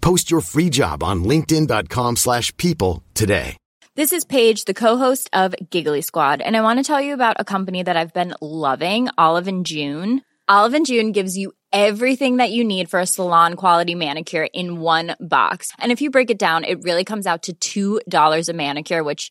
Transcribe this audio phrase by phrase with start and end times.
[0.00, 3.56] Post your free job on linkedin.com/people slash people today.
[3.96, 7.40] This is Paige, the co-host of Giggly Squad, and I want to tell you about
[7.40, 10.22] a company that I've been loving, Olive and June.
[10.48, 14.80] Olive and June gives you everything that you need for a salon quality manicure in
[14.80, 15.72] one box.
[15.78, 19.30] And if you break it down, it really comes out to $2 a manicure, which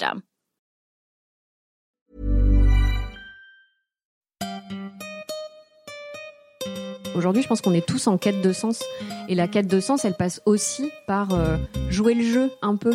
[7.15, 8.81] Aujourd'hui, je pense qu'on est tous en quête de sens.
[9.27, 11.57] Et la quête de sens, elle passe aussi par euh,
[11.89, 12.93] jouer le jeu un peu.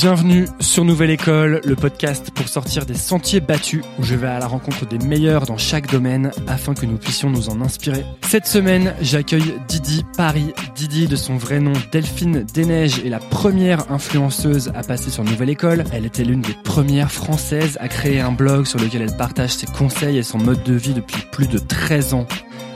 [0.00, 4.38] Bienvenue sur Nouvelle École, le podcast pour sortir des sentiers battus où je vais à
[4.38, 8.06] la rencontre des meilleurs dans chaque domaine afin que nous puissions nous en inspirer.
[8.26, 10.54] Cette semaine, j'accueille Didi Paris.
[10.74, 15.50] Didi, de son vrai nom Delphine Desneiges, est la première influenceuse à passer sur Nouvelle
[15.50, 15.84] École.
[15.92, 19.66] Elle était l'une des premières françaises à créer un blog sur lequel elle partage ses
[19.66, 22.26] conseils et son mode de vie depuis plus de 13 ans.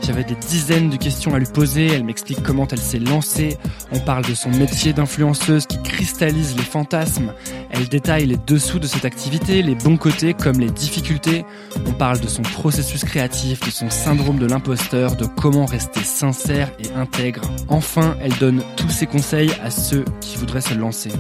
[0.07, 3.57] J'avais des dizaines de questions à lui poser, elle m'explique comment elle s'est lancée,
[3.91, 7.33] on parle de son métier d'influenceuse qui cristallise les fantasmes,
[7.71, 11.47] elle détaille les dessous de cette activité, les bons côtés comme les difficultés,
[11.87, 16.71] on parle de son processus créatif, de son syndrome de l'imposteur, de comment rester sincère
[16.79, 17.43] et intègre.
[17.69, 21.11] Enfin, elle donne tous ses conseils à ceux qui voudraient se lancer.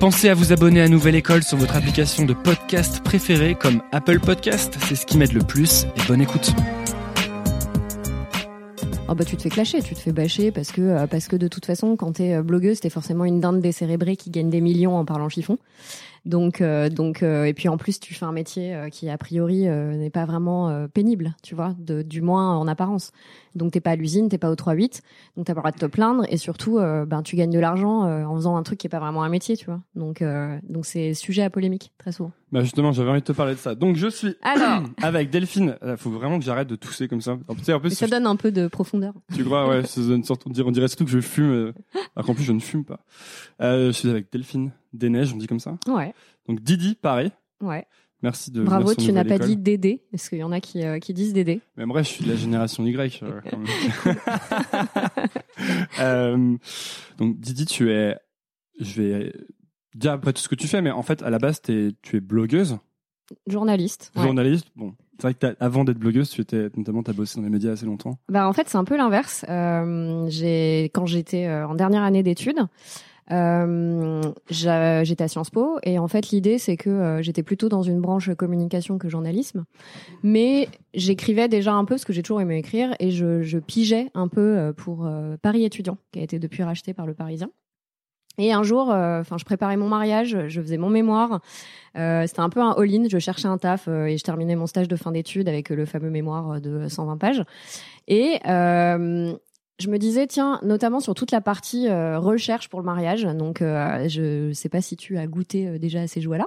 [0.00, 4.18] Pensez à vous abonner à Nouvelle École sur votre application de podcast préférée comme Apple
[4.18, 6.52] Podcast, c'est ce qui m'aide le plus et bonne écoute.
[9.06, 11.36] Oh bah tu te fais clasher, tu te fais bâcher parce que euh, parce que
[11.36, 14.62] de toute façon quand t'es euh, blogueuse t'es forcément une dinde décérébrée qui gagne des
[14.62, 15.58] millions en parlant chiffon.
[16.24, 19.18] Donc euh, donc euh, et puis en plus tu fais un métier euh, qui a
[19.18, 23.12] priori n'est pas vraiment pénible, tu vois, de, du moins en apparence.
[23.54, 25.00] Donc t'es pas à l'usine, t'es pas au 3-8,
[25.36, 27.58] donc t'as pas le droit de te plaindre et surtout euh, ben tu gagnes de
[27.58, 29.80] l'argent euh, en faisant un truc qui est pas vraiment un métier, tu vois.
[29.94, 32.32] Donc euh, donc c'est sujet à polémique très souvent.
[32.52, 33.74] Bah justement, j'avais envie de te parler de ça.
[33.74, 35.76] Donc je suis Alors avec Delphine.
[35.84, 37.36] Il faut vraiment que j'arrête de tousser comme ça.
[37.48, 39.14] En plus, en plus mais ça donne un peu de profondeur.
[39.34, 41.72] tu crois, ouais, ça donne une sorte de dire, on dirait surtout que je fume,
[42.16, 43.00] alors qu'en plus je ne fume pas.
[43.60, 45.76] Je suis avec Delphine Desneiges, on dit comme ça.
[45.88, 46.14] Ouais,
[46.48, 47.30] Donc Didi, pareil.
[47.60, 47.86] ouais.
[48.24, 48.62] Merci de.
[48.62, 49.48] Bravo, tu n'as pas École.
[49.48, 51.60] dit Dédé, parce qu'il y en a qui, euh, qui disent Dédé.
[51.76, 53.22] Mais vrai, je suis de la génération Y.
[53.22, 53.66] euh, quand même.
[56.00, 56.56] Euh,
[57.18, 58.16] donc Didi, tu es,
[58.80, 59.32] je vais
[59.94, 62.20] dire après tout ce que tu fais, mais en fait, à la base, tu es
[62.20, 62.78] blogueuse,
[63.46, 64.10] Journaliste.
[64.16, 64.22] ouais.
[64.22, 64.66] journaliste.
[64.74, 67.72] Bon, c'est vrai que avant d'être blogueuse, tu étais notamment, t'as bossé dans les médias
[67.72, 68.18] assez longtemps.
[68.28, 69.44] Bah en fait c'est un peu l'inverse.
[70.28, 72.66] J'ai quand j'étais en dernière année d'études,
[73.30, 78.00] j'étais à Sciences Po et en fait l'idée c'est que euh, j'étais plutôt dans une
[78.00, 79.64] branche communication que journalisme,
[80.22, 84.10] mais j'écrivais déjà un peu parce que j'ai toujours aimé écrire et je, je pigeais
[84.14, 87.50] un peu euh, pour euh, Paris étudiant qui a été depuis racheté par le Parisien.
[88.36, 91.40] Et un jour, euh, enfin, je préparais mon mariage, je faisais mon mémoire.
[91.96, 93.06] Euh, C'était un peu un all-in.
[93.08, 95.76] Je cherchais un taf euh, et je terminais mon stage de fin d'études avec euh,
[95.76, 97.44] le fameux mémoire de 120 pages.
[98.08, 99.34] Et euh,
[99.80, 103.24] je me disais, tiens, notamment sur toute la partie euh, recherche pour le mariage.
[103.24, 106.46] Donc, euh, je sais pas si tu as goûté euh, déjà à ces joies-là.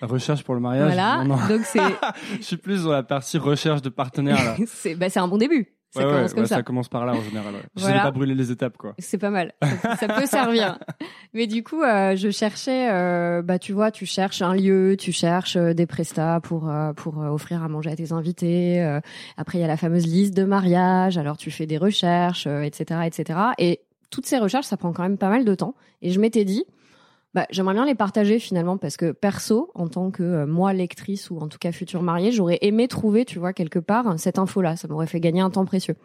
[0.00, 0.86] Recherche pour le mariage.
[0.86, 1.24] Voilà.
[1.24, 1.48] non, non.
[1.48, 1.80] Donc c'est,
[2.38, 4.56] je suis plus dans la partie recherche de partenaires là.
[4.66, 5.77] c'est, bah, c'est un bon début.
[5.90, 6.56] Ça Ouais, ouais, commence comme ouais, ça.
[6.56, 7.54] ça commence par là en général.
[7.54, 7.60] Ouais.
[7.76, 7.98] Voilà.
[7.98, 8.94] de pas brûler les étapes quoi.
[8.98, 9.54] C'est pas mal.
[9.82, 10.78] Ça, ça peut servir.
[11.32, 15.12] Mais du coup, euh, je cherchais, euh, bah tu vois, tu cherches un lieu, tu
[15.12, 18.82] cherches euh, des prestats pour euh, pour euh, offrir à manger à tes invités.
[18.82, 19.00] euh,
[19.38, 21.16] après, il y a la fameuse liste de mariage.
[21.16, 23.38] Alors, tu fais des recherches, euh, etc., etc.
[23.58, 23.80] Et
[24.10, 25.74] toutes ces recherches, ça prend quand même pas mal de temps.
[26.02, 26.64] Et je m'étais dit,
[27.34, 31.30] bah, J'aimerais bien les partager finalement parce que perso, en tant que euh, moi lectrice
[31.30, 34.76] ou en tout cas future mariée, j'aurais aimé trouver, tu vois, quelque part cette info-là.
[34.76, 35.96] Ça m'aurait fait gagner un temps précieux.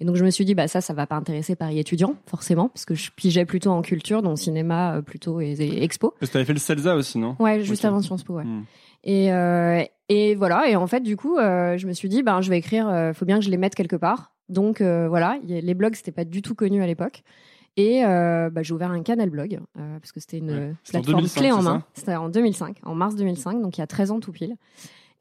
[0.00, 2.68] Et donc je me suis dit, bah ça, ça va pas intéresser Paris étudiant forcément,
[2.68, 6.14] parce que je pigeais plutôt en culture, donc cinéma euh, plutôt et, expo.
[6.18, 7.36] Parce que t'avais fait le CELSA aussi, non?
[7.38, 8.44] Ouais, juste avant Sciences Po, ouais.
[8.44, 8.64] Hmm.
[9.04, 10.68] Et, euh, et voilà.
[10.68, 12.88] Et en fait, du coup, euh, je me suis dit, ben, je vais écrire.
[12.88, 14.32] Euh, faut bien que je les mette quelque part.
[14.50, 17.22] Donc euh, voilà, les blogs c'était pas du tout connu à l'époque.
[17.80, 21.50] Et euh, bah, j'ai ouvert un canal blog euh, parce que c'était une plateforme clé
[21.50, 21.82] en main.
[21.94, 24.56] C'était en 2005, en mars 2005, donc il y a 13 ans tout pile.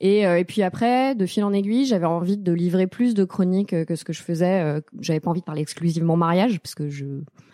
[0.02, 3.86] Et, et puis après, de fil en aiguille, j'avais envie de livrer plus de chroniques
[3.86, 4.82] que ce que je faisais.
[5.02, 7.06] j'avais pas envie de parler exclusivement mariage parce que je,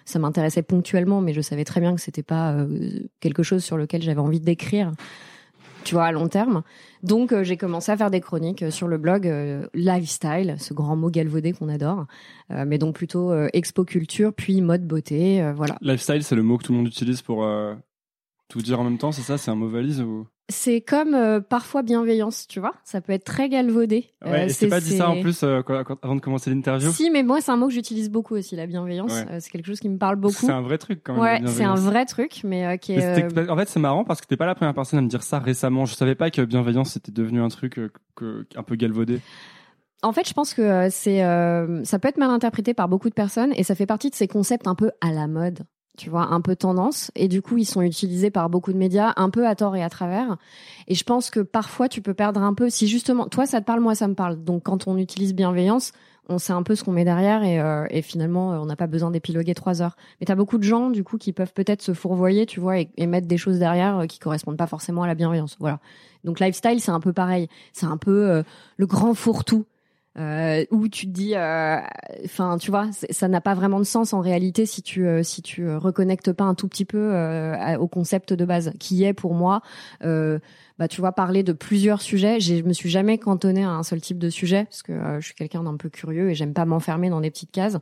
[0.06, 2.56] ça m'intéressait ponctuellement, mais je savais très bien que c'était pas
[3.19, 4.92] quelque chose sur lequel j'avais envie d'écrire
[5.85, 6.63] tu vois, à long terme.
[7.03, 10.73] Donc, euh, j'ai commencé à faire des chroniques euh, sur le blog euh, Lifestyle, ce
[10.73, 12.05] grand mot galvaudé qu'on adore,
[12.49, 15.77] mais donc plutôt expo culture, puis mode beauté, voilà.
[15.81, 17.47] Lifestyle, c'est le mot que tout le monde utilise pour
[18.47, 20.27] tout dire en même temps, c'est ça C'est un mot valise ou?
[20.50, 22.74] C'est comme euh, parfois bienveillance, tu vois?
[22.83, 24.12] Ça peut être très galvaudé.
[24.24, 25.63] Ouais, euh, c'est pas dit ça en plus euh,
[26.03, 26.92] avant de commencer l'interview?
[26.92, 29.12] Si, mais moi c'est un mot que j'utilise beaucoup aussi, la bienveillance.
[29.39, 30.45] c'est quelque chose qui me parle beaucoup.
[30.45, 31.44] C'est un vrai truc quand même.
[31.45, 33.50] Ouais, c'est un vrai truc, mais qui est.
[33.50, 35.39] en fait, c'est marrant parce que t'es pas la première personne à me dire ça
[35.39, 35.86] récemment.
[35.86, 37.80] Je savais pas que bienveillance c'était devenu un truc
[38.19, 39.21] un peu galvaudé.
[40.03, 43.51] En fait, je pense que c'est ça peut être mal interprété par beaucoup de personnes
[43.56, 45.63] et ça fait partie de ces concepts un peu à la mode
[45.97, 47.12] tu vois, un peu tendance.
[47.15, 49.83] Et du coup, ils sont utilisés par beaucoup de médias, un peu à tort et
[49.83, 50.38] à travers.
[50.88, 52.69] Et je pense que parfois, tu peux perdre un peu.
[52.69, 54.44] Si justement, toi, ça te parle, moi, ça me parle.
[54.44, 55.92] Donc, quand on utilise bienveillance,
[56.30, 58.75] on sait un peu ce qu'on met derrière et, euh, et finalement, euh, on n'a
[58.75, 59.95] pas besoin d'épiloguer trois heures.
[60.19, 63.07] Mais t'as beaucoup de gens, du coup, qui peuvent peut-être se fourvoyer, tu vois, et,
[63.07, 65.56] mettre des choses derrière euh, qui correspondent pas forcément à la bienveillance.
[65.59, 65.80] Voilà.
[66.24, 67.47] Donc, lifestyle, c'est un peu pareil.
[67.74, 68.44] C'est un peu
[68.77, 69.65] le grand fourre-tout
[70.17, 71.79] euh, où tu te dis, euh,
[72.23, 75.41] enfin, tu vois, ça n'a pas vraiment de sens en réalité si tu euh, si
[75.41, 77.13] tu reconnectes pas un tout petit peu
[77.79, 79.62] au concept de base, qui est pour moi,
[80.01, 82.39] bah, tu vois, parler de plusieurs sujets.
[82.39, 85.35] Je me suis jamais cantonnée à un seul type de sujet parce que je suis
[85.35, 87.77] quelqu'un d'un peu curieux et j'aime pas m'enfermer dans des petites cases.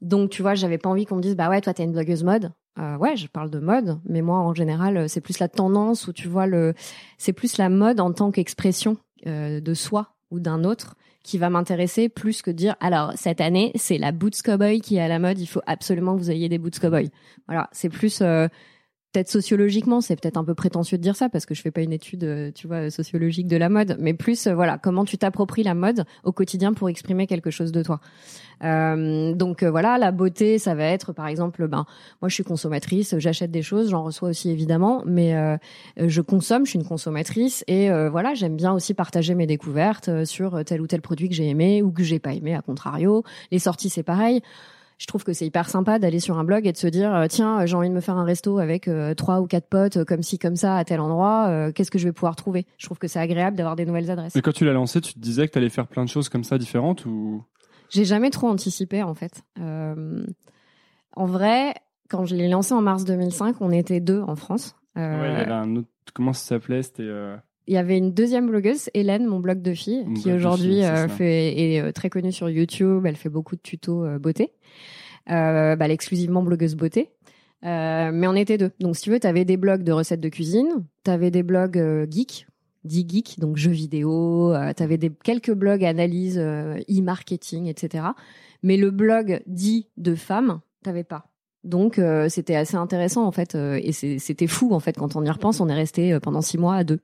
[0.00, 2.24] Donc, tu vois, j'avais pas envie qu'on me dise, bah ouais, toi, t'es une blogueuse
[2.24, 2.52] mode.
[2.78, 6.12] Euh, ouais, je parle de mode, mais moi, en général, c'est plus la tendance ou
[6.12, 6.74] tu vois le,
[7.18, 8.96] c'est plus la mode en tant qu'expression
[9.26, 13.72] euh, de soi ou d'un autre qui va m'intéresser plus que dire alors cette année
[13.74, 16.48] c'est la boots cowboy qui est à la mode il faut absolument que vous ayez
[16.48, 17.10] des boots cowboy.
[17.46, 18.48] Voilà c'est plus euh,
[19.12, 21.80] peut-être sociologiquement, c'est peut-être un peu prétentieux de dire ça parce que je fais pas
[21.80, 25.18] une étude, euh, tu vois, sociologique de la mode, mais plus euh, voilà comment tu
[25.18, 28.00] t'appropries la mode au quotidien pour exprimer quelque chose de toi.
[28.62, 31.86] Euh, donc voilà, la beauté, ça va être par exemple, ben
[32.22, 35.34] moi je suis consommatrice, j'achète des choses, j'en reçois aussi évidemment, mais
[35.96, 40.62] je consomme, je suis une consommatrice et voilà, j'aime bien aussi partager mes découvertes sur
[40.64, 43.24] tel ou tel produit que j'ai aimé ou que j'ai pas aimé, à contrario.
[43.50, 44.42] Les sorties, c'est pareil
[45.00, 47.26] je trouve que c'est hyper sympa d'aller sur un blog et de se dire euh,
[47.26, 50.04] tiens j'ai envie de me faire un resto avec euh, trois ou quatre potes euh,
[50.04, 52.66] comme ci comme ça à tel endroit qu'est-ce que je vais pouvoir trouver?
[52.76, 54.34] Je trouve que c'est agréable d'avoir des nouvelles adresses.
[54.34, 56.28] Mais quand tu l'as lancé tu te disais que tu allais faire plein de choses
[56.28, 57.42] comme ça différentes ou?
[57.88, 59.42] J'ai jamais trop anticipé en fait.
[59.56, 61.74] En vrai
[62.10, 64.76] quand je l'ai lancé en mars 2005 on était deux en France.
[64.96, 66.82] Ouais, il y avait un autre comment ça s'appelait?
[66.82, 67.08] C'était
[67.70, 71.56] il y avait une deuxième blogueuse, Hélène, mon blog de filles, qui aujourd'hui euh, fait
[71.56, 73.06] est euh, très connue sur YouTube.
[73.06, 74.50] Elle fait beaucoup de tutos euh, beauté.
[75.28, 77.12] bah, elle est exclusivement blogueuse beauté.
[77.62, 78.72] mais on était deux.
[78.80, 81.44] Donc, si tu veux, tu avais des blogs de recettes de cuisine, tu avais des
[81.44, 81.80] blogs
[82.10, 82.48] geeks,
[82.82, 88.04] dit geek, donc jeux vidéo, tu avais des, quelques blogs analyse, e-marketing, etc.
[88.64, 91.26] Mais le blog dit de femmes, t'avais pas.
[91.62, 95.60] Donc c'était assez intéressant en fait et c'était fou en fait quand on y repense.
[95.60, 96.98] On est resté pendant six mois à deux.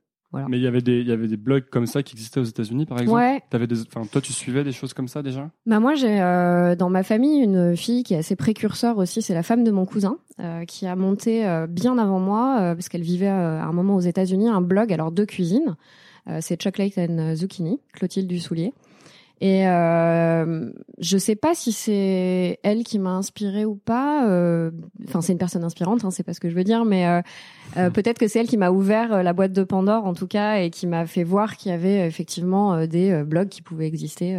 [0.47, 2.45] Mais il y avait des il y avait des blogs comme ça qui existaient aux
[2.45, 3.19] États-Unis par exemple.
[3.19, 3.41] Ouais.
[3.51, 5.49] Avais des enfin toi tu suivais des choses comme ça déjà?
[5.65, 9.33] Bah moi j'ai euh, dans ma famille une fille qui est assez précurseur aussi, c'est
[9.33, 13.01] la femme de mon cousin euh, qui a monté euh, bien avant moi parce qu'elle
[13.01, 15.75] vivait à un moment aux États-Unis un blog alors de cuisine.
[16.41, 18.73] c'est Chocolate and Zucchini, Clotilde Dussoulier.
[19.39, 24.27] Et euh, je sais pas si c'est elle qui m'a inspirée ou pas.
[24.27, 24.71] Euh,
[25.07, 27.21] enfin, c'est une personne inspirante, hein, c'est pas ce que je veux dire, mais euh,
[27.77, 30.25] euh peut-être que c'est elle qui m'a ouvert euh, la boîte de Pandore, en tout
[30.25, 34.37] cas, et qui m'a fait voir qu'il y avait effectivement des blogs qui pouvaient exister.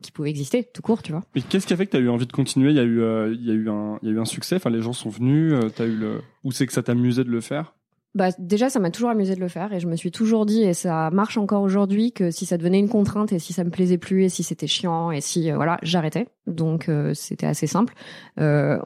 [0.00, 1.22] qui pouvaient exister tout court, tu vois.
[1.34, 2.70] Mais qu'est-ce qui a fait que tu as eu envie de continuer?
[2.70, 3.02] Il y a eu,
[3.34, 4.56] il y a eu un, il y a eu un succès?
[4.56, 5.54] Enfin, les gens sont venus.
[5.74, 7.74] T'as eu le, ou c'est que ça t'amusait de le faire?
[8.18, 10.64] Bah, déjà, ça m'a toujours amusé de le faire et je me suis toujours dit,
[10.64, 13.70] et ça marche encore aujourd'hui, que si ça devenait une contrainte et si ça me
[13.70, 16.26] plaisait plus et si c'était chiant et si, euh, voilà, j'arrêtais.
[16.48, 17.94] Donc, euh, c'était assez simple.
[18.40, 18.80] Euh,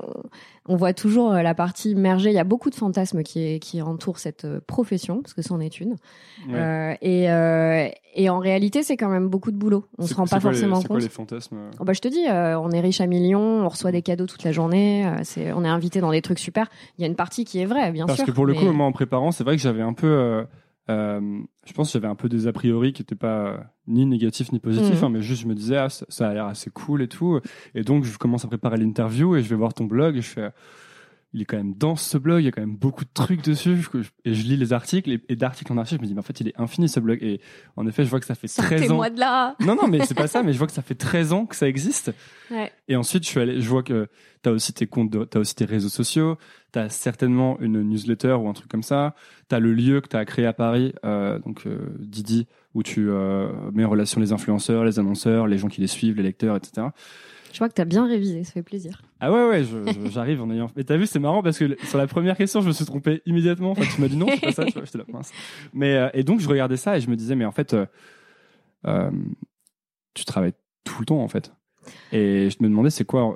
[0.68, 2.30] on voit toujours euh, la partie immergée.
[2.30, 5.58] Il y a beaucoup de fantasmes qui, qui entourent cette euh, profession, parce que c'en
[5.60, 5.92] est une.
[6.48, 6.54] Ouais.
[6.54, 9.86] Euh, et, euh, et en réalité, c'est quand même beaucoup de boulot.
[9.98, 11.02] On se rend pas les- forcément C'est quoi compte.
[11.02, 13.90] les fantasmes Oh bah, je te dis, euh, on est riche à millions, on reçoit
[13.92, 16.68] des cadeaux toute la journée, c'est, on est invité dans des trucs super.
[16.98, 18.26] Il y a une partie qui est vraie, bien Parce sûr.
[18.26, 20.44] que pour le mais- coup, moi, en préparant, c'est vrai que j'avais un peu,
[20.90, 24.04] euh, je pense que j'avais un peu des a priori qui n'étaient pas euh, ni
[24.06, 25.04] négatifs ni positifs, Mhm.
[25.04, 27.38] hein, mais juste je me disais, ah, ça, ça a l'air assez cool et tout.
[27.74, 30.28] Et donc, je commence à préparer l'interview et je vais voir ton blog et je
[30.28, 30.50] fais,
[31.34, 33.42] il est quand même dense ce blog, il y a quand même beaucoup de trucs
[33.42, 33.76] dessus.
[33.76, 36.20] Je- Et je lis les articles et, et d'article en article, je me dis, mais
[36.20, 37.18] en fait, il est infini ce blog.
[37.22, 37.40] Et
[37.76, 39.00] en effet, je vois que ça fait 13 ans.
[39.10, 41.32] De là Non, non, mais c'est pas ça, mais je vois que ça fait 13
[41.32, 42.12] ans que ça existe.
[42.50, 42.70] Ouais.
[42.88, 44.08] Et ensuite, je suis allé, je vois que
[44.42, 46.36] t'as aussi tes comptes, de- t'as aussi tes réseaux sociaux,
[46.72, 49.14] t'as certainement une newsletter ou un truc comme ça,
[49.48, 53.48] t'as le lieu que t'as créé à Paris, euh, donc euh, Didi, où tu euh,
[53.72, 56.88] mets en relation les influenceurs, les annonceurs, les gens qui les suivent, les lecteurs, etc.
[57.52, 59.02] Je vois que t'as bien révisé, ça fait plaisir.
[59.20, 59.62] Ah ouais, ouais,
[60.10, 60.70] j'arrive en ayant.
[60.74, 63.22] Mais t'as vu, c'est marrant parce que sur la première question, je me suis trompé
[63.26, 63.72] immédiatement.
[63.72, 64.64] Enfin, tu m'as dit non, c'est pas ça.
[64.64, 65.30] Tu vois, j'étais là, mince.
[65.74, 67.86] Mais euh, et donc je regardais ça et je me disais, mais en fait, euh,
[68.86, 69.10] euh,
[70.14, 70.54] tu travailles
[70.84, 71.52] tout le temps en fait.
[72.12, 73.34] Et je me demandais, c'est quoi,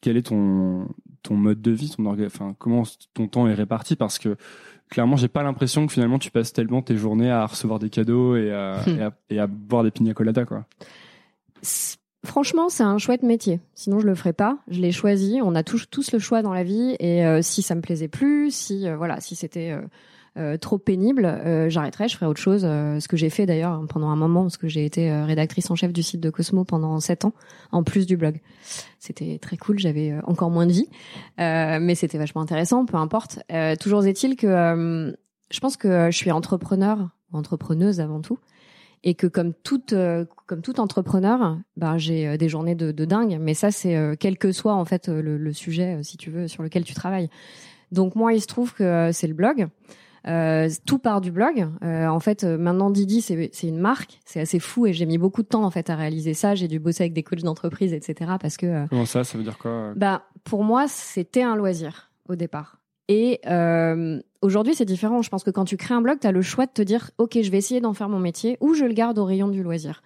[0.00, 0.88] quel est ton
[1.22, 2.82] ton mode de vie, ton orga- enfin comment
[3.14, 3.96] ton temps est réparti?
[3.96, 4.36] Parce que
[4.90, 8.36] clairement, j'ai pas l'impression que finalement tu passes tellement tes journées à recevoir des cadeaux
[8.36, 10.66] et à, et à, et à boire des pina coladas quoi.
[12.24, 13.60] Franchement, c'est un chouette métier.
[13.74, 14.58] Sinon, je le ferais pas.
[14.68, 15.40] Je l'ai choisi.
[15.42, 16.96] On a tous, le choix dans la vie.
[16.98, 19.78] Et euh, si ça me plaisait plus, si euh, voilà, si c'était
[20.36, 22.08] euh, trop pénible, j'arrêterais.
[22.08, 22.62] Je ferais autre chose.
[22.62, 25.92] ce que j'ai fait d'ailleurs pendant un moment, parce que j'ai été rédactrice en chef
[25.92, 27.32] du site de Cosmo pendant sept ans,
[27.72, 28.40] en plus du blog.
[28.98, 29.78] C'était très cool.
[29.78, 30.88] J'avais encore moins de vie,
[31.38, 32.84] mais c'était vachement intéressant.
[32.84, 33.38] Peu importe.
[33.80, 35.16] Toujours est-il que
[35.50, 38.38] je pense que je suis entrepreneur, entrepreneuse avant tout
[39.06, 43.04] et que comme toute euh, comme tout entrepreneur, bah, j'ai euh, des journées de, de
[43.06, 43.38] dingue.
[43.40, 46.48] Mais ça, c'est euh, quel que soit en fait le, le sujet, si tu veux,
[46.48, 47.30] sur lequel tu travailles.
[47.92, 49.68] Donc moi, il se trouve que c'est le blog.
[50.26, 51.68] Euh, tout part du blog.
[51.84, 54.18] Euh, en fait, maintenant Didi, c'est une marque.
[54.24, 56.56] C'est assez fou et j'ai mis beaucoup de temps en fait à réaliser ça.
[56.56, 58.32] J'ai dû bosser avec des coachs d'entreprise, etc.
[58.40, 59.92] Parce que euh, Comment ça, ça veut dire quoi?
[59.94, 62.75] bah, pour moi, c'était un loisir au départ.
[63.08, 65.22] Et euh, aujourd'hui, c'est différent.
[65.22, 67.10] Je pense que quand tu crées un blog, tu as le choix de te dire,
[67.18, 69.62] OK, je vais essayer d'en faire mon métier ou je le garde au rayon du
[69.62, 70.02] loisir.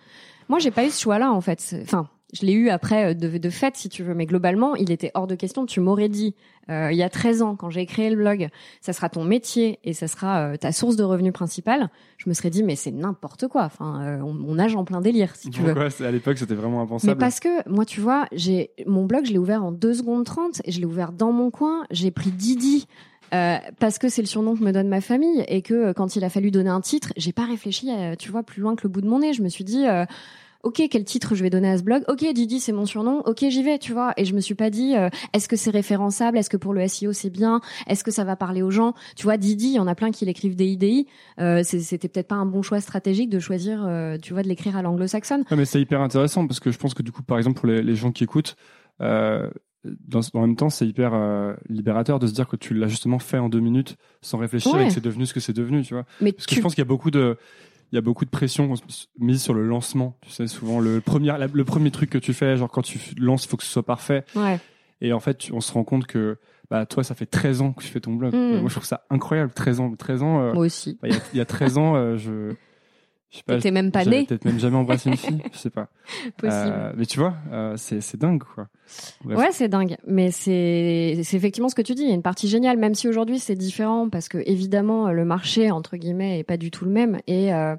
[0.49, 1.77] Moi, j'ai pas eu ce choix-là, en fait.
[1.83, 4.15] Enfin, je l'ai eu après euh, de, de fait, si tu veux.
[4.15, 5.67] Mais globalement, il était hors de question.
[5.67, 6.35] Tu m'aurais dit,
[6.71, 8.49] euh, il y a 13 ans, quand j'ai créé le blog,
[8.81, 11.89] ça sera ton métier et ça sera euh, ta source de revenus principale.
[12.19, 13.65] Je me serais dit, mais c'est n'importe quoi.
[13.65, 15.73] Enfin, euh, on, on nage en plein délire, si tu veux.
[15.73, 17.19] Pourquoi c'est- À l'époque, c'était vraiment Mais impensable.
[17.19, 20.61] parce que moi, tu vois, j'ai mon blog, je l'ai ouvert en 2 secondes 30
[20.65, 21.85] et je l'ai ouvert dans mon coin.
[21.91, 22.87] J'ai pris Didi
[23.33, 26.17] euh, parce que c'est le surnom que me donne ma famille et que euh, quand
[26.17, 28.83] il a fallu donner un titre, j'ai pas réfléchi, euh, tu vois, plus loin que
[28.85, 29.33] le bout de mon nez.
[29.33, 29.87] Je me suis dit.
[29.87, 30.05] euh,
[30.63, 32.03] Ok, quel titre je vais donner à ce blog?
[32.09, 33.23] Ok, Didi, c'est mon surnom.
[33.25, 34.13] Ok, j'y vais, tu vois.
[34.19, 36.37] Et je me suis pas dit, euh, est-ce que c'est référençable?
[36.37, 37.63] Est-ce que pour le SEO c'est bien?
[37.87, 38.93] Est-ce que ça va parler aux gens?
[39.17, 41.07] Tu vois, Didi, il y en a plein qui l'écrivent des IDI.
[41.41, 44.77] Euh, C'était peut-être pas un bon choix stratégique de choisir, euh, tu vois, de l'écrire
[44.77, 45.45] à l'anglo-saxonne.
[45.51, 47.67] Ouais, mais c'est hyper intéressant parce que je pense que du coup, par exemple, pour
[47.69, 48.57] les, les gens qui écoutent,
[49.01, 49.49] euh,
[49.85, 53.19] dans, en même temps, c'est hyper euh, libérateur de se dire que tu l'as justement
[53.19, 54.85] fait en deux minutes sans réfléchir Ouais.
[54.85, 56.05] et que c'est devenu ce que c'est devenu, tu vois.
[56.21, 57.39] Mais Parce que je pense qu'il y a beaucoup de,
[57.93, 58.73] il y a beaucoup de pression
[59.19, 60.17] mise sur le lancement.
[60.23, 62.99] Tu sais, souvent le premier, la- le premier truc que tu fais, genre quand tu
[63.19, 64.25] lances, il faut que ce soit parfait.
[64.37, 64.59] Ouais.
[65.01, 66.39] Et en fait, on se rend compte que,
[66.71, 68.35] bah, toi, ça fait 13 ans que tu fais ton blog.
[68.35, 68.61] Mm.
[68.61, 69.51] Moi, je trouve ça incroyable.
[69.53, 70.41] 13 ans, 13 ans.
[70.43, 70.99] euh, Moi aussi.
[71.03, 72.55] bah, il y, a, il y a 13 ans, euh, je,
[73.31, 73.57] je sais pas.
[73.57, 74.25] T'étais même pas né.
[74.25, 75.41] Peut-être même jamais embrassé une fille.
[75.53, 75.89] Je sais pas.
[76.37, 76.73] Possible.
[76.75, 78.67] Euh, mais tu vois, euh, c'est c'est dingue quoi.
[79.25, 79.39] Bref.
[79.39, 79.97] Ouais, c'est dingue.
[80.05, 82.03] Mais c'est c'est effectivement ce que tu dis.
[82.03, 85.25] Il y a une partie géniale, même si aujourd'hui c'est différent parce que évidemment le
[85.25, 87.21] marché entre guillemets est pas du tout le même.
[87.29, 87.77] Et euh,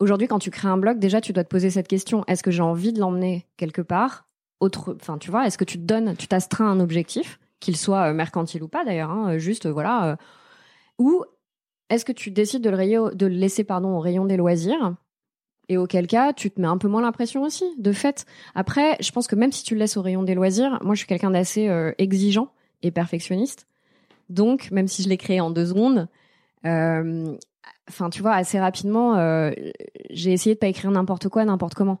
[0.00, 2.50] aujourd'hui, quand tu crées un blog, déjà tu dois te poser cette question est-ce que
[2.50, 4.26] j'ai envie de l'emmener quelque part
[4.58, 8.12] Autre, enfin tu vois, est-ce que tu te donnes, tu t'astreins un objectif, qu'il soit
[8.12, 10.16] mercantile ou pas d'ailleurs, hein, juste voilà,
[10.98, 11.24] ou
[11.94, 14.94] est-ce que tu décides de le, laisser au rayon des loisirs?
[15.68, 18.26] Et auquel cas, tu te mets un peu moins l'impression aussi, de fait.
[18.54, 20.98] Après, je pense que même si tu le laisses au rayon des loisirs, moi je
[20.98, 22.48] suis quelqu'un d'assez euh, exigeant
[22.82, 23.66] et perfectionniste.
[24.28, 26.08] Donc, même si je l'ai créé en deux secondes,
[26.66, 27.34] euh,
[27.88, 29.52] enfin, tu vois, assez rapidement, euh,
[30.10, 32.00] j'ai essayé de pas écrire n'importe quoi, n'importe comment.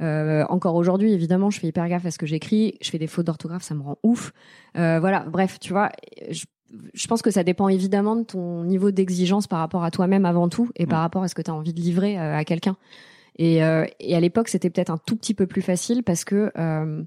[0.00, 2.78] Encore aujourd'hui, évidemment, je fais hyper gaffe à ce que j'écris.
[2.82, 4.32] Je fais des fautes d'orthographe, ça me rend ouf.
[4.74, 5.90] Voilà, bref, tu vois,
[6.30, 6.44] je,
[6.92, 10.48] je pense que ça dépend évidemment de ton niveau d'exigence par rapport à toi-même avant
[10.48, 11.02] tout et par Mm.
[11.02, 12.76] rapport à ce que tu as envie de livrer euh, à quelqu'un.
[13.36, 16.52] Et, euh, et à l'époque, c'était peut-être un tout petit peu plus facile parce que,
[16.56, 17.02] euh,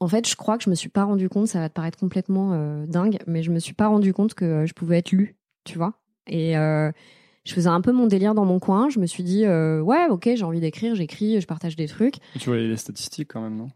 [0.00, 1.98] en fait, je crois que je me suis pas rendu compte, ça va te paraître
[1.98, 5.36] complètement euh, dingue, mais je me suis pas rendu compte que je pouvais être lue,
[5.64, 5.94] tu vois.
[6.26, 8.88] Et je faisais un peu mon délire dans mon coin.
[8.88, 12.16] Je me suis dit, ouais, ok, j'ai envie d'écrire, j'écris, je partage des trucs.
[12.38, 13.68] Tu vois les statistiques quand même, non?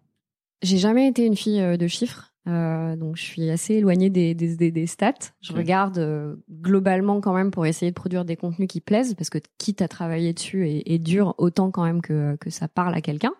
[0.62, 2.32] J'ai jamais été une fille de chiffres.
[2.48, 5.32] Euh, donc je suis assez éloignée des, des, des, des stats.
[5.42, 9.30] Je regarde euh, globalement quand même pour essayer de produire des contenus qui plaisent, parce
[9.30, 12.94] que quitte à travailler dessus et, et dur, autant quand même que, que ça parle
[12.94, 13.32] à quelqu'un,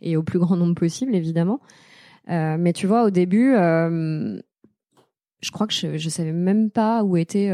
[0.00, 1.60] et au plus grand nombre possible évidemment.
[2.28, 7.16] Euh, mais tu vois, au début, je crois que je, je savais même pas où
[7.16, 7.50] était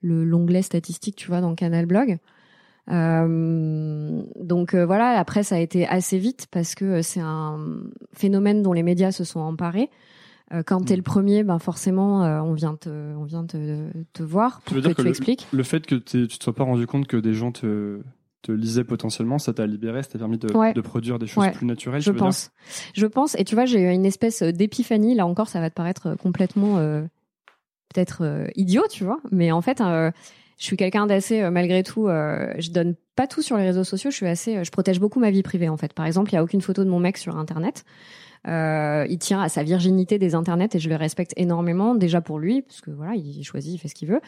[0.00, 2.18] le l'onglet statistique, tu vois, dans Canal Blog.
[2.90, 7.58] Euh, donc euh, voilà, après ça a été assez vite parce que c'est un
[8.12, 9.88] phénomène dont les médias se sont emparés.
[10.52, 10.84] Euh, quand Mm.
[10.84, 14.64] t'es le premier, ben forcément, euh, on vient te, on vient te, te voir Tu
[14.66, 15.46] pour veux que dire que tu le- expliques.
[15.52, 18.00] Le fait que tu te sois pas rendu compte que des gens te,
[18.42, 20.74] te lisaient potentiellement, ça t'a libéré, ça t'a permis de, Ouais.
[20.74, 21.52] de produire des choses Ouais.
[21.52, 22.00] plus naturelles.
[22.02, 22.26] Je tu veux dire?
[22.26, 22.50] pense.
[22.94, 23.34] Je pense.
[23.38, 25.14] Et tu vois, j'ai eu une espèce d'épiphanie.
[25.14, 27.02] Là encore, ça va te paraître euh, complètement euh,
[27.94, 29.20] peut-être euh, idiot, tu vois.
[29.32, 30.10] Mais en fait, euh,
[30.58, 33.84] je suis quelqu'un d'assez, euh, malgré tout, euh, je donne pas tout sur les réseaux
[33.84, 34.10] sociaux.
[34.10, 35.70] Je suis assez, euh, je protège beaucoup ma vie privée.
[35.70, 37.84] En fait, par exemple, il y a aucune photo de mon mec sur Internet.
[38.46, 42.38] Euh, il tient à sa virginité des internets et je le respecte énormément déjà pour
[42.38, 44.20] lui parce que voilà il choisit il fait ce qu'il veut.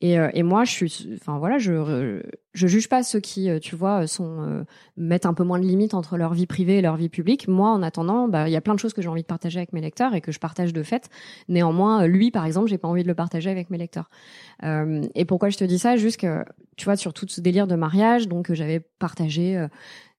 [0.00, 2.20] Et, euh, et moi je suis enfin voilà je
[2.52, 4.64] je juge pas ceux qui euh, tu vois sont
[4.96, 7.46] mettent un peu moins de limites entre leur vie privée et leur vie publique.
[7.46, 9.58] Moi en attendant bah il y a plein de choses que j'ai envie de partager
[9.58, 11.08] avec mes lecteurs et que je partage de fait.
[11.48, 14.10] Néanmoins lui par exemple j'ai pas envie de le partager avec mes lecteurs.
[15.14, 15.96] Et pourquoi je te dis ça?
[15.96, 16.44] Juste que
[16.76, 19.66] tu vois sur tout ce délire de mariage donc j'avais partagé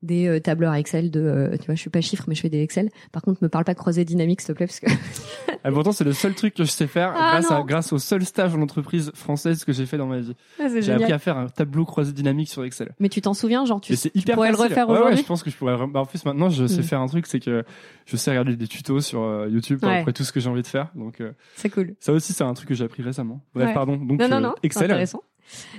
[0.03, 2.49] des euh, tableurs Excel de euh, tu vois je suis pas chiffre mais je fais
[2.49, 4.87] des Excel par contre me parle pas de croisée dynamique s'il te plaît parce que
[5.63, 7.99] Ah, pourtant, c'est le seul truc que je sais faire Ah, grâce, à, grâce au
[7.99, 10.33] seul stage en entreprise française que j'ai fait dans ma vie.
[10.59, 12.95] Ah, J'ai appris à faire un tableau croisé dynamique sur Excel.
[12.99, 14.69] mais tu t'en souviens genre tu, tu hyper pourrais le facile.
[14.71, 15.77] refaire Ouais, ouais, aujourd'hui je pense que je pourrais.
[15.85, 16.83] bah, en plus, maintenant, je sais Mm.
[16.83, 17.63] faire un truc, c'est que
[18.07, 19.99] je sais regarder des tutos sur euh, YouTube pour Ouais.
[19.99, 20.89] après tout ce que j'ai envie de faire.
[20.95, 23.43] Donc, euh, c'est cool ça aussi, c'est un truc que j'ai appris récemment.
[23.53, 23.73] Bref, Ouais.
[23.75, 23.97] pardon.
[23.97, 24.85] Donc, non, non, euh, non, Excel.
[24.85, 25.21] intéressant.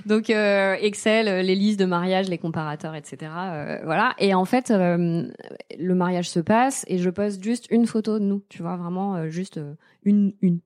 [0.05, 3.31] Donc euh, Excel, euh, les listes de mariage, les comparateurs, etc.
[3.31, 4.13] euh, voilà.
[4.19, 8.43] Et en fait, le mariage se passe et je poste juste une photo de nous,
[8.49, 9.59] tu vois, vraiment juste
[10.03, 10.59] une, une.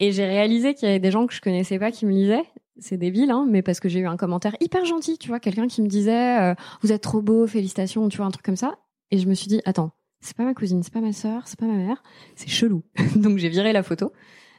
[0.00, 2.44] Et j'ai réalisé qu'il y avait des gens que je connaissais pas qui me lisaient.
[2.78, 5.68] C'est débile, hein, mais parce que j'ai eu un commentaire hyper gentil, tu vois, quelqu'un
[5.68, 8.78] qui me disait vous êtes trop beau, félicitations, tu vois, un truc comme ça.
[9.10, 11.58] Et je me suis dit attends, c'est pas ma cousine, c'est pas ma sœur, c'est
[11.58, 12.02] pas ma mère,
[12.34, 12.82] c'est chelou.
[13.16, 14.12] Donc j'ai viré la photo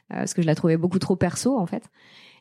[0.08, 1.90] parce que je la trouvais beaucoup trop perso en fait.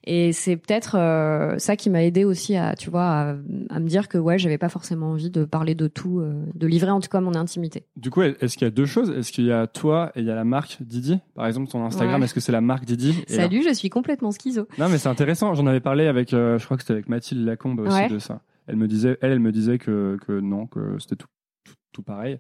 [0.06, 3.36] Et c'est peut-être euh, ça qui m'a aidé aussi à, tu vois, à,
[3.70, 6.68] à me dire que ouais, j'avais pas forcément envie de parler de tout, euh, de
[6.68, 7.86] livrer en tout cas mon intimité.
[7.96, 9.10] Du coup, est-ce qu'il y a deux choses?
[9.12, 11.20] Est-ce qu'il y a toi et il y a la marque Didi?
[11.36, 12.26] Par exemple, ton Instagram, Ouais.
[12.26, 13.16] est-ce que c'est la marque Didi?
[13.28, 14.68] Et Salut, je suis complètement schizo.
[14.78, 15.54] Non, mais c'est intéressant.
[15.54, 18.10] J'en avais parlé avec, euh, je crois que c'était avec Mathilde Lacombe aussi Ouais.
[18.10, 18.42] de ça.
[18.68, 21.28] Elle me disait, elle, elle me disait que, que non, que c'était tout,
[21.64, 22.40] tout, tout pareil.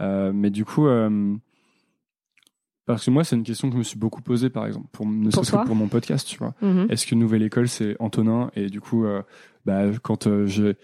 [0.00, 0.86] Mais du coup,
[2.86, 5.06] parce que moi, c'est une question que je me suis beaucoup posée, par exemple, pour,
[5.06, 6.54] ne Pour serait-ce toi que pour mon podcast, tu vois.
[6.62, 6.86] Mhm.
[6.90, 9.22] Est-ce que Nouvelle École, c'est Antonin Et du coup, euh,
[9.66, 10.76] bah, quand euh, j'ai,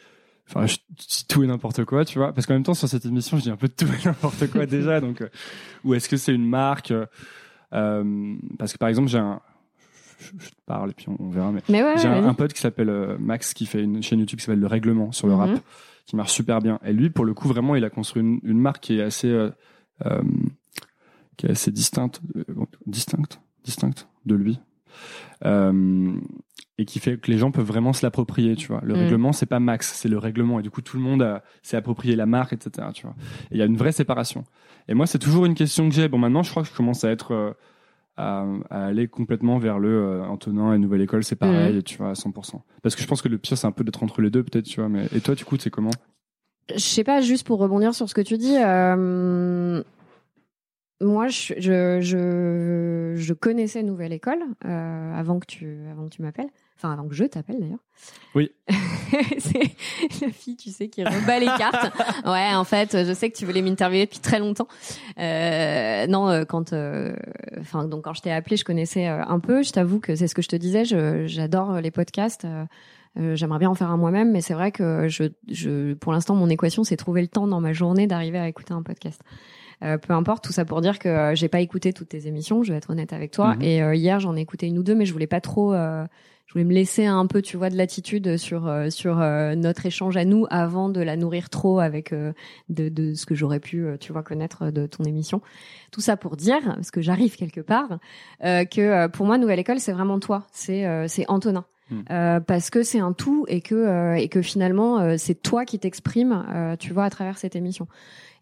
[0.49, 2.33] enfin, je dis tout et n'importe quoi, tu vois.
[2.33, 4.67] Parce qu'en même temps, sur cette émission, je dis un peu tout et n'importe quoi
[4.67, 5.01] déjà.
[5.01, 5.29] Donc, euh,
[5.85, 6.93] ou est-ce que c'est une marque
[7.73, 9.41] euh, Parce que par exemple, j'ai un,
[10.21, 11.51] je, je te parle et puis on, on verra.
[11.53, 14.45] Mais Mais ouais, j'ai un, pote qui s'appelle Max qui fait une chaîne YouTube qui
[14.45, 15.39] s'appelle Le Règlement sur le Mhm.
[15.41, 15.51] rap,
[16.07, 16.79] qui marche super bien.
[16.85, 19.29] Et lui, pour le coup, vraiment, il a construit une, une marque qui est assez,
[19.29, 19.51] euh,
[21.39, 22.45] qui est assez distincte, euh,
[22.87, 24.61] distincte, distincte de lui,
[25.47, 26.13] euh,
[26.79, 28.55] et qui fait que les gens peuvent vraiment se l'approprier.
[28.57, 29.01] Tu vois, le Mhm.
[29.01, 31.77] règlement, c'est pas Max, c'est le règlement, et du coup, tout le monde a- s'est
[31.77, 32.89] approprié la marque, etc.
[32.93, 33.15] Tu vois,
[33.51, 34.45] et il y a une vraie séparation.
[34.89, 36.09] Et moi, c'est toujours une question que j'ai.
[36.09, 37.53] Bon, maintenant, je crois que je commence à être euh,
[38.17, 41.83] à, à aller complètement vers le euh, Antonin et Nouvelle École, c'est pareil, Mhm.
[41.85, 42.65] tu vois, à 100%.
[42.83, 44.65] Parce que je pense que le pire, c'est un peu d'être entre les deux, peut-être,
[44.67, 44.89] tu vois.
[44.89, 45.91] Mais et toi, du coup, c'est comment?
[46.75, 49.83] Je sais pas, juste pour rebondir sur ce que tu dis, euh,
[51.01, 56.23] moi, je, je, je, je connaissais Nouvelle École euh, avant que tu, avant que tu
[56.23, 56.49] m'appelles.
[56.77, 57.79] Enfin, avant que je t'appelle d'ailleurs.
[58.37, 58.53] Oui.
[59.39, 61.93] c'est la fille, tu sais, qui rebat les cartes.
[62.25, 64.69] Ouais, en fait, je sais que tu voulais m'interviewer depuis très longtemps.
[65.19, 67.17] Euh, non, euh, quand, euh,
[67.59, 69.63] enfin, donc quand je t'ai appelé, je connaissais euh, un peu.
[69.63, 70.85] Je t'avoue que c'est ce que je te disais.
[70.85, 72.45] J'adore les podcasts.
[72.45, 72.65] euh,
[73.35, 76.49] J'aimerais bien en faire un moi-même, mais c'est vrai que je, je, pour l'instant, mon
[76.49, 79.21] équation, c'est trouver le temps dans ma journée d'arriver à écouter un podcast.
[79.85, 82.63] Euh, peu importe, tout ça pour dire que euh, j'ai pas écouté toutes tes émissions.
[82.63, 83.55] Je vais être honnête avec toi.
[83.55, 83.63] Mhm.
[83.63, 85.73] Et euh, hier, j'en ai écouté une ou deux, mais je voulais pas trop.
[85.75, 86.05] euh,
[86.47, 89.85] je voulais me laisser un peu, tu vois, de latitude sur euh, sur euh, notre
[89.85, 92.33] échange à nous avant de la nourrir trop avec euh,
[92.71, 95.43] de, de ce que j'aurais pu, euh, tu vois, connaître de ton émission.
[95.93, 97.99] Tout ça pour dire, parce que j'arrive quelque part,
[98.45, 101.67] euh, que euh, pour moi, Nouvelle École, c'est vraiment toi, c'est euh, c'est Antonin.
[101.91, 102.01] Hmm.
[102.11, 105.65] Euh, parce que c'est un tout et que euh, et que finalement euh, c'est toi
[105.65, 107.89] qui t'exprimes euh, tu vois à travers cette émission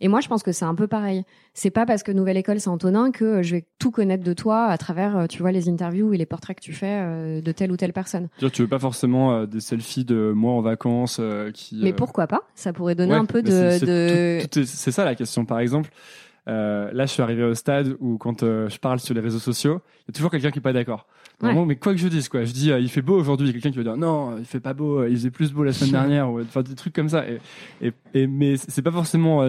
[0.00, 2.60] et moi je pense que c'est un peu pareil c'est pas parce que Nouvelle École
[2.60, 5.52] c'est Antonin que euh, je vais tout connaître de toi à travers euh, tu vois
[5.52, 8.62] les interviews et les portraits que tu fais euh, de telle ou telle personne Tu
[8.62, 11.20] veux pas forcément des selfies de moi en vacances
[11.54, 11.80] qui.
[11.82, 12.42] mais pourquoi pas?
[12.54, 13.84] Ça pourrait donner ouais, un peu de, c'est
[14.60, 14.64] de...
[14.90, 15.44] ça la question.
[15.44, 15.90] Par exemple,
[16.48, 19.38] euh, là, je suis arrivé au stade où quand euh, je parle sur les réseaux
[19.40, 21.06] sociaux, il y a toujours quelqu'un qui est pas d'accord.
[21.42, 21.52] Ouais.
[21.66, 23.50] Mais quoi que je dise, quoi, je dis, euh, il fait beau aujourd'hui, il y
[23.50, 25.72] a quelqu'un qui va dire, non, il fait pas beau, il faisait plus beau la
[25.72, 27.24] semaine dernière, ou enfin des trucs comme ça.
[27.28, 27.40] Et,
[27.82, 29.42] et, et- mais c'est pas forcément,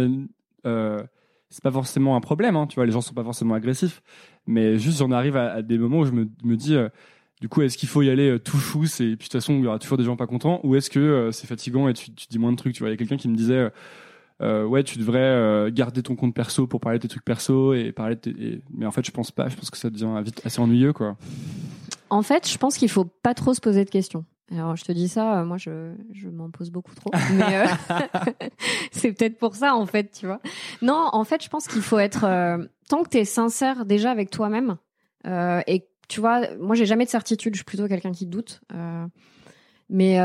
[0.67, 1.01] euh,
[1.49, 4.01] c'est pas forcément un problème, hein, tu vois, les gens sont pas forcément agressifs,
[4.45, 6.75] mais juste j'en arrive à, des moments où je me, me dis.
[6.75, 6.89] euh,
[7.39, 9.53] du coup, est-ce qu'il faut y aller euh, tout chousse et puis de toute façon
[9.53, 11.93] il y aura toujours des gens pas contents ou est-ce que euh, c'est fatigant et
[11.93, 13.69] tu, dis moins de trucs Tu vois, il y a quelqu'un qui me disait
[14.41, 18.17] ouais, tu devrais garder ton compte perso pour parler de tes trucs perso et parler
[18.73, 19.49] Mais en fait, je pense pas.
[19.49, 21.15] Je pense que ça devient vite assez ennuyeux, quoi.
[22.10, 24.25] En fait, je pense qu'il faut pas trop se poser de questions.
[24.51, 27.12] Alors, je te dis ça, euh, moi, je, je m'en pose beaucoup trop.
[27.33, 27.65] Mais euh,
[28.91, 30.39] c'est peut-être pour ça, en fait, tu vois.
[30.81, 32.23] Non, en fait, je pense qu'il faut être...
[32.23, 32.57] euh,
[32.88, 34.77] tant que tu es sincère déjà avec toi-même,
[35.25, 38.62] euh, et tu vois, moi, j'ai jamais de certitude, je suis plutôt quelqu'un qui doute.
[39.89, 40.19] mais...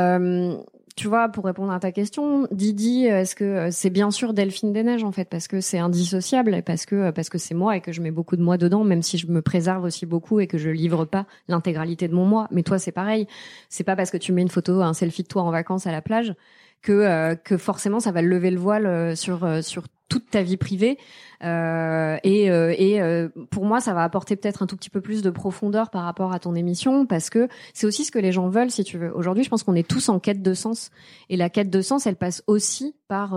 [0.92, 4.34] euh, tu vois, pour répondre à ta question, Didi, est-ce que euh, c'est bien sûr
[4.34, 7.76] Delphine des Neiges en fait parce que c'est indissociable parce que parce que c'est moi
[7.76, 10.40] et que je mets beaucoup de moi dedans, même si je me préserve aussi beaucoup
[10.40, 12.48] et que je livre pas l'intégralité de mon moi.
[12.50, 13.26] Mais toi, c'est pareil.
[13.68, 15.92] C'est pas parce que tu mets une photo, un selfie de toi en vacances à
[15.92, 16.34] la plage
[16.82, 20.42] que euh, que forcément ça va lever le voile euh, sur euh, sur toute ta
[20.42, 20.98] vie privée.
[21.42, 25.00] Euh, et euh, et euh, pour moi, ça va apporter peut-être un tout petit peu
[25.00, 28.30] plus de profondeur par rapport à ton émission parce que c'est aussi ce que les
[28.30, 29.16] gens veulent, si tu veux.
[29.16, 30.90] Aujourd'hui, je pense qu'on est tous en quête de sens
[31.30, 33.34] et la quête de sens, elle passe aussi par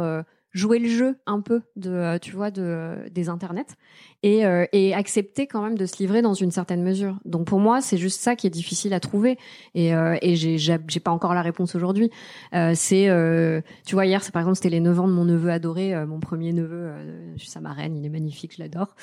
[0.55, 3.75] jouer le jeu un peu de euh, tu vois de des internets
[4.23, 7.19] et euh, et accepter quand même de se livrer dans une certaine mesure.
[7.25, 9.37] Donc pour moi, c'est juste ça qui est difficile à trouver
[9.75, 12.09] et euh, et j'ai j'ai pas encore la réponse aujourd'hui.
[12.53, 15.25] Euh, c'est euh, tu vois hier, c'est par exemple c'était les 9 ans de mon
[15.25, 16.89] neveu adoré, euh, mon premier neveu,
[17.35, 18.95] je suis sa marraine, il est magnifique, je l'adore.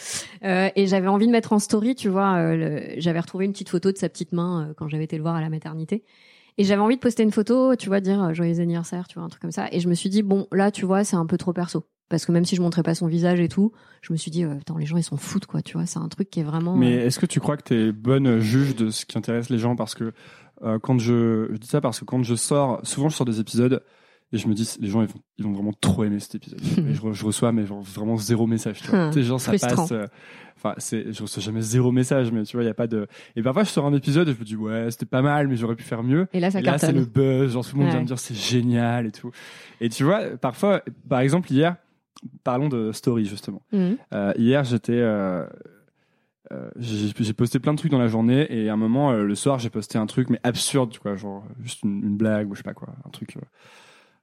[0.43, 2.57] Et j'avais envie de mettre en story, tu vois,
[2.97, 5.43] j'avais retrouvé une petite photo de sa petite main quand j'avais été le voir à
[5.43, 6.03] la maternité.
[6.59, 9.25] Et j'avais envie de poster une photo, tu vois, dire euh, joyeux anniversaire, tu vois,
[9.25, 9.69] un truc comme ça.
[9.73, 11.85] Et je me suis dit, bon, là, tu vois, c'est un peu trop perso.
[12.09, 14.45] Parce que même si je montrais pas son visage et tout, je me suis dit,
[14.45, 16.45] euh, attends, les gens, ils s'en foutent, quoi, tu vois, c'est un truc qui est
[16.45, 16.77] vraiment.
[16.77, 19.49] Mais euh, est-ce que tu crois que tu es bonne juge de ce qui intéresse
[19.49, 19.77] les gens?
[19.77, 20.12] Parce que
[20.62, 23.41] euh, quand je, je dis ça parce que quand je sors, souvent je sors des
[23.41, 23.83] épisodes
[24.33, 26.61] et je me dis, les gens ils vont, ils vont vraiment trop aimer cet épisode.
[26.88, 28.81] et je, re- je reçois mais genre vraiment zéro message.
[28.83, 29.77] Tu vois, Hum, genre ça frustrant.
[29.77, 29.92] passe.
[29.92, 30.07] euh,
[30.57, 33.09] Enfin, c'est, je reçois jamais zéro message, mais tu vois, il y a pas de.
[33.35, 35.57] Et parfois je sors un épisode et je me dis ouais, c'était pas mal, mais
[35.57, 36.29] j'aurais pu faire mieux.
[36.33, 38.18] Et là, ça Et là, c'est le buzz, genre tout le monde vient me dire
[38.18, 39.33] c'est génial et tout.
[39.81, 41.77] Et tu vois, parfois, par exemple hier,
[42.45, 43.62] parlons de story justement.
[43.73, 43.97] Mhm.
[44.12, 45.45] Euh, hier, j'étais, euh,
[46.53, 49.35] euh, j'ai posté plein de trucs dans la journée et à un moment, euh, le
[49.35, 52.55] soir, j'ai posté un truc mais absurde, tu vois, genre juste une, une blague ou
[52.55, 53.40] je sais pas quoi, un truc, euh,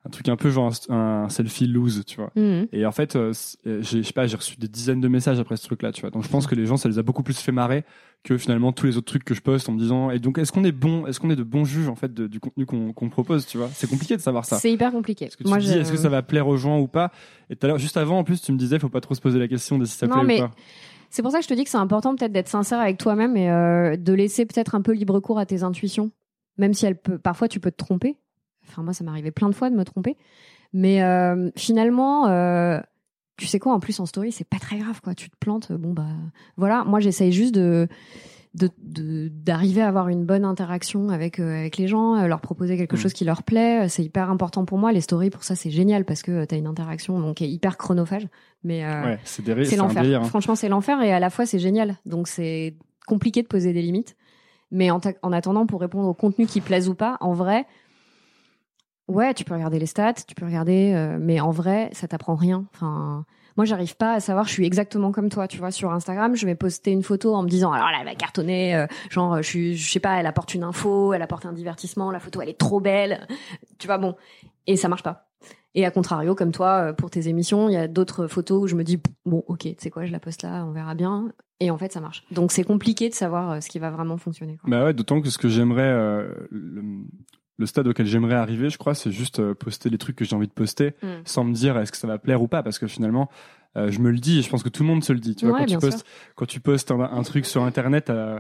[0.06, 2.32] un truc un peu genre un, un selfie loose, tu vois.
[2.36, 2.68] Mhm.
[2.72, 3.34] Et en fait, euh,
[3.68, 6.02] euh, j'ai, je sais pas, j'ai reçu des dizaines de messages après ce truc-là, tu
[6.02, 6.10] vois.
[6.10, 7.84] Donc je pense que les gens, ça les a beaucoup plus fait marrer
[8.24, 10.10] que finalement tous les autres trucs que je poste en me disant.
[10.10, 12.28] Et donc, est-ce qu'on est bon, est-ce qu'on est de bons juges en fait de-
[12.28, 13.70] du contenu qu'on, qu'on propose, tu vois?
[13.74, 14.58] C'est compliqué de savoir ça.
[14.58, 15.26] C'est hyper compliqué.
[15.26, 16.88] Est-ce que tu Moi, te dis, je- est-ce que ça va plaire aux gens ou
[16.88, 17.12] pas?
[17.50, 19.22] Et tout à l'heure, juste avant, en plus, tu me disais, faut pas trop se
[19.22, 20.52] poser la question de si ça Non, plaît mais- ou pas.
[21.12, 23.36] C'est pour ça que je te dis que c'est important peut-être d'être sincère avec toi-même
[23.36, 26.12] et euh, de laisser peut-être un peu libre cours à tes intuitions,
[26.58, 28.16] même si elle peut, parfois tu peux te tromper.
[28.70, 30.16] Enfin moi ça arrivé plein de fois de me tromper,
[30.74, 32.80] mais euh, finalement, euh,
[33.38, 35.16] tu sais quoi, en plus en story c'est pas très grave quoi.
[35.16, 36.06] Tu te plantes, bon bah
[36.58, 36.84] voilà.
[36.86, 37.88] Moi j'essaye juste de
[38.56, 42.96] d'arriver à avoir une bonne interaction avec euh, avec les gens, euh, leur proposer quelque
[42.96, 43.00] Mm.
[43.00, 43.88] chose qui leur plaît.
[43.90, 44.92] C'est hyper important pour moi.
[44.92, 47.50] Les stories pour ça c'est génial parce que tu as une interaction donc qui est
[47.50, 48.28] hyper chronophage,
[48.64, 50.04] mais Ouais, c'est l'enfer.
[50.22, 50.24] hein.
[50.24, 51.96] Franchement, c'est l'enfer et à la fois c'est génial.
[52.06, 52.76] Donc c'est
[53.08, 54.16] compliqué de poser des limites.
[54.72, 57.66] Mais en, en attendant, pour répondre au contenu qui plaise ou pas, en vrai,
[59.10, 62.36] ouais, tu peux regarder les stats, tu peux regarder, euh, mais en vrai, ça t'apprend
[62.36, 62.66] rien.
[62.74, 63.26] Enfin,
[63.58, 64.46] moi, j'arrive pas à savoir.
[64.46, 65.72] Je suis exactement comme toi, tu vois.
[65.72, 68.76] Sur Instagram, je vais poster une photo en me disant, alors là, elle va cartonner.
[68.76, 72.12] euh, genre, je suis, sais pas, elle apporte une info, elle apporte un divertissement.
[72.12, 73.28] La photo, elle est trop belle.
[73.80, 74.16] Tu vois, bon,
[74.68, 75.26] et ça marche pas.
[75.76, 78.68] Et à contrario, comme toi, euh, pour tes émissions, il y a d'autres photos où
[78.68, 81.32] je me dis bon, ok, tu sais quoi, je la poste là, on verra bien.
[81.60, 82.24] Et en fait, ça marche.
[82.32, 84.58] Donc c'est compliqué de savoir ce qui va vraiment fonctionner.
[84.58, 84.70] Quoi.
[84.70, 86.26] Bah ouais, d'autant que ce que j'aimerais,
[87.60, 90.36] le, stade auquel j'aimerais arriver, je crois, c'est juste euh, poster les trucs que j'ai
[90.36, 91.08] envie de poster, Mm.
[91.26, 93.30] sans me dire est-ce que ça va plaire ou pas, parce que finalement,
[93.78, 95.36] euh, je me le dis et je pense que tout le monde se le dit.
[95.36, 98.40] Tu vois, quand tu postes, quand tu postes un, un truc sur Internet, euh,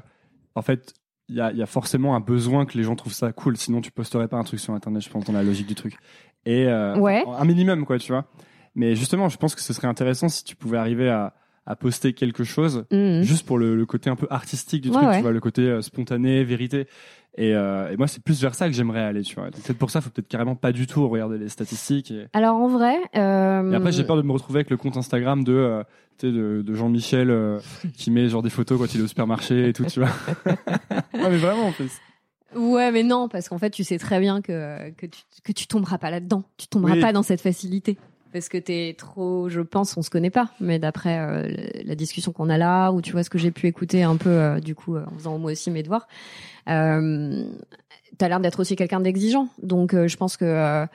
[0.56, 0.94] en fait,
[1.28, 3.56] il y a, il y a forcément un besoin que les gens trouvent ça cool.
[3.56, 5.04] Sinon, tu posterais pas un truc sur Internet.
[5.04, 5.96] Je pense dans la logique du truc.
[6.46, 7.24] Et euh, Ouais.
[7.28, 8.26] un minimum, quoi, tu vois.
[8.74, 12.14] Mais justement, je pense que ce serait intéressant si tu pouvais arriver à, à poster
[12.14, 13.22] quelque chose Mhm.
[13.24, 15.16] juste pour le, le côté un peu artistique du Ouais, truc, ouais.
[15.18, 16.88] tu vois, le côté euh, spontané, vérité.
[17.38, 19.46] Et, euh, et moi, c'est plus vers ça que j'aimerais aller, tu vois.
[19.52, 22.12] Peut-être pour ça, faut peut-être carrément pas du tout regarder les statistiques.
[22.12, 24.98] Et, Alors en vrai, euh, et après, j'ai peur de me retrouver avec le compte
[24.98, 25.84] Instagram de, euh,
[26.18, 27.60] tu sais, de, de Jean-Michel euh,
[27.96, 30.10] qui met genre des photos quand il est au supermarché et tout, tu vois.
[31.14, 31.92] ouais, mais vraiment, en plus.
[32.56, 35.68] Ouais, mais non, parce qu'en fait, tu sais très bien que que tu que tu
[35.68, 36.44] tomberas pas là-dedans.
[36.58, 37.00] Tu tomberas Oui.
[37.00, 37.98] pas dans cette facilité.
[38.32, 42.32] Parce que t'es trop, je pense, on se connaît pas, mais d'après euh, la discussion
[42.32, 44.76] qu'on a là, ou tu vois ce que j'ai pu écouter un peu, euh, du
[44.76, 46.08] coup, euh, en faisant moi aussi mes devoirs,
[46.68, 47.44] euh,
[48.18, 49.48] t'as l'air d'être aussi quelqu'un d'exigeant.
[49.64, 50.86] Donc, je pense que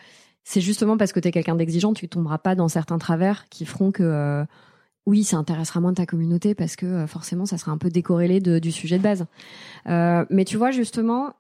[0.45, 3.91] c'est justement parce que t'es quelqu'un d'exigeant, tu tomberas pas dans certains travers qui feront
[3.91, 4.45] que
[5.07, 8.73] oui, ça intéressera moins ta communauté parce que forcément, ça sera un peu décorrélé du
[8.73, 9.27] sujet de base.
[9.87, 11.35] Mais tu vois, justement,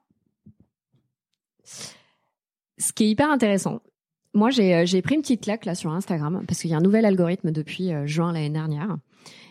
[1.64, 3.82] ce qui est hyper intéressant,
[4.34, 6.76] moi, j'ai euh, j'ai pris une petite claque là sur Instagram parce qu'il y a
[6.76, 8.96] un nouvel algorithme depuis euh, juin l'année dernière.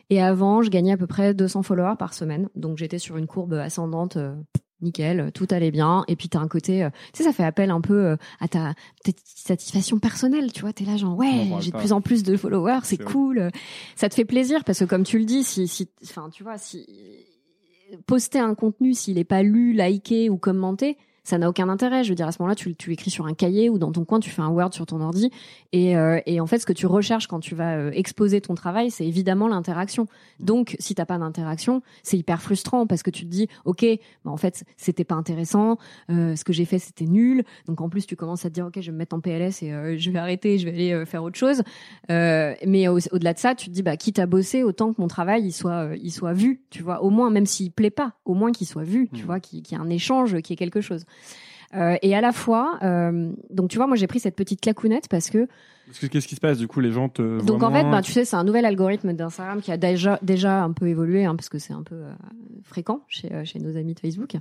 [0.10, 2.50] Et avant, je gagnais à peu près 200 followers par semaine.
[2.56, 4.17] Donc, j'étais sur une courbe ascendante.
[4.17, 4.36] euh,
[4.82, 6.04] Nickel, tout allait bien.
[6.10, 8.50] Et puis t'as un côté, euh, tu sais, ça fait appel un peu euh, à
[8.50, 8.74] ta,
[9.06, 10.52] ta satisfaction personnelle.
[10.52, 13.50] Tu vois, t'es là genre ouais, j'ai de plus en plus de followers, c'est cool.
[13.96, 16.58] Ça te fait plaisir parce que comme tu le dis, si, si, enfin, tu vois,
[16.58, 16.86] si
[18.08, 22.04] poster un contenu s'il est pas lu, liké ou commenté, ça n'a aucun intérêt.
[22.04, 24.04] Je veux dire, à ce moment-là, tu, tu écris sur un cahier ou dans ton
[24.06, 25.32] coin, tu fais un Word sur ton ordi.
[25.72, 28.56] Et, euh, et en fait, ce que tu recherches quand tu vas euh, exposer ton
[28.56, 30.08] travail, c'est évidemment l'interaction.
[30.40, 33.86] Donc, si t'as pas d'interaction, c'est hyper frustrant parce que tu te dis, ok,
[34.26, 35.78] bah, en fait, c'était pas intéressant.
[36.10, 37.44] euh, ce que j'ai fait, c'était nul.
[37.68, 39.64] Donc, en plus, tu commences à te dire, ok, je vais me mettre en PLS
[39.64, 41.64] et euh, je vais arrêter, je vais aller faire autre chose.
[42.66, 45.08] Mais au- au-delà de ça, tu te dis, bah, quitte à bosser, autant que mon
[45.08, 46.62] travail, il soit, il soit vu.
[46.70, 49.10] Tu vois, au moins, même s'il plaît pas, au moins qu'il soit vu.
[49.14, 49.26] Tu Mhm.
[49.26, 51.06] vois, qu'il qu'il y ait un échange, qu'il y ait quelque chose.
[51.76, 55.08] Euh, et à la fois, euh, donc tu vois, moi j'ai pris cette petite clacounette
[55.10, 55.54] parce que Parce que
[56.10, 56.58] Qu'est-ce qui se passe?
[56.58, 59.12] Du coup, les gens te donc en fait, ben, tu sais, c'est un nouvel algorithme
[59.13, 62.13] d'Instagram qui a déjà déjà un peu évolué, hein, parce que c'est un peu euh,
[62.63, 64.36] fréquent chez, euh, chez nos amis de Facebook.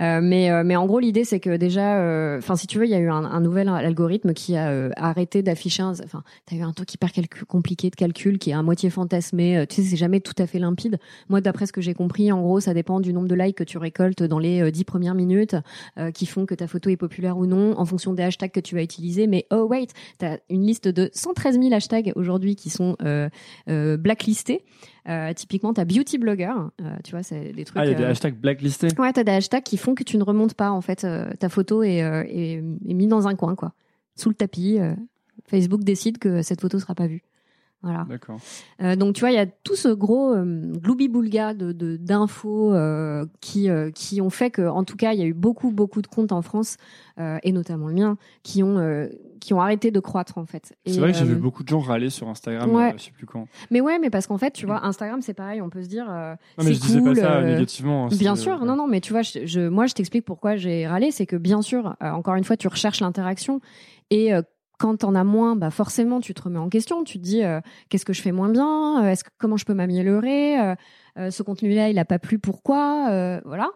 [0.00, 2.94] Euh, mais mais en gros, l'idée c'est que déjà, enfin si tu veux, il y
[2.94, 5.82] a eu un, un nouvel algorithme qui a euh, arrêté d'afficher.
[5.84, 7.10] un- Enfin, t'as eu un truc hyper
[7.46, 9.64] compliqué de calcul qui est à moitié fantasmé.
[9.68, 10.98] Tu sais, c'est jamais tout à fait limpide.
[11.28, 13.64] Moi, d'après ce que j'ai compris, en gros, ça dépend du nombre de likes que
[13.64, 15.54] tu récoltes dans les dix premières minutes,
[16.14, 18.74] qui font que ta photo est populaire ou non, en fonction des hashtags que tu
[18.74, 19.26] vas utiliser.
[19.26, 19.86] Mais oh wait,
[20.18, 23.28] tu as une liste de 113 000 hashtags aujourd'hui qui sont euh,
[23.68, 24.64] euh, blacklistés.
[25.08, 26.52] Euh, typiquement, tu as beauty blogger,
[27.04, 27.78] tu vois, c'est des trucs.
[27.78, 28.88] Ah, il y a des hashtags blacklistés.
[28.98, 31.06] Ouais, t'as des hashtags qui font que tu ne remontes pas en fait.
[31.38, 33.72] ta photo est, est, est mise dans un coin, quoi,
[34.16, 34.78] sous le tapis.
[35.48, 37.22] Facebook décide que cette photo sera pas vue.
[37.82, 38.06] Voilà.
[38.08, 38.38] D'accord.
[38.80, 43.26] Euh, donc tu vois, il y a tout ce gros euh, gloubi-boulga de d'infos euh,
[43.40, 46.00] qui euh, qui ont fait que, en tout cas, il y a eu beaucoup beaucoup
[46.02, 46.76] de comptes en France
[47.44, 50.74] et notamment le mien qui ont qui ont arrêté de croître en fait.
[50.86, 52.94] C'est vrai que j'ai vu beaucoup de gens râler sur Instagram, ouais.
[52.96, 53.46] je sais plus quand.
[53.70, 55.60] Mais ouais, mais parce qu'en fait, tu vois, Instagram, c'est pareil.
[55.60, 57.14] On peut se dire, Non, mais c'est je disais cool.
[57.14, 58.06] pas ça négativement.
[58.06, 60.86] hein, Bien sûr, non, non, mais tu vois, je, je- moi, je t'explique pourquoi j'ai
[60.86, 63.60] râlé, c'est que bien sûr, encore une fois, tu recherches l'interaction
[64.10, 64.32] et
[64.82, 67.04] quand t'en as moins, bah forcément, tu te remets en question.
[67.04, 69.04] Tu te dis, euh, qu'est-ce que je fais moins bien?
[69.04, 70.58] Euh, Est-ce que comment je peux m'améliorer?
[70.60, 73.40] Euh, Ce contenu-là, il a pas plu, pourquoi?
[73.44, 73.70] Voilà.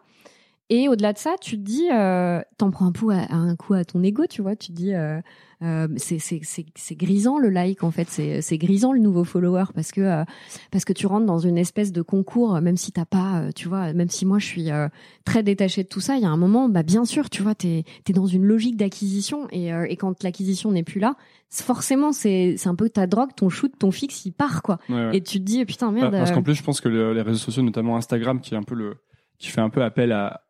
[0.69, 3.75] Et au-delà de ça, tu te dis, euh, t'en prends un, coup à, un coup
[3.75, 4.57] à ton ego, tu vois.
[4.57, 5.21] Tu te dis, euh,
[5.63, 10.25] euh, c'est grisant le like en fait, c'est grisant le nouveau follower parce que euh,
[10.73, 13.69] parce que tu rentres dans une espèce de concours, même si t'as pas, euh, tu
[13.69, 14.89] vois, même si moi je suis euh,
[15.25, 17.55] très détachée de tout ça, il y a un moment, bah bien sûr, tu vois,
[17.55, 21.15] t'es es dans une logique d'acquisition et euh, et quand l'acquisition n'est plus là,
[21.49, 24.79] forcément c'est un peu ta drogue, ton shoot, ton fixe, il part quoi.
[24.89, 25.17] Ouais, ouais.
[25.19, 26.11] Et tu te dis putain merde.
[26.13, 28.59] Parce euh, qu'en plus, je pense que le- les réseaux sociaux, notamment Instagram, qui est
[28.59, 28.97] un peu le,
[29.39, 30.43] qui fait un peu appel à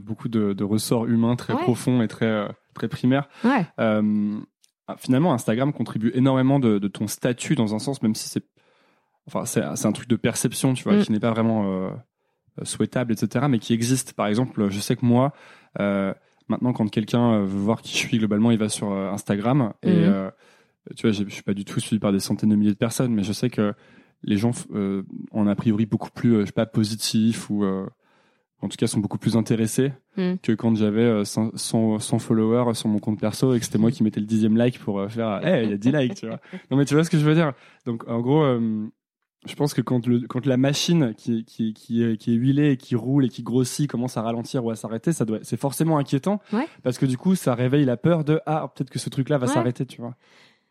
[0.00, 1.62] beaucoup de, de ressorts humains très Ouais.
[1.62, 3.28] profonds et très euh, très primaires.
[3.44, 3.66] ouais.
[3.78, 4.38] Euh,
[4.86, 8.44] ah, finalement, Instagram contribue énormément de, de ton statut dans un sens, même si c'est,
[9.26, 11.02] enfin, c'est un truc de perception, tu vois, Mm.
[11.02, 11.90] qui n'est pas vraiment euh,
[12.64, 14.12] souhaitable, etc., mais qui existe.
[14.12, 15.32] Par exemple, je sais que moi,
[15.80, 16.12] euh,
[16.48, 20.30] maintenant, quand quelqu'un veut voir qui je suis globalement, il va sur Instagram et euh,
[20.96, 23.14] tu vois, je suis pas du tout suivi par des centaines de milliers de personnes,
[23.14, 23.72] mais je sais que
[24.22, 25.02] les gens euh,
[25.32, 27.86] ont a priori beaucoup plus, euh, je sais pas, positifs ou euh,
[28.62, 30.34] en tout cas sont beaucoup plus intéressés Mm.
[30.42, 33.78] que quand j'avais euh, 100, 100 100 followers sur mon compte perso et que c'était
[33.78, 36.14] moi qui mettais le dixième like pour euh, faire hey il y a 10 likes
[36.14, 36.38] tu vois
[36.70, 37.52] non mais tu vois ce que je veux dire
[37.84, 38.86] donc en gros euh,
[39.44, 42.70] je pense que quand le quand la machine qui qui qui est, qui est huilée
[42.70, 45.58] et qui roule et qui grossit commence à ralentir ou à s'arrêter ça doit c'est
[45.58, 46.68] forcément inquiétant Ouais.
[46.84, 49.36] parce que du coup ça réveille la peur de ah peut-être que ce truc là
[49.38, 49.52] va Ouais.
[49.52, 50.14] s'arrêter tu vois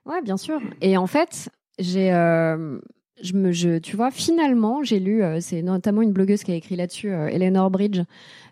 [0.06, 0.60] Ouais, bien sûr.
[0.82, 2.78] Et en fait, j'ai, euh,
[3.24, 6.56] je me, je, tu vois, finalement, j'ai lu, euh, c'est notamment une blogueuse qui a
[6.56, 8.02] écrit là-dessus, euh, Eleanor Bridge,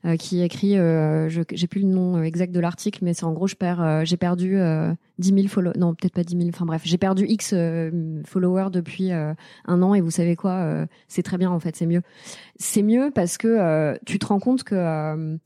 [0.06, 3.34] euh, qui écrit, euh, j'ai plus le nom euh, exact de l'article, mais c'est en
[3.34, 6.50] gros, je perds, euh, j'ai perdu euh, 10 000 followers, non, peut-être pas 10 000,
[6.50, 7.54] enfin bref, j'ai perdu X
[8.26, 12.02] followers depuis un an, et vous savez quoi, c'est très bien en fait, c'est mieux.
[12.56, 15.38] C'est mieux parce que tu te rends compte que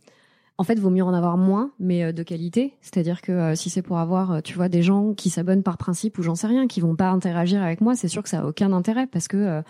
[0.58, 2.74] en fait, vaut mieux en avoir moins, mais euh, de qualité.
[2.82, 5.78] C'est-à-dire que euh, si c'est pour avoir, euh, tu vois, des gens qui s'abonnent par
[5.78, 8.40] principe ou j'en sais rien, qui vont pas interagir avec moi, c'est sûr que ça
[8.42, 9.62] a aucun intérêt parce que euh,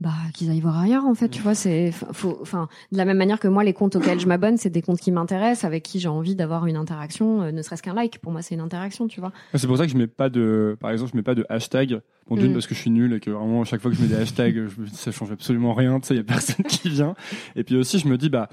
[0.00, 3.16] bah qu'ils aillent voir ailleurs en fait tu vois c'est faut enfin de la même
[3.16, 6.00] manière que moi les comptes auxquels je m'abonne c'est des comptes qui m'intéressent avec qui
[6.00, 9.06] j'ai envie d'avoir une interaction euh, ne serait-ce qu'un like pour moi c'est une interaction
[9.06, 11.36] tu vois C'est pour ça que je mets pas de, par exemple, je mets pas
[11.36, 12.00] de hashtag.
[12.28, 12.54] Bon, d'une Mm.
[12.54, 14.16] parce que je suis nul et que vraiment à chaque fois que je mets des
[14.16, 16.00] hashtags, je ça change absolument rien.
[16.00, 17.14] Tu sais, y a personne qui vient.
[17.54, 18.48] Et puis aussi, je me dis bah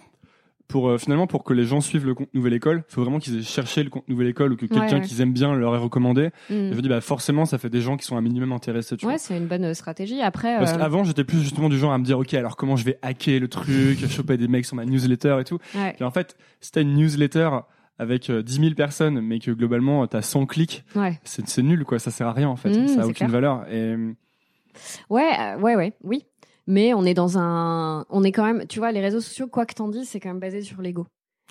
[0.72, 3.40] pour euh, finalement pour que les gens suivent le compte Nouvelle École, faut vraiment qu'ils
[3.40, 5.02] aient cherché le compte Nouvelle École ou que quelqu'un ouais.
[5.02, 6.30] qu'ils aiment bien leur ait recommandé.
[6.50, 6.54] Mm.
[6.54, 8.98] Et je me dis bah forcément, ça fait des gens qui sont un minimum intéressés.
[8.98, 11.78] Tu ouais c'est une bonne euh, stratégie après Parce euh, qu'avant, j'étais plus justement du
[11.78, 14.66] genre à me dire, ok, alors comment je vais hacker le truc, choper des mecs
[14.66, 15.60] sur ma newsletter et tout.
[15.76, 17.50] ouais, Et en fait, si t'as une newsletter
[18.00, 22.00] avec euh, 10 000 personnes, mais que globalement t'as 100 clics, ouais c'est nul, quoi.
[22.00, 22.70] Ça sert à rien, en fait.
[22.70, 23.30] Mmh, ça a c'est aucune clair.
[23.30, 23.66] valeur.
[23.72, 23.96] Et
[25.10, 26.26] Ouais, euh, ouais, ouais, oui.
[26.68, 29.66] Mais on est dans un, on est quand même, tu vois, les réseaux sociaux, quoi
[29.66, 31.06] que t'en dises, c'est quand même basé sur l'ego.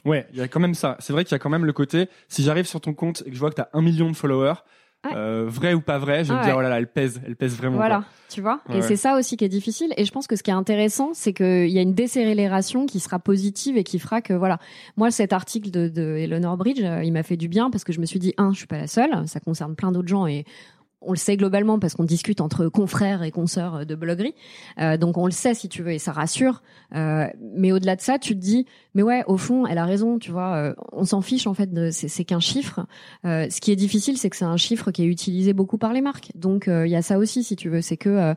[0.05, 0.97] ouais, il y a quand même ça.
[1.01, 3.31] C'est vrai qu'il y a quand même le côté, si j'arrive sur ton compte et
[3.31, 4.55] que je vois que t'as un million de followers,
[5.15, 6.59] euh, vrai ou pas vrai, je vais Ah me dire, ouais.
[6.59, 7.77] oh là là, elle pèse, elle pèse vraiment.
[7.77, 8.61] Voilà, tu vois.
[8.69, 9.95] Ouais, et c'est ça aussi qui est difficile.
[9.97, 13.01] Et je pense que ce qui est intéressant, c'est qu'il y a une décélération qui
[13.01, 14.59] sera positive et qui fera que, voilà.
[14.99, 17.95] Moi, cet article de, de Eleanor Bridge, euh, il m'a fait du bien parce que
[17.95, 19.27] je me suis dit, un, je suis pas la seule.
[19.27, 20.45] Ça concerne plein d'autres gens et
[21.03, 24.35] on le sait globalement parce qu'on discute entre confrères et consoeurs de bloguerie.
[24.81, 26.63] Euh, donc on le sait si tu veux et ça rassure.
[26.95, 30.19] Euh, mais au-delà de ça, tu te dis, mais ouais, au fond, elle a raison,
[30.19, 30.55] tu vois.
[30.55, 31.73] euh, on s'en fiche en fait.
[31.73, 32.87] de C'est c'est qu'un chiffre.
[33.25, 35.93] Euh, ce qui est difficile, c'est que c'est un chiffre qui est utilisé beaucoup par
[35.93, 36.33] les marques.
[36.35, 38.35] Donc euh, il y a ça aussi, si tu veux, c'est que euh,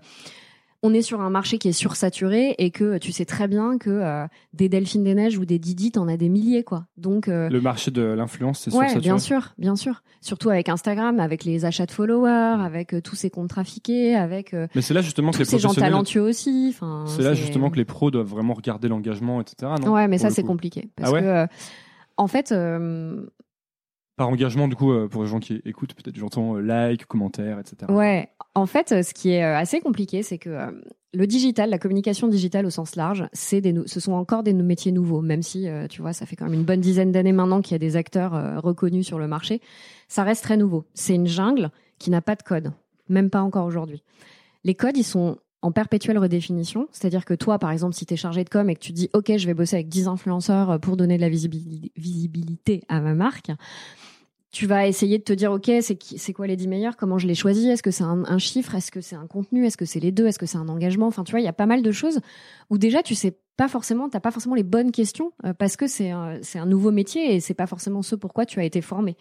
[0.83, 3.89] on est sur un marché qui est sursaturé et que tu sais très bien que
[3.89, 6.85] euh, des Delphines des Neiges ou des Didi, t'en as des milliers, quoi.
[6.97, 10.03] Donc euh, Le marché de l'influence, c'est Ouais, tu bien sûr, bien sûr.
[10.19, 14.53] Surtout avec Instagram, avec les achats de followers, avec euh, tous ces comptes trafiqués, avec
[14.75, 16.75] Mais c'est là justement que les ces gens talentueux aussi.
[17.07, 19.71] C'est là justement que les pros doivent vraiment regarder l'engagement, etc.
[19.81, 21.47] Non Ouais, mais Pour ça c'est compliqué parce Ah ouais que
[22.15, 22.53] en fait,
[24.15, 27.57] Par engagement, du coup, euh, pour les gens qui écoutent, peut-être j'entends euh, like, commentaire,
[27.59, 27.91] etc.
[27.91, 32.27] Ouais, en fait, euh, ce qui est assez compliqué, c'est que le digital, la communication
[32.27, 36.01] digitale au sens large, c'est des, ce sont encore des métiers nouveaux, même si, tu
[36.01, 38.61] vois, ça fait quand même une bonne dizaine d'années maintenant qu'il y a des acteurs
[38.63, 39.61] reconnus sur le marché.
[40.07, 40.85] Ça reste très nouveau.
[40.93, 42.71] C'est une jungle qui n'a pas de code,
[43.09, 44.03] même pas encore aujourd'hui.
[44.63, 48.17] Les codes, ils sont en perpétuelle redéfinition, c'est-à-dire que toi, par exemple, si tu es
[48.17, 50.77] chargé de com et que tu dis, OK, je vais bosser avec 10 influenceurs euh,
[50.77, 53.49] pour donner de la visibili- visibilité à ma marque,
[54.51, 56.95] tu vas essayer de te dire ok c'est quoi les 10 meilleurs?
[56.95, 57.65] Comment je les choisis?
[57.65, 58.75] Est-ce que c'est un, chiffre?
[58.75, 59.65] Est-ce que c'est un contenu?
[59.65, 60.27] Est-ce que c'est les deux?
[60.27, 61.07] Est-ce que c'est un engagement?
[61.07, 62.19] Enfin tu vois il y a pas mal de choses
[62.69, 65.87] où déjà tu sais pas forcément t'as pas forcément les bonnes questions euh, parce que
[65.87, 68.81] c'est un, c'est un nouveau métier et c'est pas forcément ce pourquoi tu as été
[68.81, 69.17] formé.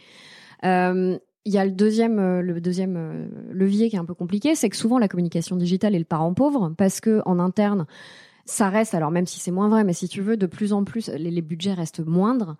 [0.66, 4.14] Euh, il y a le deuxième, euh, le deuxième euh, levier qui est un peu
[4.14, 7.86] compliqué, c'est que souvent la communication digitale est le parent pauvre parce que en interne,
[8.44, 10.84] ça reste, alors même si c'est moins vrai, mais si tu veux, de plus en
[10.84, 12.56] plus, les, les budgets restent moindres.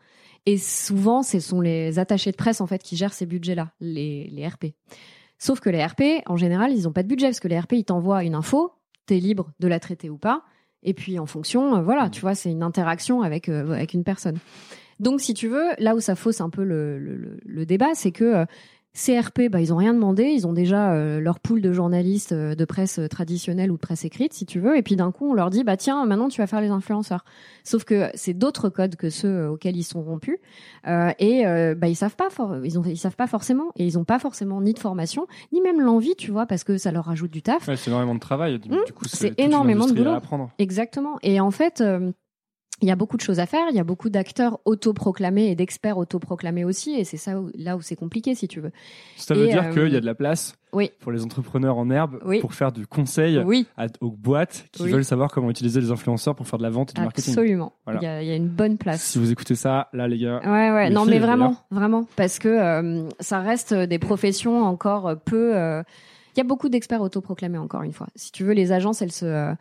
[0.47, 4.29] Et souvent, ce sont les attachés de presse en fait qui gèrent ces budgets-là, les,
[4.31, 4.75] les RP.
[5.39, 7.73] Sauf que les RP, en général, ils n'ont pas de budget parce que les RP,
[7.73, 8.73] ils t'envoient une info,
[9.07, 10.45] t'es libre de la traiter ou pas.
[10.83, 14.05] Et puis en fonction, euh, voilà, tu vois, c'est une interaction avec euh, avec une
[14.05, 14.39] personne.
[15.01, 18.13] Donc, si tu veux, là où ça fausse un peu le, le, le- débat, c'est
[18.13, 18.45] que euh,
[18.95, 22.33] ces RP, bah, ils ont rien demandé, ils ont déjà euh, leur pool de journalistes
[22.33, 25.11] euh, de presse euh, traditionnelle ou de presse écrite, si tu veux, et puis d'un
[25.13, 27.25] coup, on leur dit, bah tiens, maintenant tu vas faire les influenceurs.
[27.65, 30.37] Sauf que c'est d'autres codes que ceux euh, auxquels ils sont rompus,
[30.89, 33.87] euh, et euh, bah ils savent pas, for- ils ont, ils savent pas forcément, et
[33.87, 36.93] ils ont pas forcément ni de formation, ni même l'envie, tu vois, parce que ça
[36.93, 37.67] leur rajoute du taf.
[37.69, 38.59] Ouais, c'est énormément de travail.
[38.59, 40.11] Du, Mmh, coup, c'est énormément de boulot.
[40.11, 40.51] apprendre.
[40.59, 41.17] Exactement.
[41.23, 42.13] Et en fait, euh,
[42.83, 43.67] il y a beaucoup de choses à faire.
[43.71, 46.93] Il y a beaucoup d'acteurs autoproclamés et d'experts autoproclamés aussi.
[46.99, 48.73] Et c'est ça où- là où c'est compliqué, si tu veux.
[49.17, 50.91] Ça veut dire euh, qu'il y a de la place Oui.
[51.01, 52.41] pour les entrepreneurs en herbe Oui.
[52.41, 56.35] pour faire du conseil Oui, à- aux boîtes qui veulent savoir comment utiliser les influenceurs
[56.35, 57.33] pour faire de la vente et du marketing.
[57.35, 57.73] absolument.
[57.85, 58.01] Voilà.
[58.01, 59.03] Il y, a, il y a une bonne place.
[59.03, 60.91] Si vous écoutez ça, là, les gars, Ouais, ouais.
[60.91, 65.57] Non, filles, mais vraiment, vraiment, parce que euh, ça reste des professions encore peu.
[65.57, 65.83] euh,
[66.35, 68.07] Il y a beaucoup d'experts autoproclamés encore une fois.
[68.17, 69.27] Si tu veux, les agences, elles se.
[69.27, 69.53] euh,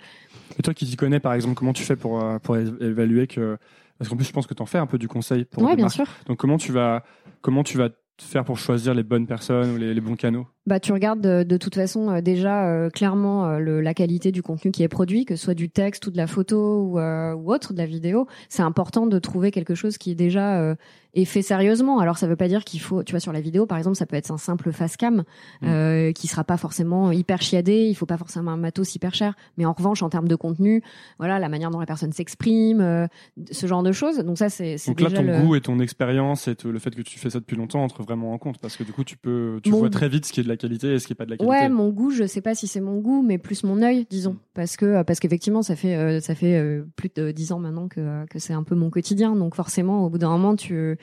[0.57, 3.57] et toi qui t'y connais, par exemple, comment tu fais pour, euh, pour évaluer que.
[3.97, 5.75] Parce qu'en plus, je pense que tu en fais un peu du conseil pour des
[5.75, 5.95] bien marques.
[5.95, 6.05] sûr.
[6.25, 7.03] Donc, comment tu vas,
[7.41, 10.47] comment tu vas faire pour choisir les bonnes personnes ou les, les bons canaux?
[10.67, 14.31] Bah, tu regardes de, de toute façon euh, déjà euh, clairement euh, le- la qualité
[14.31, 16.99] du contenu qui est produit, que ce soit du texte ou de la photo ou,
[16.99, 18.27] euh, ou autre, de la vidéo.
[18.49, 20.75] C'est important de trouver quelque chose qui est déjà
[21.13, 21.99] est fait sérieusement.
[21.99, 24.05] Alors ça veut pas dire qu'il faut, tu vois, sur la vidéo par exemple, ça
[24.05, 25.23] peut être un simple face cam
[25.61, 25.67] Mm.
[25.67, 27.85] euh, qui sera pas forcément hyper chiadé.
[27.89, 30.81] Il faut pas forcément un matos hyper cher, mais en revanche en termes de contenu,
[31.19, 33.07] voilà la manière dont la personne s'exprime, euh,
[33.51, 34.17] ce genre de choses.
[34.19, 35.41] Donc ça c'est Donc là, ton le...
[35.41, 38.03] goût et ton expérience et te- le fait que tu fais ça depuis longtemps entrent
[38.03, 39.93] vraiment en compte parce que du coup, tu peux, tu Mon vois goût.
[39.93, 41.37] très vite ce qui est de la qualité et ce qui est pas de la
[41.37, 41.51] qualité.
[41.51, 44.37] Ouais, mon goût, je sais pas si c'est mon goût, mais plus mon œil, disons,
[44.53, 47.87] parce que parce qu'effectivement, ça fait euh, ça fait euh, plus de dix ans maintenant
[47.87, 50.97] que que c'est un peu mon quotidien, donc forcément, au bout d'un moment, tu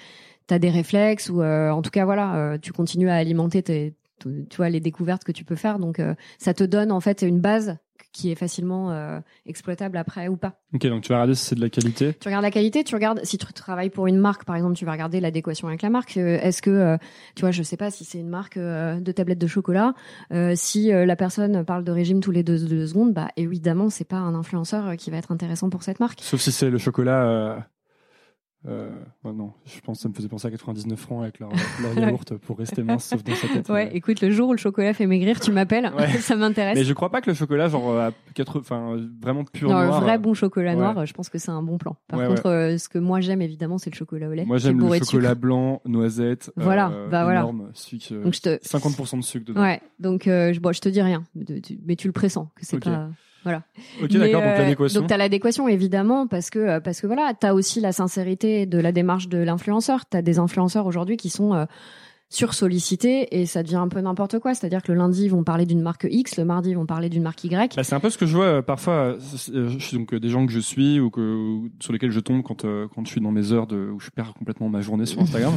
[0.51, 3.95] as des réflexes ou euh, en tout cas, voilà, euh, tu continues à alimenter tes
[4.21, 7.23] tu vois les découvertes que tu peux faire, donc euh, ça te donne en fait
[7.23, 7.79] une base
[8.13, 10.61] qui est facilement euh, exploitable après ou pas.
[10.75, 12.15] Ok, donc tu vas regarder si c'est de la qualité.
[12.15, 14.85] Tu regardes la qualité, tu regardes si tu travailles pour une marque, par exemple, tu
[14.85, 16.17] vas regarder l'adéquation avec la marque.
[16.17, 16.97] Euh, Est-ce que, euh,
[17.35, 19.95] tu vois, je sais pas si c'est une marque euh, de tablettes de chocolat,
[20.55, 24.17] si la personne parle de régime tous les deux, deux secondes, bah évidemment, c'est pas
[24.17, 26.21] un influenceur qui va être intéressant pour cette marque.
[26.21, 27.67] Sauf si c'est le chocolat.
[28.69, 28.91] Euh...
[29.25, 31.51] Non, je pense que ça me faisait penser à 99 francs avec leur,
[31.83, 33.69] leur yaourt pour rester mince, sauf dans sa tête.
[33.69, 36.09] Ouais, mais- écoute, le jour où le chocolat fait maigrir, tu m'appelles, Ouais.
[36.19, 36.77] ça m'intéresse.
[36.77, 39.77] Mais je crois pas que le chocolat, genre, euh, à 80, enfin, vraiment pur Non,
[39.77, 40.01] un noir.
[40.03, 40.77] vrai euh, bon chocolat ouais.
[40.77, 41.97] noir, je pense que c'est un bon plan.
[42.09, 44.45] Par Ouais, contre, euh, ce que moi j'aime évidemment, c'est le chocolat au lait.
[44.45, 46.53] Moi, j'aime le chocolat blanc, noisette.
[46.57, 47.41] Voilà, bah voilà.
[47.41, 49.63] énorme, sucre, Donc je te, 50% de sucre dedans.
[49.63, 51.25] ouais, donc je, bon, je te dis rien,
[51.87, 53.09] mais tu le pressens que c'est pas.
[53.45, 53.63] Voilà.
[54.03, 55.01] Ok, d'accord, donc euh, l'adéquation.
[55.01, 58.79] Donc t'as l'adéquation évidemment parce que euh, parce que voilà, t'as aussi la sincérité de
[58.79, 60.07] la démarche de l'influenceur.
[60.07, 61.65] T'as des influenceurs aujourd'hui qui sont euh,
[62.31, 64.55] sursollicités et ça devient un peu n'importe quoi.
[64.55, 67.09] C'est-à-dire que le lundi ils vont parler d'une marque X, le mardi ils vont parler
[67.09, 67.75] d'une marque Y.
[67.77, 68.93] Bah, c'est un peu ce que je vois euh, parfois.
[68.93, 69.19] euh,
[69.55, 72.43] euh, donc euh, des gens que je suis ou que ou sur lesquels je tombe
[72.43, 75.21] quand quand je suis dans mes heures de où je perds complètement ma journée sur
[75.21, 75.55] Instagram.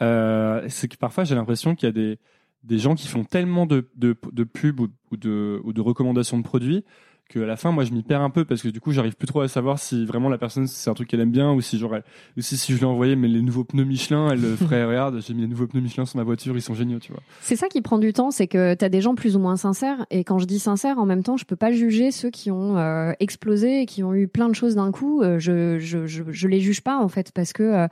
[0.68, 2.18] c'est que parfois j'ai l'impression qu'il y a des
[2.64, 6.38] des gens qui font tellement de de, de pubs ou, ou de ou de recommandations
[6.38, 6.84] de produits
[7.30, 9.14] que à la fin moi je m'y perds un peu parce que du coup j'arrive
[9.16, 11.60] plus trop à savoir si vraiment la personne c'est un truc qu'elle aime bien ou
[11.62, 12.02] si elle-
[12.36, 15.20] ou si si je lui envoyais mais les nouveaux pneus Michelin elle le ferait regarde
[15.26, 17.56] j'ai mis les nouveaux pneus Michelin sur ma voiture ils sont géniaux tu vois C'est
[17.56, 20.04] ça qui prend du temps, c'est que tu as des gens plus ou moins sincères.
[20.10, 22.76] Et quand je dis sincères, en même temps, je peux pas juger ceux qui ont
[22.76, 25.22] euh, explosé et qui ont eu plein de choses d'un coup.
[25.22, 27.86] Euh, je, je, je, je les juge pas, en fait, parce que euh,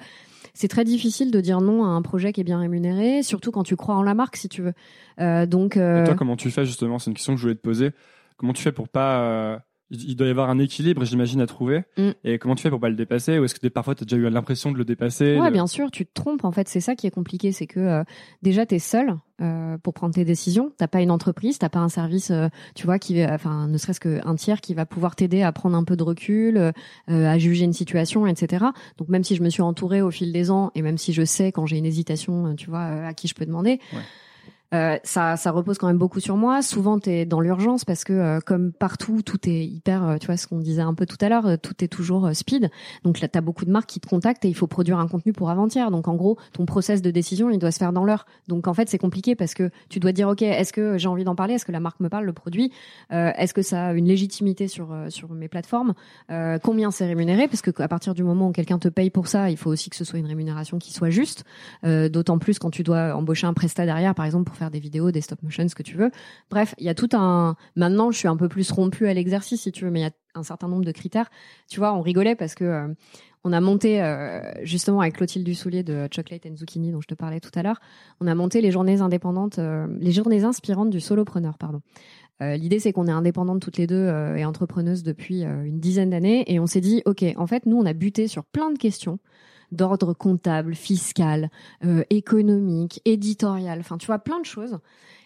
[0.54, 3.62] c'est très difficile de dire non à un projet qui est bien rémunéré, surtout quand
[3.62, 4.72] tu crois en la marque, si tu veux.
[5.20, 6.98] Euh, donc, Et euh, toi, comment tu fais justement?
[6.98, 7.90] C'est une question que je voulais te poser.
[8.38, 9.58] Comment tu fais pour pas euh,
[9.90, 11.82] il doit y avoir un équilibre, j'imagine, à trouver.
[11.96, 12.10] Mm.
[12.22, 13.38] Et comment tu fais pour pas le dépasser?
[13.38, 15.66] Ou est-ce que parfois tu as déjà eu l'impression de le dépasser Ouais, de- bien
[15.66, 16.44] sûr, tu te trompes.
[16.44, 18.04] En fait, c'est ça qui est compliqué, c'est que euh,
[18.42, 20.72] déjà t'es seul euh, pour prendre tes décisions.
[20.76, 24.00] T'as pas une entreprise, t'as pas un service, euh, tu vois, qui, enfin, ne serait-ce
[24.00, 26.72] qu'un tiers qui va pouvoir t'aider à prendre un peu de recul,
[27.06, 28.66] à juger une situation, etc.
[28.98, 31.24] Donc même si je me suis entourée au fil des ans et même si je
[31.24, 33.80] sais quand j'ai une hésitation, tu vois, à qui je peux demander.
[33.94, 34.00] Ouais.
[34.74, 36.60] Euh, ça, ça repose quand même beaucoup sur moi.
[36.60, 40.36] Souvent, t'es dans l'urgence parce que, euh, comme partout, tout est hyper, euh, tu vois,
[40.36, 42.70] ce qu'on disait un peu tout à l'heure, euh, tout est toujours speed.
[43.02, 45.32] Donc là, t'as beaucoup de marques qui te contactent et il faut produire un contenu
[45.32, 45.90] pour avant-hier.
[45.90, 48.26] Donc en gros, ton process de décision, il doit se faire dans l'heure.
[48.46, 51.24] Donc en fait, c'est compliqué parce que tu dois dire, ok, est-ce que j'ai envie
[51.24, 51.54] d'en parler?
[51.54, 52.70] Est-ce que la marque me parle, le produit?
[53.12, 55.94] Euh, Est-ce que ça a une légitimité sur sur mes plateformes?
[56.62, 57.48] Combien c'est rémunéré?
[57.48, 59.88] Parce que à partir du moment où quelqu'un te paye pour ça, il faut aussi
[59.88, 61.44] que ce soit une rémunération qui soit juste.
[61.84, 65.10] D'autant plus quand tu dois embaucher un prestat derrière, par exemple, pour faire des vidéos,
[65.10, 66.10] des stop motion, ce que tu veux.
[66.50, 67.56] Bref, il y a tout un.
[67.76, 70.06] Maintenant, je suis un peu plus rompue à l'exercice, si tu veux, mais il y
[70.06, 71.30] a un certain nombre de critères.
[71.68, 72.88] Tu vois, on rigolait parce que euh,
[73.44, 77.14] on a monté euh, justement avec Clotilde Dussoulier de Chocolate and Zucchini, dont je te
[77.14, 77.80] parlais tout à l'heure.
[78.20, 81.80] On a monté les journées indépendantes, euh, les journées inspirantes du solopreneur, pardon.
[82.40, 84.06] L'idée, c'est qu'on est indépendantes toutes les deux
[84.36, 87.84] et entrepreneuses depuis une dizaine d'années, et on s'est dit, ok, en fait, nous, on
[87.84, 89.18] a buté sur plein de questions
[89.72, 91.50] d'ordre comptable, fiscal,
[91.84, 94.78] euh, économique, éditorial, enfin tu vois plein de choses.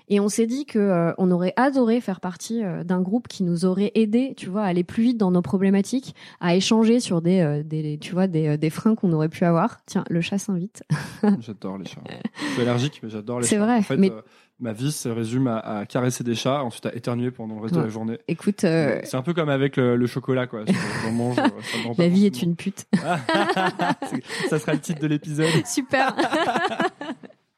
[0.09, 3.43] Et on s'est dit que euh, on aurait adoré faire partie euh, d'un groupe qui
[3.45, 7.23] nous aurait aidé, tu vois, à aller plus vite dans nos problématiques, à échanger sur
[7.23, 9.79] des, euh, des tu vois, des, des freins qu'on aurait pu avoir.
[9.87, 10.83] Tiens, le chat s'invite.
[11.41, 12.01] J'adore les chats.
[12.37, 13.65] Je suis allergique, mais j'adore les C'est chats.
[13.65, 14.13] vrai, En fait, mais-
[14.61, 17.75] ma vie se résume à, à caresser des chats, ensuite à éternuer pendant le reste
[17.75, 18.19] de la journée.
[18.29, 20.65] Écoute, C'est un peu comme avec le, le chocolat, quoi.
[21.05, 22.87] J'en mange, ça me la vie est une pute.
[22.93, 25.49] C'est- ça sera le titre de l'épisode.
[25.67, 26.15] Super.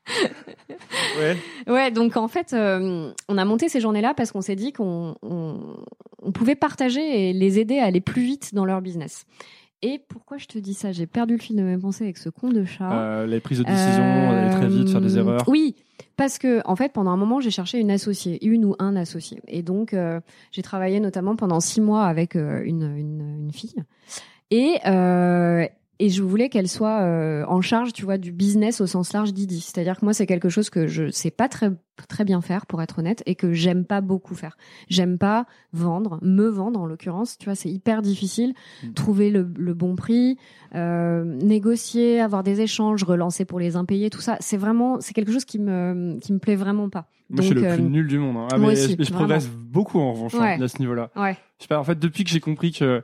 [1.19, 1.37] Ouais.
[1.67, 5.15] Ouais, donc en fait, euh, on a monté ces journées-là parce qu'on s'est dit qu'on
[5.23, 5.77] on,
[6.23, 9.25] on pouvait partager et les aider à aller plus vite dans leur business.
[9.83, 10.93] Et pourquoi je te dis ça?
[10.93, 12.91] J'ai perdu le fil de mes pensées avec ce con de chat.
[12.93, 15.45] Euh, les prises de décision, aller très vite, faire des Euh, erreurs.
[15.47, 15.75] Oui,
[16.17, 19.41] parce que en fait, pendant un moment, j'ai cherché une associée, une ou un associé,
[19.47, 20.21] et donc euh,
[20.53, 23.77] j'ai travaillé notamment pendant six mois avec euh, une, une, une fille,
[24.51, 25.67] et euh,
[25.99, 29.33] et je voulais qu'elle soit euh, en charge, tu vois, du business au sens large
[29.33, 29.61] d'Idi.
[29.61, 31.71] C'est-à-dire que moi, c'est quelque chose que je sais pas très
[32.09, 34.57] très bien faire, pour être honnête, et que j'aime pas beaucoup faire.
[34.89, 37.39] J'aime pas vendre, me vendre en l'occurrence.
[37.39, 38.55] Tu vois, c'est hyper difficile.
[38.83, 38.93] Mm.
[38.95, 40.37] Trouver le, le bon prix,
[40.75, 45.31] euh, négocier, avoir des échanges, relancer pour les impayés, tout ça, c'est vraiment, c'est quelque
[45.31, 47.07] chose qui me qui me plaît vraiment pas.
[47.31, 48.37] Moi, je suis le euh, plus nul du monde.
[48.37, 48.49] hein.
[48.53, 49.19] Ah, moi mais, aussi, je vraiment.
[49.19, 51.11] progresse beaucoup en revanche hein, à ce niveau-là.
[51.17, 51.37] ouais.
[51.59, 53.03] Je sais pas, en fait, depuis que j'ai compris que.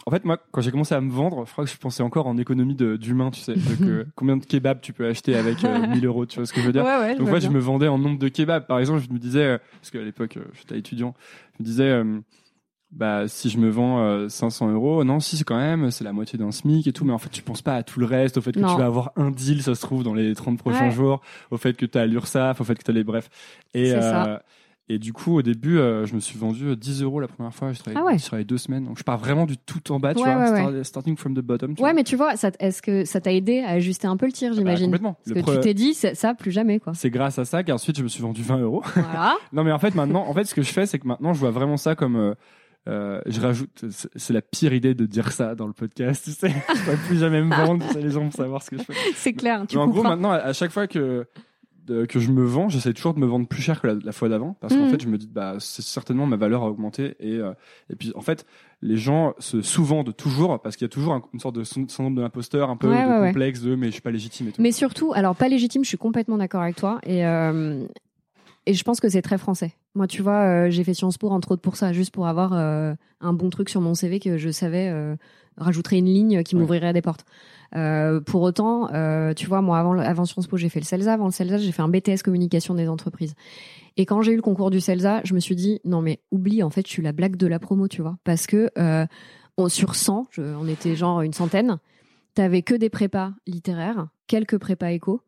[0.00, 2.02] Euh, en fait, moi, quand j'ai commencé à me vendre, je crois que je pensais
[2.02, 3.54] encore en économie d'humain, tu sais.
[3.54, 6.52] de que combien de kebabs tu peux acheter avec euh, 1000 euros, tu vois ce
[6.52, 8.66] que je veux dire Ouais, ouais, Donc, moi, je me vendais en nombre de kebabs.
[8.66, 11.14] Par exemple, je me disais, euh, parce qu'à l'époque, euh, j'étais étudiant,
[11.58, 12.20] je me disais, euh,
[12.90, 16.12] bah, si je me vends euh, 500 euros, non, si, c'est quand même, c'est la
[16.12, 18.36] moitié d'un SMIC et tout, mais en fait, tu penses pas à tout le reste,
[18.36, 18.72] au fait que Non.
[18.72, 20.90] tu vas avoir un deal, ça se trouve, dans les 30 prochains Ouais.
[20.92, 21.20] jours,
[21.50, 23.30] au fait que tu as l'URSSAF, au fait que tu as les brefs.
[23.74, 24.42] Et, euh, ça.
[24.90, 27.54] Et du coup, au début, euh, je me suis vendu euh, 10 euros la première
[27.54, 27.72] fois.
[27.72, 28.18] Je travaillais, Ah ouais.
[28.18, 28.84] je travaillais deux semaines.
[28.84, 30.36] Donc, je pars vraiment du tout en bas, tu vois.
[30.36, 31.74] ouais, start- Starting from the bottom.
[31.74, 31.94] Tu Ouais, vois.
[31.94, 34.56] mais tu vois, est-ce que ça t'a aidé à ajuster un peu le tir, Bah,
[34.58, 35.14] j'imagine complètement.
[35.14, 36.92] Parce Le que pre- tu t'es dit, ça, ça, plus jamais, quoi.
[36.94, 38.82] C'est grâce à ça qu'ensuite, je me suis vendu 20 euros.
[38.94, 39.36] Voilà.
[39.54, 41.40] Non, mais en fait, maintenant, en fait, ce que je fais, c'est que maintenant, je
[41.40, 42.16] vois vraiment ça comme.
[42.16, 42.34] euh,
[42.86, 46.50] euh, je rajoute, c'est- la pire idée de dire ça dans le podcast, tu sais.
[46.74, 48.82] je ne plus jamais me vendre, tu sais, les gens vont savoir ce que je
[48.82, 48.92] fais.
[49.14, 51.26] C'est clair, tu Mais en gros, maintenant, à chaque fois que
[51.86, 54.12] de- que je me vends, j'essaie toujours de me vendre plus cher que la, la
[54.12, 54.88] fois d'avant, parce qu'en Mhm.
[54.88, 57.52] fait, je me dis, bah, c'est certainement ma valeur a augmenté, et euh,
[57.90, 58.46] et puis en fait,
[58.82, 61.88] les gens se sous-vendent toujours, parce qu'il y a toujours un- une sorte de syn-
[61.88, 63.26] syndrome de l'imposteur, un peu de ouais.
[63.28, 64.62] complexe de, mais je suis pas légitime et tout.
[64.62, 66.98] Mais surtout, alors pas légitime, je suis complètement d'accord avec toi.
[67.04, 67.84] Et, euh,
[68.66, 69.72] et je pense que c'est très français.
[69.94, 72.52] Moi, tu vois, euh, j'ai fait Sciences Po entre autres pour ça, juste pour avoir
[72.54, 75.16] euh, un bon truc sur mon CV que je savais euh,
[75.56, 76.60] rajouterait une ligne qui Ouais.
[76.62, 77.24] m'ouvrirait des portes.
[77.76, 78.88] Euh, pour autant,
[79.34, 81.12] tu vois, moi, avant, avant Sciences Po, j'ai fait le CELSA.
[81.12, 83.34] Avant le CELSA, j'ai fait un BTS communication des entreprises.
[83.96, 86.62] Et quand j'ai eu le concours du CELSA, je me suis dit, non mais oublie,
[86.62, 88.16] en fait, je suis la blague de la promo, tu vois.
[88.24, 88.70] Parce que
[89.56, 91.78] on, sur 100, je- on était genre une centaine,
[92.34, 95.20] t'avais que des prépas littéraires, quelques prépas éco,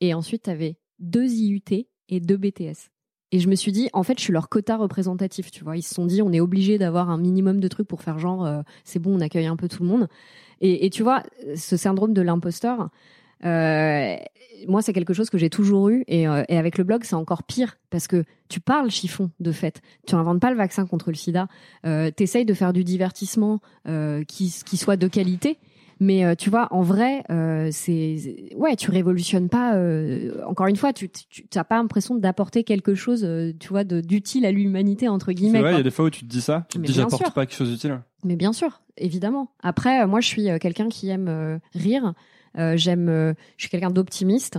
[0.00, 2.90] et ensuite t'avais deux IUT et deux BTS.
[3.30, 5.76] Et je me suis dit, en fait, je suis leur quota représentatif, tu vois.
[5.76, 8.46] Ils se sont dit, on est obligé d'avoir un minimum de trucs pour faire genre,
[8.46, 10.08] euh, c'est bon, on accueille un peu tout le monde.
[10.60, 11.22] Et, tu vois,
[11.54, 12.90] ce syndrome de l'imposteur,
[13.44, 14.16] euh,
[14.66, 16.04] moi, c'est quelque chose que j'ai toujours eu.
[16.08, 19.52] Et, euh, et avec le blog, c'est encore pire parce que tu parles chiffon, de
[19.52, 19.80] fait.
[20.06, 21.46] Tu inventes pas le vaccin contre le sida.
[21.86, 23.60] Euh, T'essayes de faire du divertissement
[24.26, 25.58] qui soit de qualité.
[26.00, 29.74] Mais euh, tu vois, en vrai, euh, c'est ouais, tu révolutionnes pas.
[29.74, 31.08] euh, encore une fois, tu
[31.50, 33.28] t'as pas l'impression d'apporter quelque chose,
[33.58, 35.60] tu vois, d'utile à l'humanité entre guillemets.
[35.60, 37.46] il y a des fois où tu te dis ça, tu te dis j'apporte pas
[37.46, 38.00] quelque chose d'utile.
[38.24, 39.52] Mais bien sûr, évidemment.
[39.62, 42.14] Après, moi, je suis quelqu'un qui aime rire.
[42.58, 44.58] Euh, j'aime, euh, je suis quelqu'un d'optimiste.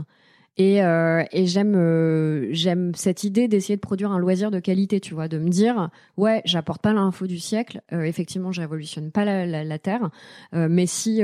[0.58, 5.00] Et, euh, et j'aime, euh, j'aime cette idée d'essayer de produire un loisir de qualité,
[5.00, 9.12] tu vois, de me dire, ouais, j'apporte pas l'info du siècle, euh, effectivement, je révolutionne
[9.12, 10.10] pas la, la, la terre,
[10.54, 11.22] mais si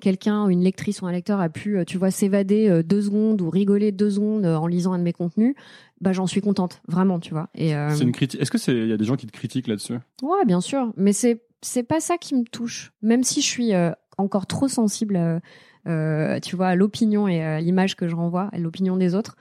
[0.00, 3.92] quelqu'un, une lectrice ou un lecteur a pu, tu vois, s'évader deux secondes ou rigoler
[3.92, 5.54] deux secondes en lisant un de mes contenus,
[6.00, 7.48] bah j'en suis contente, vraiment, tu vois.
[7.54, 8.40] Et C'est une critique.
[8.40, 9.98] Est-ce que c'est, il y a des gens qui te critiquent là-dessus?
[10.22, 12.92] Ouais, bien sûr, mais c'est c'est pas ça qui me touche.
[13.00, 13.72] Même si je suis
[14.18, 15.40] encore trop sensible, euh,
[15.86, 19.36] euh, tu vois, à l'opinion et à l'image que je renvoie, à l'opinion des autres.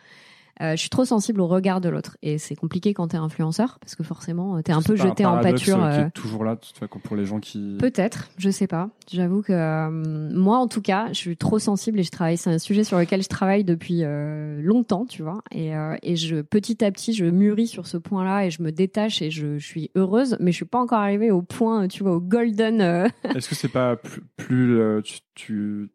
[0.62, 3.80] euh, je suis trop sensible au regard de l'autre et c'est compliqué quand t'es influenceur
[3.80, 5.78] parce que forcément euh, t'es un peu jeté en pâture.
[5.84, 7.78] euh, qui euh, est toujours là, tu vois, comme pour les gens qui.
[7.80, 8.89] Peut-être, je sais pas.
[9.12, 12.38] J'avoue que euh, moi, en tout cas, je suis trop sensible et je travaille.
[12.38, 15.41] C'est un sujet sur lequel je travaille depuis euh, longtemps, tu vois.
[15.52, 18.72] Et, euh, et je petit à petit, je mûris sur ce point-là et je me
[18.72, 22.04] détache et je, je suis heureuse, mais je suis pas encore arrivée au point, tu
[22.04, 22.80] vois, au golden.
[22.80, 25.89] euh, Est-ce que c'est pas plus, plus euh, tu, tu-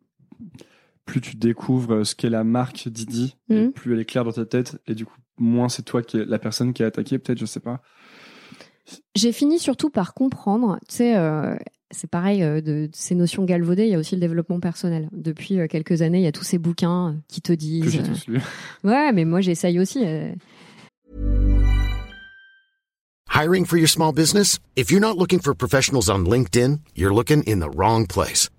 [1.04, 3.72] plus tu découvres ce qu'est la marque Didi, et Mhm.
[3.72, 6.24] plus elle est claire dans ta tête, et du coup moins c'est toi qui est
[6.24, 7.80] la personne qui est attaquée, peut-être, je sais pas.
[9.14, 11.54] J'ai fini surtout par comprendre, tu sais, euh,
[11.90, 15.08] c'est pareil, euh, de, de ces notions galvaudées, il y a aussi le développement personnel.
[15.12, 17.90] Depuis euh, quelques années, il y a tous ces bouquins qui te Que disent.
[17.90, 18.40] j'ai euh, tous lu.
[18.84, 20.04] ouais, mais moi j'essaye aussi.
[20.04, 20.32] euh,
[23.34, 24.58] Hiring for your small business?
[24.74, 28.48] If you're not looking for professionals on LinkedIn, you're looking in the wrong place.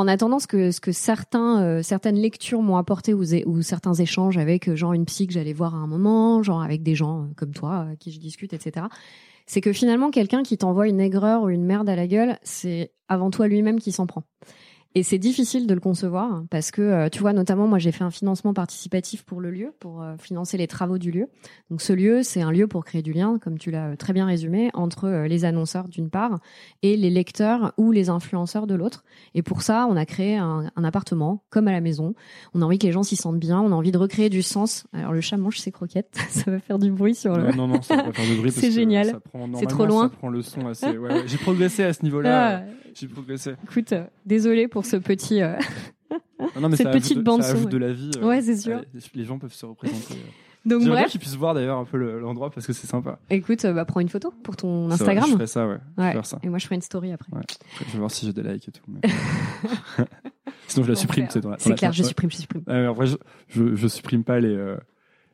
[0.00, 4.38] En attendant ce que ce que certains euh, certaines lectures m'ont apporté ou, certains échanges
[4.38, 7.24] avec euh, genre une psy que j'allais voir à un moment, genre avec des gens
[7.24, 8.86] euh, comme toi à qui je discute, etc.
[9.46, 12.92] C'est que finalement quelqu'un qui t'envoie une aigreur ou une merde à la gueule, c'est
[13.08, 14.22] avant à lui-même qui s'en prend.
[14.96, 18.02] Et c'est difficile de le concevoir parce que, euh, tu vois, notamment, moi, j'ai fait
[18.02, 21.28] un financement participatif pour le lieu, pour euh, financer les travaux du lieu.
[21.70, 24.12] Donc, ce lieu, c'est un lieu pour créer du lien, comme tu l'as euh, très
[24.12, 26.40] bien résumé, entre les annonceurs d'une part
[26.82, 29.04] et les lecteurs ou les influenceurs de l'autre.
[29.34, 32.14] Et pour ça, on a créé un, un appartement, comme à la maison.
[32.54, 33.60] On a envie que les gens s'y sentent bien.
[33.60, 34.88] On a envie de recréer du sens.
[34.92, 36.18] Alors, le chat mange ses croquettes.
[36.30, 37.52] ça va faire du bruit sur le.
[37.52, 38.50] Non, non, ça va faire de bruit.
[38.60, 39.20] C'est génial.
[39.54, 40.08] C'est trop loin.
[40.08, 40.88] Ça prend le son assez.
[40.88, 41.22] ouais, ouais.
[41.28, 42.56] J'ai progressé à ce niveau-là.
[42.58, 42.62] Ah,
[42.92, 43.52] J'ai progressé.
[43.62, 43.94] écoute,
[44.26, 45.42] désolé pour ce petit.
[45.42, 45.56] euh,
[46.56, 47.72] Non, non, mais Cette petite de- bande ça son, ajoute ouais.
[47.72, 48.10] de la vie.
[48.16, 48.78] euh, Ouais, c'est sûr.
[48.78, 50.14] allez, les gens peuvent se représenter.
[50.14, 50.30] euh.
[50.66, 53.18] Donc bref, qu'ils puissent voir d'ailleurs un peu le- l'endroit parce que c'est sympa.
[53.30, 55.24] écoute, bah, prends une photo pour ton vrai, Instagram.
[55.28, 55.78] je ferai ça, ouais.
[55.96, 56.12] Je vais Ouais.
[56.12, 56.38] faire ça.
[56.42, 57.32] Et moi, je ferai une story après.
[57.34, 57.40] Ouais.
[57.86, 58.82] Je vais voir si j'ai des likes et tout.
[58.88, 59.00] mais-
[60.68, 61.56] Sinon, je la supprime, la.
[61.58, 62.62] C'est la- clair, je supprime, je supprime.
[62.68, 63.16] En vrai, je,
[63.48, 64.76] je, je supprime pas les, euh,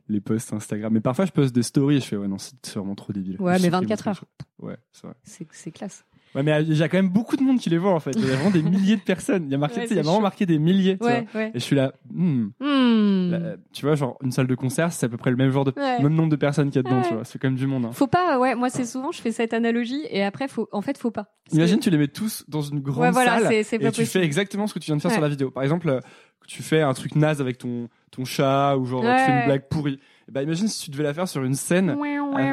[0.09, 0.93] les posts Instagram.
[0.93, 3.37] Mais parfois, je poste des stories et je fais, ouais, non, c'est vraiment trop débile.
[3.41, 4.25] Ouais, Je mais supprime 24 tout, heures.
[4.61, 5.17] Ouais, c'est vrai.
[5.53, 6.05] C'est classe.
[6.37, 8.11] Ouais, mais il y a quand même beaucoup de monde qui les voit, en fait.
[8.15, 9.45] Il y a vraiment des milliers de personnes.
[9.47, 10.23] Il y a marqué, Ouais, il y a vraiment chaud.
[10.23, 11.05] marqué des milliers, tu.
[11.05, 11.27] Ouais.
[11.35, 12.49] Et je suis là, hmm.
[12.61, 13.31] Hmm.
[13.31, 13.39] Là,
[13.73, 15.73] tu vois, genre, une salle de concert, c'est à peu près le même genre de,
[15.77, 17.25] même nombre de personnes qu'il y a dedans, tu vois.
[17.25, 17.91] C'est quand même du monde, hein.
[17.93, 20.99] Faut pas, ouais, moi c'est souvent, je fais cette analogie et après, faut, en fait,
[20.99, 21.33] faut pas.
[21.53, 23.79] Imagine, que- tu les mets tous dans une grande Ouais, voilà, salle c'est- c'est et
[23.79, 25.51] pas tu fais exactement ce que tu viens de faire sur la vidéo.
[25.51, 26.01] Par exemple, euh,
[26.47, 29.69] tu fais un truc naze avec ton, ton chat ou genre tu fais une blague
[29.69, 29.99] pourrie.
[30.29, 31.91] Et bah, imagine si tu devais la faire sur une scène.
[31.99, 32.53] Ouais, ouais,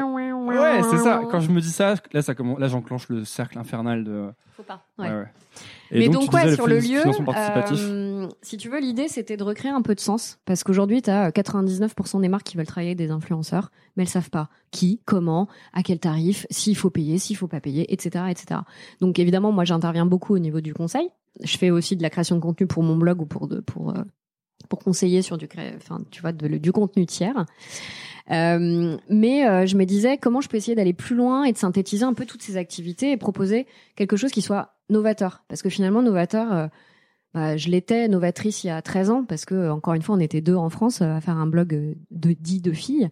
[0.90, 1.22] c'est ça.
[1.30, 4.28] Quand je me dis ça, là, ça commence, là, j'enclenche le cercle infernal de.
[4.56, 4.84] Faut pas.
[4.98, 5.14] Ouais, Ouais.
[5.14, 5.26] ouais.
[5.90, 9.06] Et Mais donc, donc, tu disais ouais, sur le lieu, euh, si tu veux, l'idée
[9.06, 12.56] c'était de recréer un peu de sens, parce qu'aujourd'hui, tu as 99% des marques qui
[12.56, 16.76] veulent travailler avec des influenceurs, mais elles savent pas qui, comment, à quel tarif, s'il
[16.76, 18.60] faut payer, s'il faut pas payer, etc., etc.
[19.00, 21.08] Donc évidemment, moi, j'interviens beaucoup au niveau du conseil.
[21.42, 23.90] Je fais aussi de la création de contenu pour mon blog ou pour de, pour
[23.90, 24.02] euh,
[24.68, 27.44] pour conseiller sur du enfin tu vois du contenu tiers.
[28.30, 31.58] Euh, mais euh, je me disais comment je peux essayer d'aller plus loin et de
[31.58, 35.44] synthétiser un peu toutes ces activités et proposer quelque chose qui soit novateur?
[35.48, 36.66] Parce que finalement, novateur, euh,
[37.34, 40.20] bah, je l'étais novatrice il y a 13 ans parce que, encore une fois, on
[40.20, 43.10] était deux en France euh, à faire un blog euh, de 10 de filles.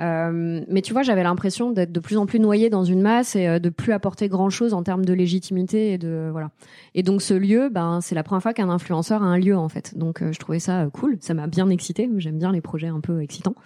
[0.00, 3.34] Euh, mais tu vois, j'avais l'impression d'être de plus en plus noyée dans une masse
[3.34, 6.50] et euh, de plus apporter grand chose en termes de légitimité et de voilà.
[6.94, 9.68] Et donc ce lieu, ben c'est la première fois qu'un influenceur a un lieu en
[9.68, 9.98] fait.
[9.98, 12.08] Donc euh, je trouvais ça euh, cool, ça m'a bien excité.
[12.18, 13.56] J'aime bien les projets un peu excitants.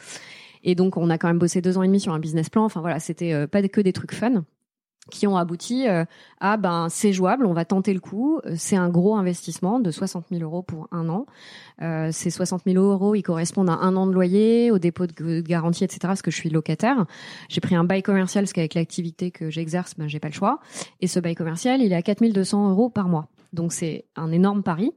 [0.65, 2.65] Et donc on a quand même bossé deux ans et demi sur un business plan.
[2.65, 4.45] Enfin voilà, c'était euh, pas que des trucs fun
[5.11, 6.05] qui ont abouti euh,
[6.41, 8.41] à ben c'est jouable, on va tenter le coup.
[8.57, 11.27] C'est un gros investissement de 60 000 euros pour un an.
[11.83, 15.41] Euh, ces 60 000 euros, ils correspondent à un an de loyer, au dépôt de
[15.41, 16.01] garantie, etc.
[16.03, 17.07] Parce que je suis locataire.
[17.49, 20.61] J'ai pris un bail commercial parce qu'avec l'activité que j'exerce, ben j'ai pas le choix.
[21.01, 23.29] Et ce bail commercial, il est à 4 200 euros par mois.
[23.53, 24.93] Donc c'est un énorme pari.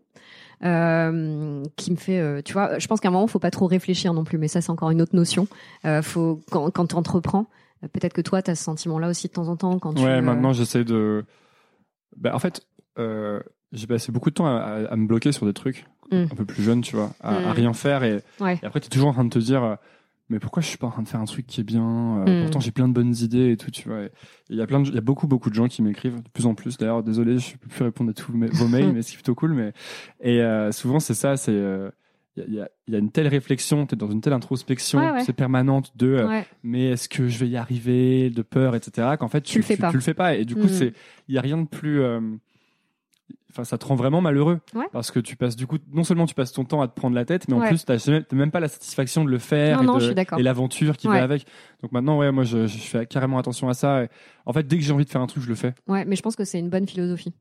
[0.64, 3.68] Euh, qui me fait, euh, tu vois, je pense qu'à un moment, faut pas trop
[3.68, 5.48] réfléchir non plus, mais ça, c'est encore une autre notion.
[6.02, 7.48] Faut quand, quand tu entreprends,
[7.94, 10.04] peut-être que toi, tu as ce sentiment-là aussi de temps en temps quand tu.
[10.04, 11.26] Ouais, euh, maintenant j'essaie de.
[12.18, 12.66] Bah, en fait,
[12.98, 13.40] euh,
[13.72, 16.16] j'ai passé beaucoup de temps à, à- à me bloquer sur des trucs Mm.
[16.32, 17.52] un peu plus jeune, tu vois, à, à Mm.
[17.52, 18.60] rien faire et, Ouais.
[18.62, 19.76] et après t'es toujours en train de te dire, euh,
[20.30, 22.26] mais pourquoi je suis pas en train de faire un truc qui est bien euh,
[22.40, 22.42] Mm.
[22.44, 24.02] Pourtant j'ai plein de bonnes idées et tout, tu vois.
[24.50, 26.30] Il y a plein, de- il y a beaucoup beaucoup de gens qui m'écrivent de
[26.30, 26.78] plus en plus.
[26.78, 29.54] D'ailleurs, désolé, je peux plus répondre à tous mes- vos mails, mais c'est plutôt cool.
[29.54, 29.74] Mais
[30.22, 31.90] et euh, souvent c'est ça, c'est euh,
[32.38, 35.24] il y, a- y y une telle réflexion, t'es dans une telle introspection, Ouais, ouais.
[35.24, 36.46] c'est permanente de euh, Ouais.
[36.64, 39.64] mais est-ce que je vais y arriver de peur etc qu'en fait tu, Tu le
[39.64, 39.90] fais pas.
[39.90, 40.68] tu le fais pas et du coup Mhm.
[40.70, 40.94] c'est
[41.30, 42.20] il y a rien de plus euh,
[43.52, 44.60] enfin ça te rend vraiment malheureux
[44.92, 47.16] parce que tu passes du coup non seulement tu passes ton temps à te prendre
[47.16, 47.98] la tête mais en plus t'as
[48.34, 51.46] même pas la satisfaction de le faire Non, et, de- et l'aventure qui va avec
[51.82, 54.08] donc maintenant ouais moi je, je fais carrément attention à ça
[54.46, 56.18] en fait dès que j'ai envie de faire un truc je le fais Ouais, mais
[56.18, 57.34] je pense que c'est une bonne philosophie.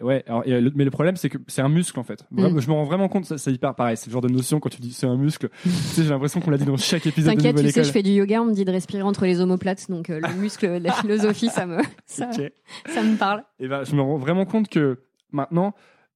[0.00, 2.24] Ouais, alors, le- mais le problème, c'est que c'est un muscle en fait.
[2.30, 2.58] Mm.
[2.60, 3.96] Je me rends vraiment compte, c'est hyper pareil.
[3.96, 5.48] C'est le genre de notion quand tu dis c'est un muscle.
[5.62, 7.84] tu sais, j'ai l'impression qu'on l'a dit dans chaque épisode de T'inquiète, tu sais, École.
[7.84, 10.34] je fais du yoga, on me dit de respirer entre les omoplates, donc euh, le
[10.40, 13.42] muscle, la philosophie, ça me, ça, me parle.
[13.58, 14.98] Et ben, je me rends vraiment compte que
[15.32, 15.74] maintenant,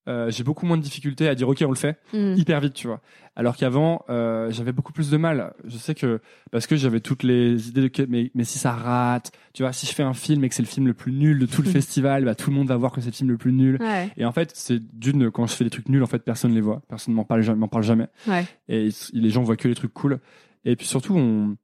[0.09, 2.35] euh, j'ai beaucoup moins de difficultés à dire ok, on le fait Mm.
[2.37, 3.01] hyper vite, tu vois.
[3.37, 5.53] Alors qu'avant, euh, j'avais beaucoup plus de mal.
[5.65, 6.21] Je sais que
[6.51, 9.73] parce que j'avais toutes les idées de que- mais, mais si ça rate, tu vois,
[9.73, 11.63] si je fais un film et que c'est le film le plus nul de tout
[11.63, 13.77] le festival, bah, tout le monde va voir que c'est le film le plus nul.
[13.81, 16.53] Ouais, Et en fait, c'est d'une quand je fais des trucs nuls, en fait, personne
[16.55, 18.07] les voit, personne m'en parle, jamais- m'en parle jamais.
[18.27, 18.45] ouais.
[18.69, 20.19] Et les gens voient que les trucs cool.
[20.65, 21.57] Et puis surtout, on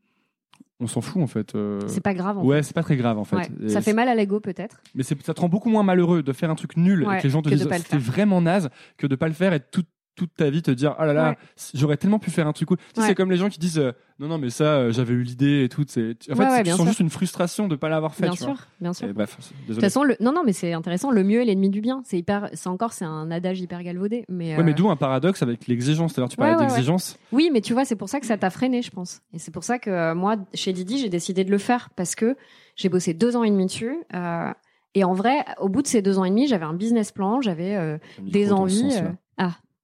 [0.80, 1.54] on s'en fout en fait.
[1.54, 2.38] euh, C'est pas grave.
[2.38, 3.36] En Ouais, c'est pas très grave en fait.
[3.36, 3.68] Ouais.
[3.68, 4.80] Ça fait mal à l'ego peut-être.
[4.94, 7.24] Mais ça te rend beaucoup moins malheureux de faire un truc nul Ouais, et que
[7.24, 9.60] les gens te que de disent c'était vraiment naze que de pas le faire et
[9.60, 11.36] toute toute ta vie te dire ah là là Ouais.
[11.74, 12.78] j'aurais tellement pu faire un truc cool.
[12.78, 13.06] Tu sais, Ouais.
[13.08, 15.62] c'est comme les gens qui disent euh, non non mais ça euh, j'avais eu l'idée
[15.64, 15.84] et tout.
[15.86, 16.86] C'est en fait Ouais, tu sens sûr.
[16.88, 18.22] juste une frustration de pas l'avoir fait.
[18.24, 18.54] Bien tu vois.
[18.56, 19.12] sûr, bien sûr.
[19.14, 19.36] Bref,
[19.68, 20.16] De toute façon, le...
[20.20, 21.10] non, non, mais c'est intéressant.
[21.10, 22.00] Le mieux est l'ennemi du bien.
[22.04, 24.24] C'est hyper, c'est encore, c'est un adage hyper galvaudé.
[24.28, 26.14] Mais, Ouais, mais euh, d'où un paradoxe avec l'exigence.
[26.14, 27.18] C'est-à-dire, tu parlais d'exigence.
[27.32, 29.20] oui, mais tu vois, c'est pour ça que ça t'a freiné, je pense.
[29.32, 32.14] Et c'est pour ça que euh, moi, chez Didi, j'ai décidé de le faire parce
[32.14, 32.36] que
[32.74, 33.96] j'ai bossé deux ans et demi dessus.
[34.14, 34.50] euh,
[34.94, 37.40] Et en vrai, au bout de ces deux ans et demi, j'avais un business plan,
[37.42, 38.90] j'avais euh, des envies.
[38.92, 39.10] sens, euh,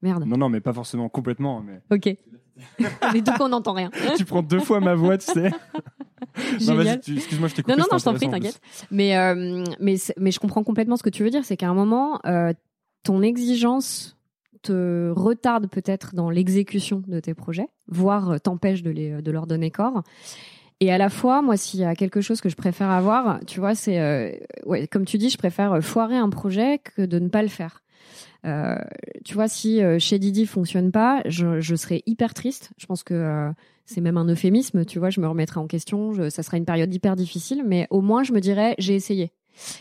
[0.03, 0.25] merde.
[0.27, 1.63] Non, non, mais pas forcément complètement.
[1.63, 2.17] Mais Ok.
[3.13, 3.91] mais du coup, on n'entend rien.
[4.17, 5.51] tu prends deux fois ma voix, tu sais.
[6.67, 7.73] non, vas-y, excuse-moi, je t'ai coupé.
[7.77, 8.61] Non, non, non, je t'en prie, t'inquiète.
[8.91, 11.45] Mais, euh, mais, mais je comprends complètement ce que tu veux dire.
[11.45, 12.53] C'est qu'à un moment, euh,
[13.03, 14.17] ton exigence
[14.63, 19.47] te retarde peut-être dans l'exécution de tes projets, voire euh, t'empêche de, les, de leur
[19.47, 20.03] donner corps.
[20.81, 23.61] Et à la fois, moi, s'il y a quelque chose que je préfère avoir, tu
[23.61, 24.33] vois, c'est, euh,
[24.67, 27.82] ouais, comme tu dis, je préfère foirer un projet que de ne pas le faire.
[28.45, 28.77] Euh,
[29.25, 32.73] tu vois, si euh, chez Didi fonctionne pas, je, je serais hyper triste.
[32.77, 33.51] Je pense que euh,
[33.87, 36.93] c'est même un euphémisme, tu vois, je me remettrai en question, ça sera une période
[36.93, 39.33] hyper difficile, mais au moins je me dirais j'ai essayé.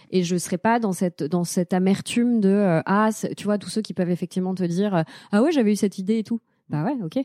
[0.09, 3.82] Et je serais pas dans cette dans cette amertume de ah tu vois tous ceux
[3.82, 6.97] qui peuvent effectivement te dire ah ouais j'avais eu cette idée et tout bah ouais
[7.01, 7.24] ok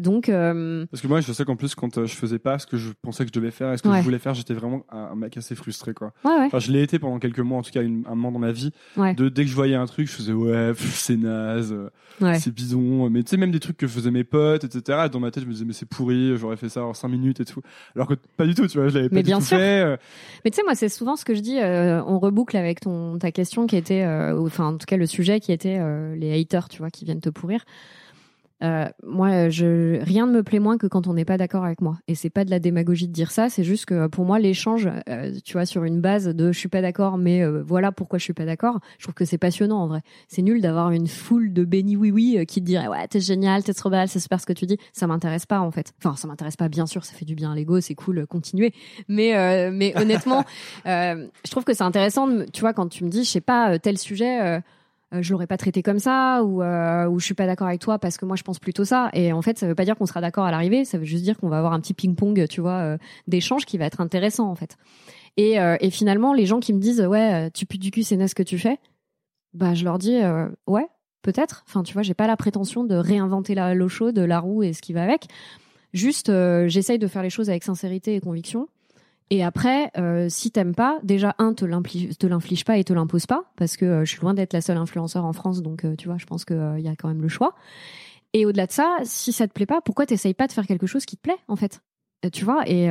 [0.00, 2.66] donc euh, Parce que moi, je sais qu'en plus, quand euh, je faisais pas ce
[2.66, 3.98] que je pensais que je devais faire et ce que Ouais.
[3.98, 6.12] je voulais faire, j'étais vraiment un mec assez frustré, quoi.
[6.24, 8.32] ouais ouais Enfin, je l'ai été pendant quelques mois, en tout cas, une- un moment
[8.32, 8.72] dans ma vie.
[8.96, 9.14] Ouais.
[9.14, 11.88] De, dès que je voyais un truc, je faisais ouais, c'est naze, euh,
[12.20, 13.08] ouais c'est bidon.
[13.10, 15.08] Mais tu sais, même des trucs que faisaient mes potes, etc.
[15.10, 17.40] Dans ma tête, je me disais mais c'est pourri, j'aurais fait ça en 5 minutes
[17.40, 17.62] et tout.
[17.96, 19.56] Alors que pas du tout, tu vois, je l'avais pas Mais du bien tout sûr.
[19.58, 19.80] fait.
[19.82, 19.96] euh,
[20.44, 21.58] Mais tu sais, moi, c'est souvent ce que je dis.
[21.58, 25.06] euh, on reboucle avec ton ta question qui était, euh, enfin, en tout cas, le
[25.06, 27.64] sujet qui était euh, les haters, tu vois, qui viennent te pourrir.
[28.62, 31.80] Euh, moi, je rien ne me plaît moins que quand on n'est pas d'accord avec
[31.80, 31.98] moi.
[32.08, 33.48] Et c'est pas de la démagogie de dire ça.
[33.48, 36.68] C'est juste que pour moi, l'échange, euh, tu vois, sur une base de je suis
[36.68, 38.80] pas d'accord, mais euh, voilà pourquoi je suis pas d'accord.
[38.98, 40.02] Je trouve que c'est passionnant en vrai.
[40.28, 43.20] C'est nul d'avoir une foule de béni oui oui euh, qui te dirait ouais t'es
[43.20, 44.78] génial, t'es trop belle, c'est super ce que tu dis.
[44.92, 45.92] Ça m'intéresse pas en fait.
[45.98, 46.68] Enfin, ça m'intéresse pas.
[46.68, 48.72] Bien sûr, ça fait du bien à l'ego, c'est cool, continuez.
[49.08, 50.44] Mais euh, mais honnêtement,
[50.86, 52.28] euh, je trouve que c'est intéressant.
[52.52, 54.62] tu vois, quand tu me dis, je sais pas, euh, tel sujet,
[55.12, 57.98] euh, je l'aurais pas traité comme ça, ou euh, je suis pas d'accord avec toi
[57.98, 59.10] parce que moi je pense plutôt ça.
[59.12, 60.84] Et en fait, ça veut pas dire qu'on sera d'accord à l'arrivée.
[60.84, 63.78] Ça veut juste dire qu'on va avoir un petit ping-pong, tu vois, euh, d'échange qui
[63.78, 64.76] va être intéressant en fait.
[65.36, 68.16] Et euh, finalement, les gens qui me disent, ouais, euh, tu pues du cul, c'est
[68.16, 68.78] naze ce que tu fais.
[69.52, 70.16] Bah, je leur dis,
[70.68, 70.86] ouais,
[71.22, 71.64] peut-être.
[71.66, 74.72] Enfin, tu vois, j'ai pas la prétention de réinventer la l'eau chaude, la roue et
[74.72, 75.26] ce qui va avec.
[75.92, 76.30] Juste,
[76.68, 78.68] j'essaye de faire les choses avec sincérité et conviction.
[79.30, 83.44] Et après, euh, si t'aimes pas, déjà un te l'inflige pas et te l'impose pas,
[83.56, 86.08] parce que euh, je suis loin d'être la seule influenceur en France, donc euh, tu
[86.08, 87.54] vois, je pense qu'il y a quand même le choix.
[88.32, 90.86] Et au-delà de ça, si ça te plaît pas, pourquoi t'essayes pas de faire quelque
[90.86, 91.80] chose qui te plaît en fait?
[92.32, 92.90] Tu vois Et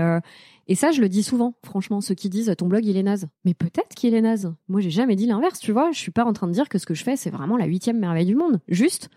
[0.67, 3.27] et ça, je le dis souvent, franchement, ceux qui disent ton blog il est naze.
[3.45, 4.53] Mais peut-être qu'il est naze.
[4.67, 5.91] Moi, j'ai jamais dit l'inverse, tu vois.
[5.91, 7.65] Je suis pas en train de dire que ce que je fais c'est vraiment la
[7.65, 8.59] huitième merveille du monde.
[8.67, 9.09] Juste,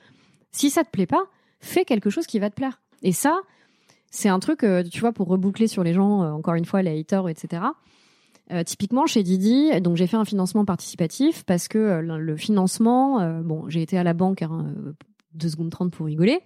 [0.50, 1.24] si ça te plaît pas,
[1.60, 2.80] fais quelque chose qui va te plaire.
[3.02, 3.40] Et ça,
[4.12, 6.82] c'est un truc, euh, tu vois, pour reboucler sur les gens, euh, encore une fois,
[6.82, 7.62] les haters, etc.
[8.52, 13.20] Euh, typiquement chez Didi, donc j'ai fait un financement participatif parce que euh, le financement,
[13.20, 14.92] euh, bon, j'ai été à la banque hein, euh,
[15.32, 16.40] deux secondes 30 pour rigoler.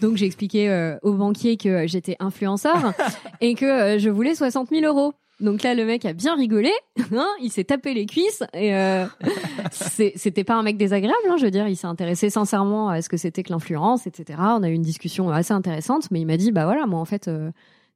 [0.00, 2.92] Donc j'ai expliqué euh, au banquier que j'étais influenceur
[3.40, 5.12] et que je voulais 60 000 euros.
[5.40, 6.72] Donc là, le mec a bien rigolé,
[7.14, 9.06] hein, il s'est tapé les cuisses et euh,
[10.16, 13.08] c'était pas un mec désagréable, hein, je veux dire, il s'est intéressé sincèrement à ce
[13.08, 14.38] que c'était que l'influence, etc.
[14.40, 17.04] On a eu une discussion assez intéressante, mais il m'a dit, bah voilà, moi en
[17.04, 17.50] fait, euh,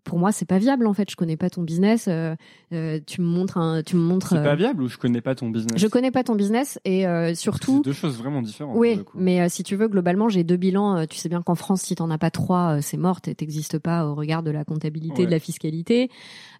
[0.04, 2.34] pour moi c'est pas viable en fait, je connais pas ton business, euh,
[2.72, 4.28] euh, tu me montres un, tu me montres.
[4.30, 5.78] C'est euh, pas viable ou je connais pas ton business?
[5.80, 7.82] Je connais pas ton business et euh, C'est surtout.
[7.82, 8.76] deux choses vraiment différentes.
[8.76, 10.96] Oui, mais euh, si tu veux, globalement, j'ai deux bilans.
[10.98, 13.34] Euh, tu sais bien qu'en France, si t'en as pas trois, euh, c'est mort, et
[13.34, 15.26] t'existes pas au regard de la comptabilité, Ouais.
[15.26, 16.10] de la fiscalité.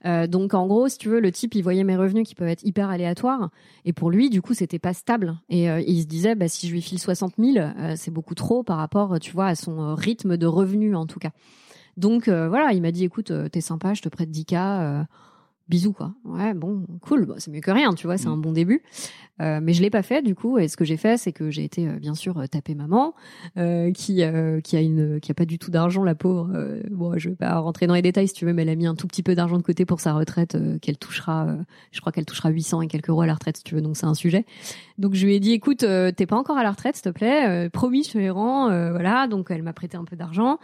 [0.05, 2.49] Euh, donc, en gros, si tu veux, le type, il voyait mes revenus qui peuvent
[2.49, 3.51] être hyper aléatoires,
[3.85, 5.37] et pour lui, du coup, c'était pas stable.
[5.49, 8.35] Et euh, il se disait, bah, si je lui file 60 000, euh, c'est beaucoup
[8.35, 11.31] trop par rapport, tu vois, à son euh, rythme de revenus, en tout cas.
[11.97, 14.55] Donc, euh, voilà, il m'a dit, écoute, euh, t'es sympa, je te prête 10K.
[14.57, 15.03] euh,
[15.69, 16.13] Bisous quoi.
[16.25, 18.33] Ouais bon cool Bon, c'est mieux que rien tu vois c'est Mm.
[18.33, 18.83] un bon début
[19.41, 21.51] euh, mais je l'ai pas fait du coup et ce que j'ai fait c'est que
[21.51, 23.15] j'ai été euh, bien sûr taper maman
[23.57, 26.83] euh, qui euh, qui a une qui a pas du tout d'argent la pauvre euh,
[26.91, 28.87] bon je vais pas rentrer dans les détails si tu veux mais elle a mis
[28.89, 31.57] un tout petit peu d'argent de côté pour sa retraite euh, qu'elle touchera euh,
[31.93, 33.97] je crois qu'elle touchera 800 et quelques euros à la retraite si tu veux donc
[33.97, 34.45] c'est un sujet
[34.99, 37.09] donc je lui ai dit écoute euh, t'es pas encore à la retraite s'il te
[37.11, 40.17] plaît euh, promis je te les rends euh, voilà donc elle m'a prêté un peu
[40.17, 40.59] d'argent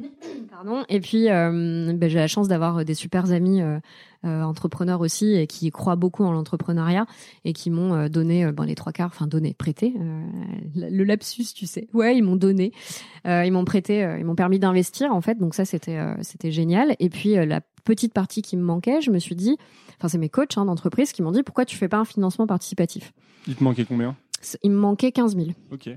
[0.50, 0.84] Pardon.
[0.88, 3.78] Et puis, euh, ben, j'ai la chance d'avoir des super amis euh,
[4.24, 7.06] euh, entrepreneurs aussi et qui croient beaucoup en l'entrepreneuriat
[7.44, 9.94] et qui m'ont euh, donné euh, ben, les trois quarts, enfin donné, prêté.
[10.00, 10.22] euh,
[10.74, 11.88] le lapsus, tu sais.
[11.92, 12.72] Ouais, ils m'ont donné.
[13.26, 15.36] Euh, ils m'ont prêté, euh, ils m'ont permis d'investir en fait.
[15.38, 16.96] Donc ça, c'était euh, c'était génial.
[17.00, 19.56] Et puis euh, la petite partie qui me manquait, je me suis dit,
[19.98, 22.46] enfin c'est mes coachs hein, d'entreprise qui m'ont dit pourquoi tu fais pas un financement
[22.46, 23.12] participatif?
[23.46, 24.16] Il te manquait combien?
[24.62, 25.48] Il me manquait 15 000.
[25.72, 25.88] Ok.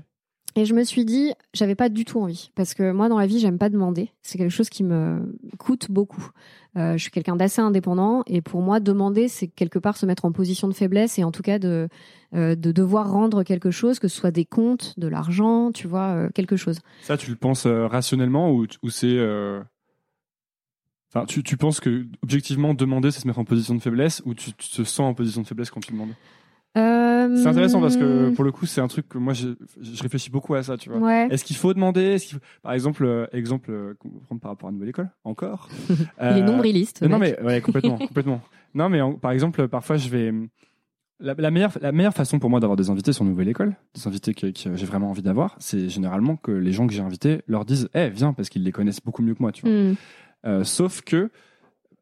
[0.56, 2.50] Et je me suis dit, j'avais pas du tout envie.
[2.54, 4.10] Parce que moi, dans la vie, j'aime pas demander.
[4.22, 6.30] C'est quelque chose qui me coûte beaucoup.
[6.76, 8.22] Euh, je suis quelqu'un d'assez indépendant.
[8.26, 11.30] Et pour moi, demander, c'est quelque part se mettre en position de faiblesse et en
[11.30, 11.88] tout cas de,
[12.34, 16.14] euh, de devoir rendre quelque chose, que ce soit des comptes, de l'argent, tu vois,
[16.14, 16.80] euh, quelque chose.
[17.02, 19.18] Ça, tu le penses rationnellement ou, c'est.
[21.12, 24.52] Enfin, tu, penses que objectivement demander, c'est se mettre en position de faiblesse ou tu,
[24.52, 26.14] te sens en position de faiblesse quand tu demandes?
[26.74, 29.48] C'est intéressant parce que pour le coup, c'est un truc que moi, je,
[29.80, 30.98] je réfléchis beaucoup à ça, tu vois.
[30.98, 31.28] Ouais.
[31.30, 34.70] Est-ce qu'il faut demander faut- Par exemple, euh, exemple euh, qu'on prendre par rapport à
[34.70, 35.68] la nouvelle école, encore.
[35.90, 37.02] Il est Euh, nombriliste.
[37.02, 37.36] non, mec.
[37.40, 38.40] mais ouais, complètement, complètement.
[38.74, 40.32] Non, mais en- par exemple, parfois, je vais.
[41.22, 44.08] La, la meilleure, la meilleure façon pour moi d'avoir des invités sur Nouvelle École, des
[44.08, 47.42] invités que, que j'ai vraiment envie d'avoir, c'est généralement que les gens que j'ai invités
[47.46, 49.70] leur disent Eh, viens, parce qu'ils les connaissent beaucoup mieux que moi, tu vois.
[49.70, 49.94] Hmm.
[50.46, 51.30] Euh, sauf que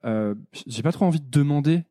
[0.05, 0.37] euh,
[0.69, 1.83] j'ai pas trop envie de demander.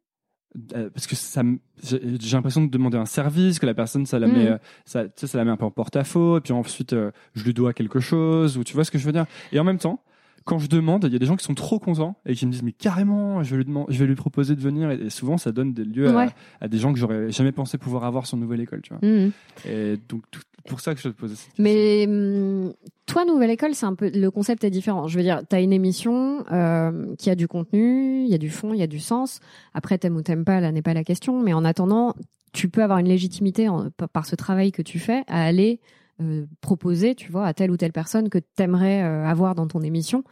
[0.75, 1.41] Euh, parce que ça,
[1.83, 1.99] j'ai
[2.35, 4.31] l'impression de demander un service, que la personne ça la Mm.
[4.33, 6.93] met, euh, ça, tu sais, ça la met un peu en porte-à-faux, et puis ensuite
[6.93, 9.25] euh, je lui dois quelque chose, ou tu vois ce que je veux dire.
[9.51, 10.01] Et en même temps,
[10.45, 12.51] quand je demande, il y a des gens qui sont trop contents et qui me
[12.51, 15.37] disent mais carrément, je vais lui demander, je vais lui proposer de venir, et, souvent
[15.37, 16.27] ça donne des lieux Ouais.
[16.61, 19.07] à, à des gens que j'aurais jamais pensé pouvoir avoir sur Nouvelle École, tu vois.
[19.07, 19.31] Hmm.
[19.67, 21.63] Et donc tout- pour ça que je te pose cette question.
[21.63, 22.73] Mais hum,
[23.07, 25.07] toi, Nouvelle École, c'est un peu le concept est différent.
[25.07, 28.49] Je veux dire, t'as une émission euh, qui a du contenu, il y a du
[28.49, 29.39] fond, il y a du sens.
[29.73, 31.41] Après, t'aimes ou t'aimes pas, là n'est pas la question.
[31.41, 32.13] Mais en attendant,
[32.51, 33.69] tu peux avoir une légitimité
[34.11, 35.79] par ce travail que tu fais à aller
[36.21, 39.81] euh, proposer, tu vois, à telle ou telle personne que t'aimerais euh, avoir dans ton
[39.81, 40.23] émission.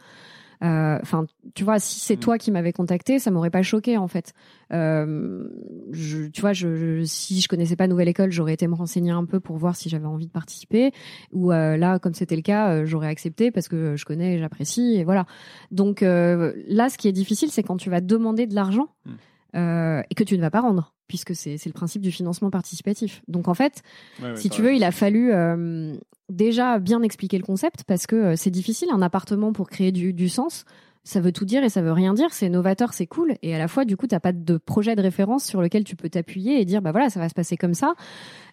[0.64, 2.20] Euh, Enfin, tu vois, si c'est Mm.
[2.20, 4.32] toi qui m'avais contacté, ça m'aurait pas choqué en fait.
[4.72, 5.48] Euh,
[5.92, 9.10] je, tu vois, je, je- si je connaissais pas Nouvelle École, j'aurais été me renseigner
[9.10, 10.92] un peu pour voir si j'avais envie de participer.
[11.32, 14.96] Ou euh, là, comme c'était le cas, j'aurais accepté parce que je connais, et j'apprécie
[14.96, 15.26] et voilà.
[15.70, 19.10] Donc là, ce qui est difficile, c'est quand tu vas demander de l'argent Mm.
[19.56, 23.22] Euh, et que tu ne vas pas rendre, puisque c'est le principe du financement participatif.
[23.28, 23.82] Donc en fait,
[24.20, 25.96] Ouais, ouais, si tu veux, il a fallu euh,
[26.28, 30.12] déjà bien expliquer le concept parce que euh, c'est difficile un appartement pour créer du,
[30.12, 30.64] du sens.
[31.04, 32.34] Ça veut tout dire et ça veut rien dire.
[32.34, 33.36] C'est novateur, c'est cool.
[33.40, 35.94] Et à la fois, du coup, t'as pas de projet de référence sur lequel tu
[35.94, 37.94] peux t'appuyer et dire, bah voilà, ça va se passer comme ça.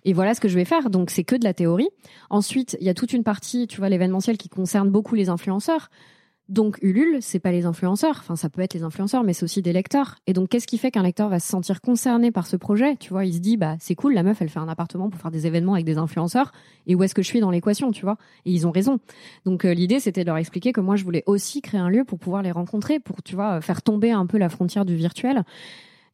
[0.05, 0.91] Et voilà ce que je vais faire.
[0.91, 1.89] Donc, c'est que de la théorie.
[2.29, 5.89] Ensuite, il y a toute une partie, tu vois, l'événementiel qui concerne beaucoup les influenceurs.
[6.49, 9.61] Donc Ulule, c'est pas les influenceurs, enfin ça peut être les influenceurs, mais c'est aussi
[9.61, 10.15] des lecteurs.
[10.27, 12.97] Et donc qu'est-ce qui fait qu'un lecteur va se sentir concerné par ce projet?
[12.97, 15.21] Tu vois, il se dit bah c'est cool, la meuf elle fait un appartement pour
[15.21, 16.51] faire des événements avec des influenceurs.
[16.85, 18.17] Et où est-ce que je suis dans l'équation, tu vois?
[18.45, 18.99] Et ils ont raison.
[19.45, 22.03] Donc euh, l'idée c'était de leur expliquer que moi je voulais aussi créer un lieu
[22.03, 25.43] pour pouvoir les rencontrer, pour tu vois faire tomber un peu la frontière du virtuel.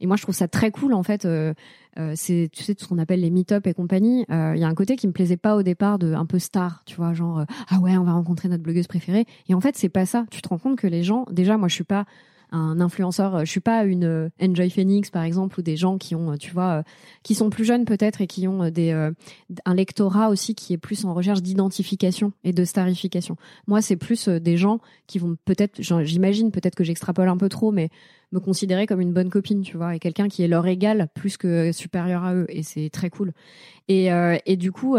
[0.01, 1.25] Et moi je trouve ça très cool en fait.
[1.25, 1.53] euh,
[1.97, 4.25] euh, c'est tu sais tout ce qu'on appelle les meet-up et compagnie.
[4.31, 6.39] Euh, Il y a un côté qui me plaisait pas au départ de un peu
[6.39, 9.25] star, tu vois, genre euh, ah ouais on va rencontrer notre blogueuse préférée.
[9.47, 10.25] Et en fait c'est pas ça.
[10.31, 12.05] Tu te rends compte que les gens, déjà moi je suis pas
[12.51, 15.97] un influenceur, euh, je suis pas une euh, Enjoy Phoenix par exemple ou des gens
[15.97, 16.83] qui ont, euh, tu vois,
[17.23, 18.91] qui sont plus jeunes peut-être et qui ont des
[19.65, 23.35] un lectorat aussi qui est plus en recherche d'identification et de starification.
[23.67, 27.71] Moi c'est plus des gens qui vont peut-être, j'imagine peut-être que j'extrapole un peu trop,
[27.71, 27.89] mais
[28.31, 31.37] me considérer comme une bonne copine, tu vois, et quelqu'un qui est leur égal plus
[31.37, 33.33] que supérieur à eux, et c'est très cool.
[33.87, 34.09] Et,
[34.45, 34.97] et du coup,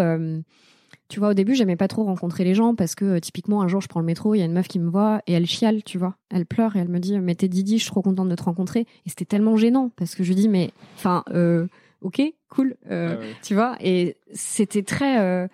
[1.10, 3.68] tu vois, au début, j'aimais pas trop rencontrer les gens parce que euh, typiquement, un
[3.68, 5.44] jour, je prends le métro, il y a une meuf qui me voit et elle
[5.46, 8.00] chiale, tu vois, elle pleure et elle me dit, mais t'es Didi, je suis trop
[8.00, 8.80] contente de te rencontrer.
[8.80, 11.66] Et c'était tellement gênant parce que je lui dis, mais, enfin, euh,
[12.00, 13.26] ok, cool, euh, ouais.
[13.42, 15.20] tu vois, et c'était très.
[15.20, 15.46] euh,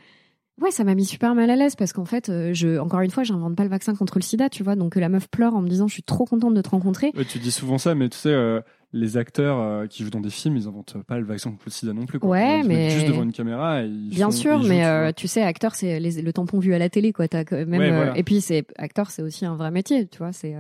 [0.59, 3.11] Ouais, ça m'a mis super mal à l'aise parce qu'en fait, euh, je, encore une
[3.11, 4.75] fois, j'invente pas le vaccin contre le sida, tu vois.
[4.75, 7.13] Donc euh, la meuf pleure en me disant, je suis trop contente de te rencontrer.
[7.15, 8.63] Ouais, tu dis souvent ça, mais tu sais, euh,
[8.93, 11.71] les acteurs euh, qui jouent dans des films, ils inventent pas le vaccin contre le
[11.71, 12.19] sida non plus.
[12.19, 12.31] Quoi.
[12.31, 13.83] Ouais, ils mais- juste devant une caméra.
[13.83, 16.59] Et ils Bien font- sûr, ils mais tu euh, tu sais, acteur, c'est le tampon
[16.61, 17.29] vu à la télé, quoi.
[17.29, 18.17] Quand même, Ouais, euh, voilà.
[18.19, 20.33] Et puis, c'est acteur, c'est aussi un vrai métier, tu vois.
[20.33, 20.55] C'est,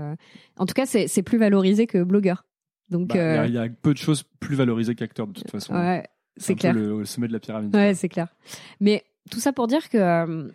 [0.59, 2.45] en tout cas, c'est plus valorisé que blogueur.
[2.91, 5.33] Donc, Bah, il y a- il y, a peu de choses plus valorisées qu'acteurs de
[5.33, 5.75] toute façon.
[5.75, 6.05] ouais,
[6.37, 6.73] c'est clair.
[6.75, 7.75] Le, le sommet de la pyramide.
[7.75, 8.29] Ouais, c'est clair.
[8.81, 10.53] Mais tout ça pour dire que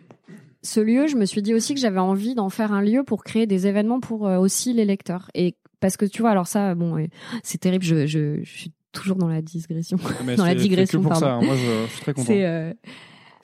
[0.62, 3.24] ce lieu, je me suis dit aussi que j'avais envie d'en faire un lieu pour
[3.24, 5.30] créer des événements pour aussi les lecteurs.
[5.34, 7.06] Et parce que tu vois, alors ça, bon,
[7.42, 7.84] c'est terrible.
[7.84, 9.98] Je, je, je suis toujours dans la digression.
[10.24, 11.20] Mais dans la digression, que pour ça.
[11.26, 11.42] pardon.
[11.42, 11.46] hein.
[11.46, 12.26] Moi, je, je suis très content.
[12.28, 12.72] C'est euh,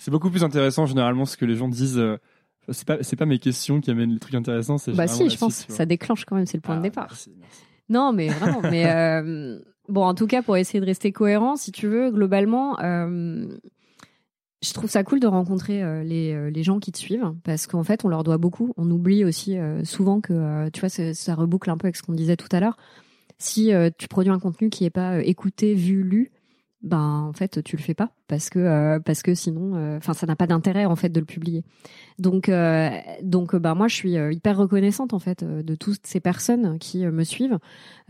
[0.08, 1.98] beaucoup plus intéressant généralement ce que les gens disent.
[1.98, 2.16] euh,
[2.70, 4.76] c'est pas c'est pas mes questions qui amènent les trucs intéressants.
[4.94, 6.46] Bah si, je pense, suite, ça déclenche quand même.
[6.46, 7.06] C'est le point Ah, de départ.
[7.10, 7.60] merci, merci.
[7.88, 8.60] Non, mais vraiment.
[8.62, 9.58] mais euh,
[9.88, 13.46] bon, en tout cas, pour essayer de rester cohérent, si tu veux, globalement, euh,
[14.62, 17.66] je trouve ça cool de rencontrer euh, les, euh, les gens qui te suivent parce
[17.66, 18.72] qu'en fait, on leur doit beaucoup.
[18.76, 22.02] On oublie aussi euh, souvent que, tu vois, ça, ça reboucle un peu avec ce
[22.02, 22.76] qu'on disait tout à l'heure.
[23.38, 26.32] Si tu produis un contenu qui est pas écouté, vu, lu,
[26.82, 30.26] ben en fait tu le fais pas parce que euh, parce que sinon enfin ça
[30.26, 31.64] n'a pas d'intérêt en fait de le publier.
[32.18, 32.90] Donc euh,
[33.22, 36.78] donc bah moi je suis euh, hyper reconnaissante en fait euh, de toutes ces personnes
[36.80, 37.58] qui euh, me suivent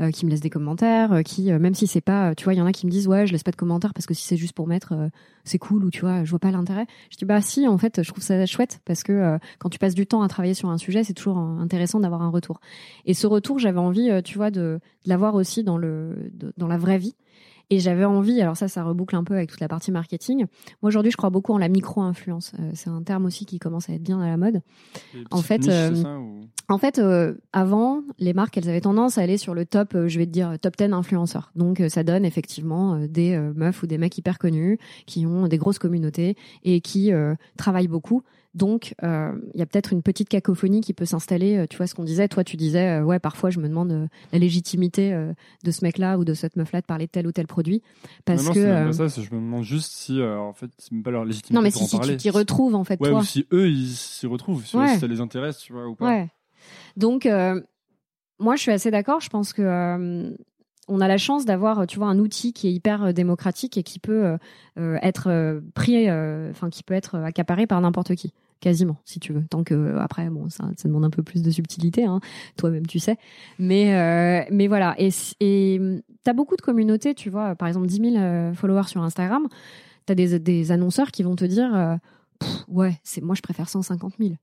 [0.01, 2.55] euh, qui me laissent des commentaires euh, qui euh, même si c'est pas tu vois
[2.55, 4.14] il y en a qui me disent ouais je laisse pas de commentaires parce que
[4.14, 5.09] si c'est juste pour mettre euh,
[5.45, 6.87] c'est cool ou tu vois je vois pas l'intérêt.
[7.11, 9.79] Je dis bah si en fait je trouve ça chouette parce que euh, quand tu
[9.79, 12.61] passes du temps à travailler sur un sujet c'est toujours euh, intéressant d'avoir un retour.
[13.05, 16.79] Et ce retour j'avais envie euh, tu vois de, l'avoir aussi dans le dans la
[16.79, 17.14] vraie vie
[17.71, 20.39] Et j'avais envie, alors ça, ça reboucle un peu avec toute la partie marketing.
[20.83, 22.53] Moi, aujourd'hui, je crois beaucoup en la micro-influence.
[22.59, 24.62] Euh, c'est un terme aussi qui commence à être bien à la mode.
[25.31, 26.41] En fait, Niche, euh, c'est ça, ou-
[26.71, 30.09] En fait, euh, avant, les marques, elles avaient tendance à aller sur le top, euh,
[30.09, 31.53] je vais te dire, top 10 influenceurs.
[31.57, 35.59] Donc, euh, ça donne effectivement des meufs ou des mecs hyper connus qui ont des
[35.59, 37.11] grosses communautés et qui
[37.57, 38.23] travaillent beaucoup.
[38.59, 41.57] Donc, euh, il y a peut-être une petite cacophonie qui peut s'installer.
[41.57, 43.93] euh, Tu vois ce qu'on disait Toi, tu disais, euh, ouais, parfois, je me demande
[43.93, 45.13] euh, la légitimité
[45.63, 47.83] de ce mec-là ou de cette meuf-là de parler de tel ou tel produit.
[48.25, 48.61] Parce non, non, que...
[48.61, 51.25] c'est même pas ça, je me demande juste si, en fait, c'est même pas leur
[51.25, 53.21] légitimité non, mais pour si, en si tu t'y retrouves, en fait, Ouais, toi.
[53.21, 54.99] ou si eux, ils s'y retrouvent, si, Ouais.
[54.99, 56.07] ça les intéresse, tu vois, ou pas.
[56.07, 56.29] Ouais.
[56.97, 57.29] Donc,
[58.41, 59.21] moi, je suis assez d'accord.
[59.21, 60.35] Je pense que
[60.91, 63.99] on a la chance d'avoir, tu vois, un outil qui est hyper démocratique et qui
[63.99, 64.37] peut
[64.79, 69.21] euh, être euh, pris, euh, enfin, qui peut être accaparé par n'importe qui, quasiment, si
[69.21, 69.45] tu veux.
[69.49, 72.21] Tant que euh, après, bon, ça, demande un peu plus de subtilité, hein.
[72.57, 73.17] Toi-même, tu sais.
[73.59, 74.95] Mais, euh, mais voilà.
[74.99, 75.81] Et, et
[76.25, 77.55] t'as beaucoup de communautés, tu vois.
[77.55, 79.47] Par exemple, 10 000 euh, followers sur Instagram.
[80.07, 81.99] T'as des, des annonceurs qui vont te dire,
[82.69, 84.35] ouais, c'est moi, je préfère 150 000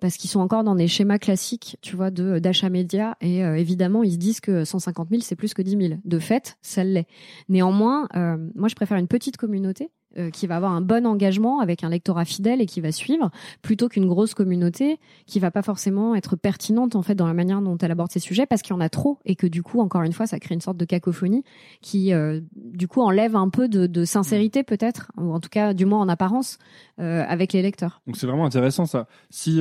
[0.00, 4.04] parce qu'ils sont encore dans des schémas classiques, tu vois, de d'achat média et évidemment
[4.04, 6.00] ils se disent que 150 000 c'est plus que 10 000.
[6.04, 7.08] De fait, ça l'est.
[7.48, 8.06] Néanmoins,
[8.54, 11.90] moi je préfère une petite communauté euh, qui va avoir un bon engagement avec un
[11.90, 13.30] lectorat fidèle et qui va suivre,
[13.60, 17.60] plutôt qu'une grosse communauté qui va pas forcément être pertinente en fait dans la manière
[17.60, 19.80] dont elle aborde ces sujets parce qu'il y en a trop et que du coup
[19.80, 21.44] encore une fois ça crée une sorte de cacophonie
[21.82, 25.84] qui euh, du coup enlève un peu de, sincérité peut-être ou en tout cas du
[25.84, 26.56] moins en apparence
[27.00, 28.00] euh, avec les lecteurs.
[28.06, 29.08] Donc c'est vraiment intéressant ça.
[29.28, 29.60] Si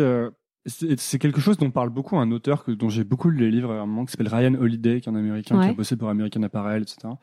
[0.67, 3.71] c'est quelque chose dont parle beaucoup un auteur que, dont j'ai beaucoup lu les livres
[3.71, 6.09] à un moment qui s'appelle Ryan Holiday, qui est un américain qui a bossé pour
[6.09, 7.13] American Apparel, etc.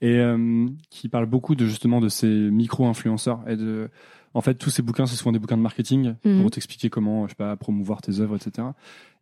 [0.00, 3.88] Et euh, qui parle beaucoup de justement de ces micro-influenceurs et de
[4.34, 6.42] en fait tous ces bouquins c'est souvent des bouquins de marketing Mhm.
[6.42, 8.68] pour t'expliquer comment je sais pas promouvoir tes œuvres etc.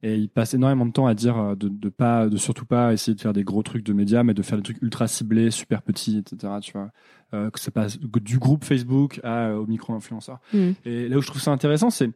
[0.02, 2.92] Et il passe énormément de temps à dire euh, de, de pas de surtout pas
[2.92, 5.50] essayer de faire des gros trucs de médias mais de faire des trucs ultra ciblés
[5.50, 6.54] super petits etc.
[6.62, 6.90] Tu vois
[7.34, 10.38] Euh, que ça passe du groupe Facebook à euh, au micro-influenceurs.
[10.52, 10.74] Mhm.
[10.84, 12.10] Et là où je trouve ça intéressant, c'est,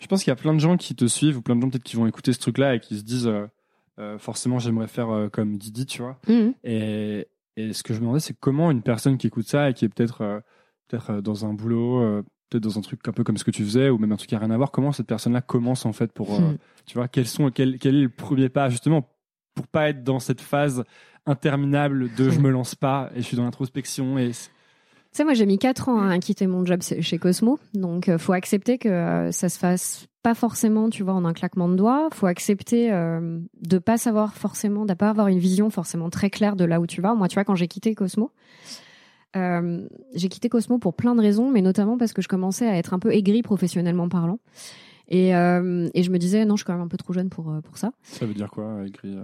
[0.00, 1.70] je pense qu'il y a plein de gens qui te suivent ou plein de gens
[1.70, 3.46] peut-être qui vont écouter ce truc-là et qui se disent, euh,
[3.98, 6.18] euh, forcément, j'aimerais faire euh, comme Didi, tu vois.
[6.28, 6.54] Mhm.
[6.64, 7.26] Et,
[7.56, 9.84] et ce que je me demandais, c'est comment une personne qui écoute ça et qui
[9.84, 10.42] est peut-être,
[10.88, 13.64] peut-être euh, dans un boulot, peut-être dans un truc un peu comme ce que tu
[13.64, 15.92] faisais ou même un truc qui a rien à voir, comment cette personne-là commence en
[15.92, 16.58] fait pour, Mhm.
[16.86, 19.08] tu vois, quels sont, quel, quel est le premier pas justement
[19.54, 20.84] pour pas être dans cette phase
[21.26, 24.30] interminable de je me lance pas et je suis dans l'introspection et
[25.12, 27.58] sais, moi, j'ai mis quatre ans à quitter mon job chez Cosmo.
[27.74, 31.32] Donc, euh, faut accepter que euh, ça se fasse pas forcément, tu vois, en un
[31.32, 32.08] claquement de doigts.
[32.12, 36.64] Faut accepter euh, de pas savoir forcément, de avoir une vision forcément très claire de
[36.64, 37.14] là où tu vas.
[37.14, 38.30] Moi, tu vois, quand j'ai quitté Cosmo,
[39.36, 42.76] euh, j'ai quitté Cosmo pour plein de raisons, mais notamment parce que je commençais à
[42.76, 44.40] être un peu aigrie professionnellement parlant.
[45.10, 47.50] Et, et je me disais, non, je suis quand même un peu trop jeune pour,
[47.64, 47.92] pour ça.
[48.02, 49.16] ça veut dire quoi écrit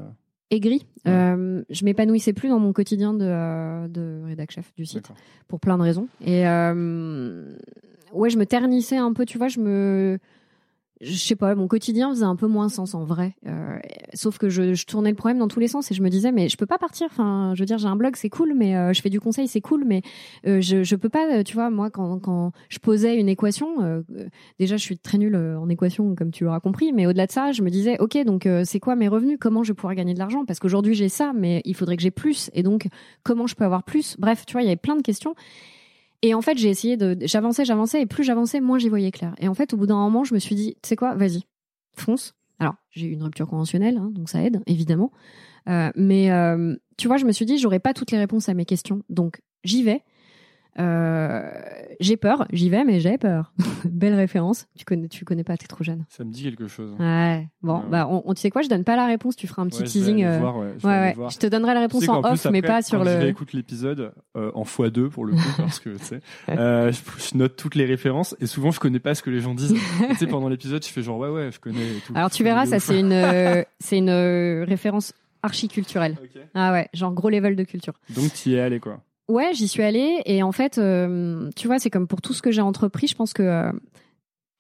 [1.07, 1.13] Ouais.
[1.13, 5.11] Euh, je m'épanouissais plus dans mon quotidien de, euh, de rédac chef du site
[5.49, 6.09] pour plein de raisons.
[6.25, 7.57] Et euh,
[8.13, 10.19] ouais, je me ternissais un peu, tu vois, je me.
[11.01, 13.35] Je sais pas, mon quotidien faisait un peu moins sens en vrai.
[13.47, 13.79] Euh,
[14.15, 16.31] sauf que je, je tournais le problème dans tous les sens et je me disais,
[16.31, 17.09] mais je peux pas partir.
[17.11, 19.49] Enfin, je veux dire, j'ai un blog, c'est cool, mais euh, je fais du conseil,
[19.49, 20.03] c'est cool, mais
[20.47, 24.03] euh, je, je peux pas, tu vois, moi, quand, quand je posais une équation, euh,
[24.17, 24.29] euh,
[24.59, 27.33] déjà, je suis très nulle euh, en équation, comme tu l'auras compris, mais au-delà de
[27.33, 29.37] ça, je me disais, ok, donc c'est quoi mes revenus?
[29.41, 30.45] Comment je vais pouvoir gagner de l'argent?
[30.45, 32.51] Parce qu'aujourd'hui, j'ai ça, mais il faudrait que j'ai plus.
[32.55, 32.87] Et donc,
[33.25, 34.17] comment je peux avoir plus?
[34.19, 35.35] Bref, tu vois, il y avait plein de questions.
[36.27, 37.19] Et en fait, j'ai essayé de.
[37.27, 39.35] J'avançais, j'avançais, et plus j'avançais, moins j'y voyais clair.
[39.39, 41.43] Et en fait, au bout d'un moment, je me suis dit, tu sais quoi, vas-y,
[41.93, 42.33] fonce.
[42.59, 45.13] Alors, j'ai eu une rupture conventionnelle, hein, donc ça aide, évidemment.
[45.69, 48.55] Euh, mais euh, tu vois, je me suis dit, j'aurais pas toutes les réponses à
[48.55, 50.01] mes questions, donc j'y vais.
[50.79, 51.43] Euh,
[52.01, 53.53] j'ai peur, j'y vais, mais j'ai peur.
[53.85, 54.67] Belle référence.
[54.77, 56.05] Tu connais, tu connais pas, t'es trop jeune.
[56.09, 56.95] Ça me dit quelque chose.
[56.99, 57.49] Ouais.
[57.63, 57.85] Bon, Ouais.
[57.91, 59.83] bah, on, on- tu sais quoi, je donne pas la réponse, tu feras un petit
[59.83, 60.25] Ouais, teasing.
[60.25, 61.15] euh, voir, ouais, je ouais.
[61.31, 63.17] Je te donnerai la Tu réponse sais en off, mais pas sur quand Je le.
[63.19, 67.57] réécoute l'épisode euh, en x2 pour le coup, parce que tu sais, je, je note
[67.57, 69.75] toutes les références et souvent je connais pas ce que les gens disent.
[70.11, 72.13] tu sais, pendant l'épisode, je fais genre ouais ouais, je connais tout.
[72.17, 74.11] Alors tu verras, ça c'est une, c'est une
[74.67, 75.13] référence
[75.43, 76.17] archiculturelle.
[76.23, 76.41] Ok.
[76.55, 77.95] Ah ouais, genre gros level de culture.
[78.11, 79.01] Donc tu y es allé quoi.
[79.29, 82.43] Ouais, j'y suis allée et en fait, euh, tu vois, c'est comme pour tout ce
[82.43, 83.73] que j'ai entrepris, je pense que euh,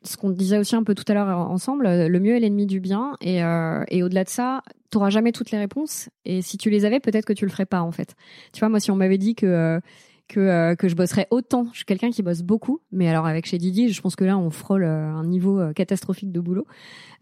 [0.04, 2.64] ce qu'on disait aussi un peu tout à l'heure ensemble, euh, le mieux est l'ennemi
[2.66, 3.40] du bien et,
[3.88, 7.26] et au-delà de ça, t'auras jamais toutes les réponses et si tu les avais, peut-être
[7.26, 8.14] que tu le ferais pas en fait.
[8.52, 9.80] Tu vois, moi si on m'avait dit que
[10.28, 13.58] que que je bosserais autant, je suis quelqu'un qui bosse beaucoup, mais alors avec chez
[13.58, 16.66] Didi, je pense que là on frôle un niveau catastrophique de boulot.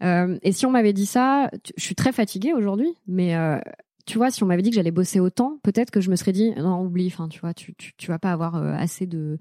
[0.01, 3.35] Et si on m'avait dit ça, tu- je suis très fatiguée aujourd'hui, mais
[4.05, 6.31] tu vois, si on m'avait dit que j'allais bosser autant, peut-être que je me serais
[6.31, 9.37] dit non, oublie, enfin, tu vois, tu, tu, tu vas pas avoir euh, assez de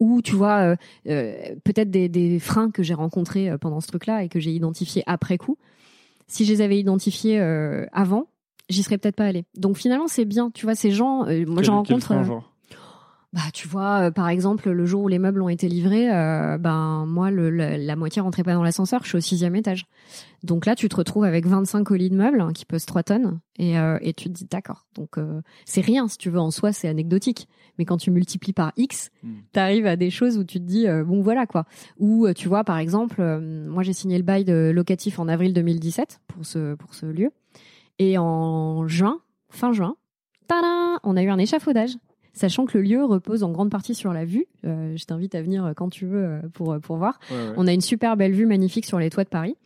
[0.00, 0.76] ou tu vois euh,
[1.08, 5.02] euh, peut-être des, des freins que j'ai rencontrés pendant ce truc-là et que j'ai identifiés
[5.06, 5.58] après coup.
[6.26, 8.28] Si je les avais identifiés euh, avant,
[8.68, 9.44] j'y serais peut-être pas allée.
[9.56, 10.50] Donc finalement, c'est bien.
[10.50, 12.06] Tu vois, ces gens, moi, j'en rencontre.
[12.06, 12.54] frein, genre?
[13.34, 16.56] Bah, tu vois, euh, par exemple, le jour où les meubles ont été livrés, euh,
[16.56, 19.02] ben moi, le, le- la moitié rentrait pas dans l'ascenseur.
[19.04, 19.84] Je suis au sixième étage.
[20.42, 23.40] Donc là, tu te retrouves avec 25 colis de meubles hein, qui pesent 3 tonnes,
[23.58, 24.86] et, euh, et tu te dis d'accord.
[24.94, 25.16] Donc
[25.66, 27.48] c'est rien, si tu veux, en soi, c'est anecdotique.
[27.78, 29.28] Mais quand tu multiplies par X, Mm.
[29.52, 31.64] t'arrives à des choses où tu te dis bon voilà quoi.
[31.98, 33.20] Ou tu vois, par exemple,
[33.66, 37.30] moi j'ai signé le bail de locatif en avril 2017 pour ce pour ce lieu,
[37.98, 39.18] et en juin,
[39.50, 39.96] fin juin,
[40.46, 41.96] tada, on a eu un échafaudage
[42.32, 44.46] sachant que le lieu repose en grande partie sur la vue.
[44.64, 47.18] Euh, je t'invite à venir quand tu veux euh, pour, pour voir.
[47.30, 47.52] Ouais, ouais.
[47.56, 49.56] On a une super belle vue magnifique sur les toits de Paris.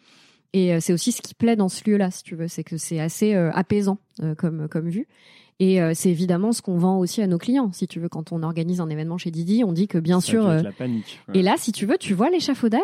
[0.55, 2.77] Et euh, c'est aussi ce qui plaît dans ce lieu-là, si tu veux, c'est que
[2.77, 5.07] c'est assez euh, apaisant euh, comme, comme vue.
[5.61, 7.71] Et euh, c'est évidemment ce qu'on vend aussi à nos clients.
[7.73, 10.47] Si tu veux, quand on organise un événement chez Didi, on dit que bien sûr.
[10.47, 11.21] euh, la panique.
[11.29, 11.39] ouais.
[11.39, 12.81] et là, si tu veux, tu vois l'échafaudage.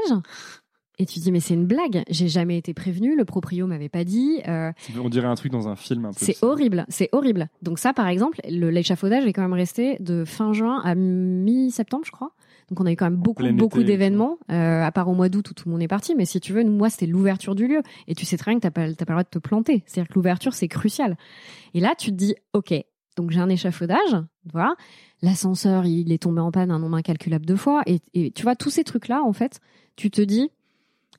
[1.00, 2.02] Et tu te dis, mais c'est une blague.
[2.10, 3.16] J'ai jamais été prévenu.
[3.16, 4.40] Le proprio m'avait pas dit.
[4.48, 6.16] euh, On dirait un truc dans un film un peu.
[6.18, 7.48] c'est horrible, c'est horrible.
[7.62, 12.04] Donc ça, par exemple, le- l'échafaudage est quand même resté de fin juin à mi-septembre,
[12.04, 12.32] je crois.
[12.68, 15.50] Donc on a eu quand même beaucoup, beaucoup d'événements, euh, à part au mois d'août
[15.50, 16.14] où tout le monde est parti.
[16.16, 17.80] Mais si tu veux, nous, moi, c'était l'ouverture du lieu.
[18.08, 19.84] Et tu sais très bien que t'as pas, pas le droit de te planter.
[19.86, 21.16] C'est-à-dire que l'ouverture, c'est crucial.
[21.74, 22.74] Et là, tu te dis, ok,
[23.16, 24.16] donc j'ai un échafaudage,
[24.52, 24.74] voilà.
[25.22, 27.82] L'ascenseur, il est tombé en panne un nombre incalculable de fois.
[27.86, 29.60] Et, et tu vois, tous ces trucs-là, en fait,
[29.96, 30.50] tu te dis,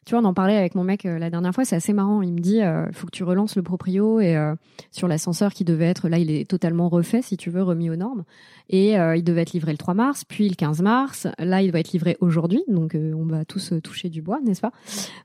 [0.10, 2.24] tu vois, on en parlait avec mon mec euh, la dernière fois, c'est assez marrant.
[2.24, 4.56] Il me dit, il faut que tu relances le proprio et euh,
[4.90, 7.96] sur l'ascenseur qui devait être, là, il est totalement refait, si tu veux, remis aux
[7.96, 8.24] normes.
[8.70, 11.28] Et euh, il devait être livré le 3 mars, puis le 15 mars.
[11.40, 14.40] Là, il doit être livré aujourd'hui, donc euh, on va tous euh, toucher du bois,
[14.46, 14.72] n'est-ce pas,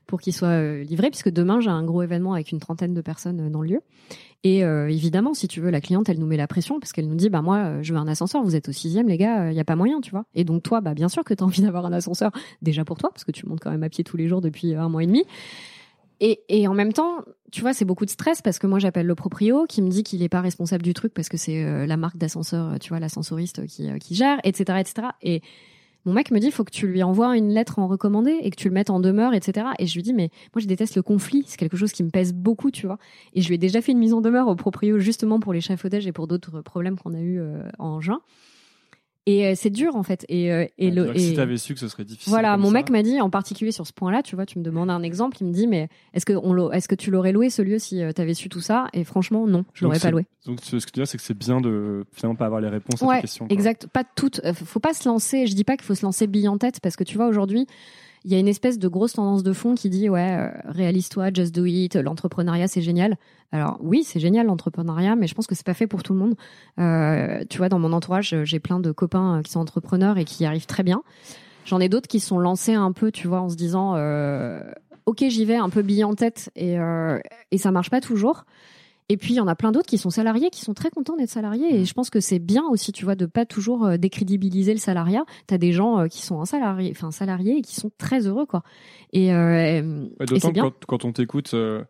[0.07, 3.01] pour qu'il soit euh, livré, puisque demain j'ai un gros événement avec une trentaine de
[3.01, 3.81] personnes euh, dans le lieu.
[4.45, 7.07] Et euh, évidemment, si tu veux, la cliente, elle nous met la pression parce qu'elle
[7.07, 8.43] nous dit, bah moi, euh, je veux un ascenseur.
[8.43, 10.25] Vous êtes au sixième, les gars, il y a pas moyen, tu vois.
[10.35, 12.31] Et donc toi, bah bien sûr que tu as envie d'avoir un ascenseur
[12.61, 14.75] déjà pour toi, parce que tu montes quand même à pied tous les jours depuis
[14.75, 15.25] un mois et demi.
[16.21, 19.05] Et, et en même temps, tu vois, c'est beaucoup de stress parce que moi j'appelle
[19.05, 21.85] le proprio qui me dit qu'il n'est pas responsable du truc parce que c'est euh,
[21.85, 25.07] la marque d'ascenseur, euh, tu vois, l'ascensoriste qui, euh, qui gère, etc., etc.
[25.21, 25.41] Et
[26.05, 28.55] mon mec me dit, faut que tu lui envoies une lettre en recommandé et que
[28.55, 29.67] tu le mettes en demeure, etc.
[29.79, 32.09] Et je lui dis, mais moi je déteste le conflit, c'est quelque chose qui me
[32.09, 32.99] pèse beaucoup, tu vois.
[33.33, 36.05] Et je lui ai déjà fait une mise en demeure au proprio justement pour l'échafaudage
[36.05, 38.21] et pour d'autres problèmes qu'on a eu euh, en juin.
[39.27, 40.23] Et euh, c'est dur en fait.
[40.29, 42.29] Et, euh, et Ouais, le et- Si t'avais su que ce serait difficile.
[42.29, 44.63] voilà, mon ça, mec m'a dit en particulier sur ce point-là, tu vois, tu me
[44.63, 47.49] demandes un exemple, il me dit mais est-ce que on est-ce que tu l'aurais loué
[47.49, 48.87] ce lieu si tu avais su tout ça?
[48.93, 50.25] Et franchement non, je l'aurais pas loué.
[50.45, 53.01] Donc ce que tu dis, c'est que c'est bien de finalement pas avoir les réponses
[53.01, 53.47] à Ouais, tes questions.
[53.47, 53.53] quoi.
[53.55, 56.27] exact, pas toutes euh, faut pas se lancer, je dis pas qu'il faut se lancer
[56.27, 57.65] bille en tête parce que tu vois aujourd'hui
[58.25, 61.29] il y a une espèce de grosse tendance de fond qui dit ouais euh, réalise-toi,
[61.31, 63.17] just do it, l'entrepreneuriat c'est génial.
[63.51, 66.19] Alors oui c'est génial l'entrepreneuriat, mais je pense que c'est pas fait pour tout le
[66.19, 66.35] monde.
[66.79, 70.43] Euh, tu vois dans mon entourage j'ai plein de copains qui sont entrepreneurs et qui
[70.43, 71.03] y arrivent très bien.
[71.65, 74.59] J'en ai d'autres qui sont lancés un peu, tu vois, en se disant euh,
[75.05, 77.19] ok j'y vais un peu bille en tête et euh,
[77.51, 78.45] et ça marche pas toujours.
[79.09, 81.15] Et puis il y en a plein d'autres qui sont salariés, qui sont très contents
[81.15, 81.75] d'être salariés.
[81.75, 84.79] Et je pense que c'est bien aussi, tu vois, de pas toujours euh, décrédibiliser le
[84.79, 85.25] salariat.
[85.47, 88.45] T'as des gens euh, qui sont un salarié, enfin salariés et qui sont très heureux,
[88.47, 88.63] quoi.
[89.13, 91.83] Et, euh, Ouais, D'autant que quand, quand on t'écoute, euh,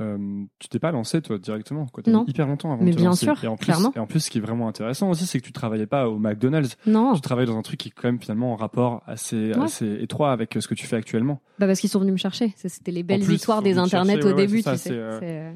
[0.00, 1.86] euh, tu t'es pas lancé toi directement.
[1.86, 2.04] Quoi.
[2.04, 2.24] T'as Non.
[2.28, 3.26] hyper longtemps avant Mais de te bien lancer.
[3.26, 3.92] sûr, et en plus, clairement.
[3.96, 6.18] Et en plus, ce qui est vraiment intéressant aussi, c'est que tu travaillais pas au
[6.20, 6.76] McDonald's.
[6.86, 9.64] Non, Tu travailles dans un truc qui est quand même finalement en rapport assez, Ouais.
[9.64, 11.40] assez étroit avec euh, ce que tu fais actuellement.
[11.58, 12.54] bah parce qu'ils sont venus me chercher.
[12.56, 14.90] C'était les belles plus, histoires des internets au ouais, début, ça, tu sais.
[15.18, 15.52] c'est,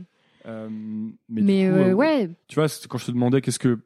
[0.47, 0.69] euh,
[1.29, 3.81] Mais, du coup, euh, euh, ouais, Tu vois, quand je te demandais qu'est-ce que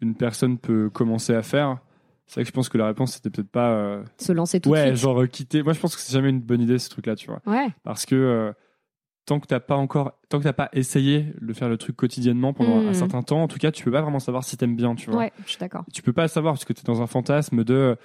[0.00, 1.78] une personne peut commencer à faire,
[2.26, 3.70] c'est vrai que je pense que la réponse c'était peut-être pas.
[3.72, 5.02] euh, se lancer tout ouais, de suite.
[5.02, 5.62] genre euh, quitter.
[5.62, 7.40] Moi, je pense que c'est jamais une bonne idée ce truc-là, tu vois.
[7.46, 8.52] Ouais, parce que
[9.24, 12.52] tant que t'as pas encore tant que t'as pas essayé de faire le truc quotidiennement
[12.52, 14.96] pendant un certain temps en tout cas tu peux pas vraiment savoir si t'aimes bien
[14.96, 15.84] tu vois ouais, je suis d'accord.
[15.94, 17.96] tu peux pas savoir parce que t'es dans un fantasme de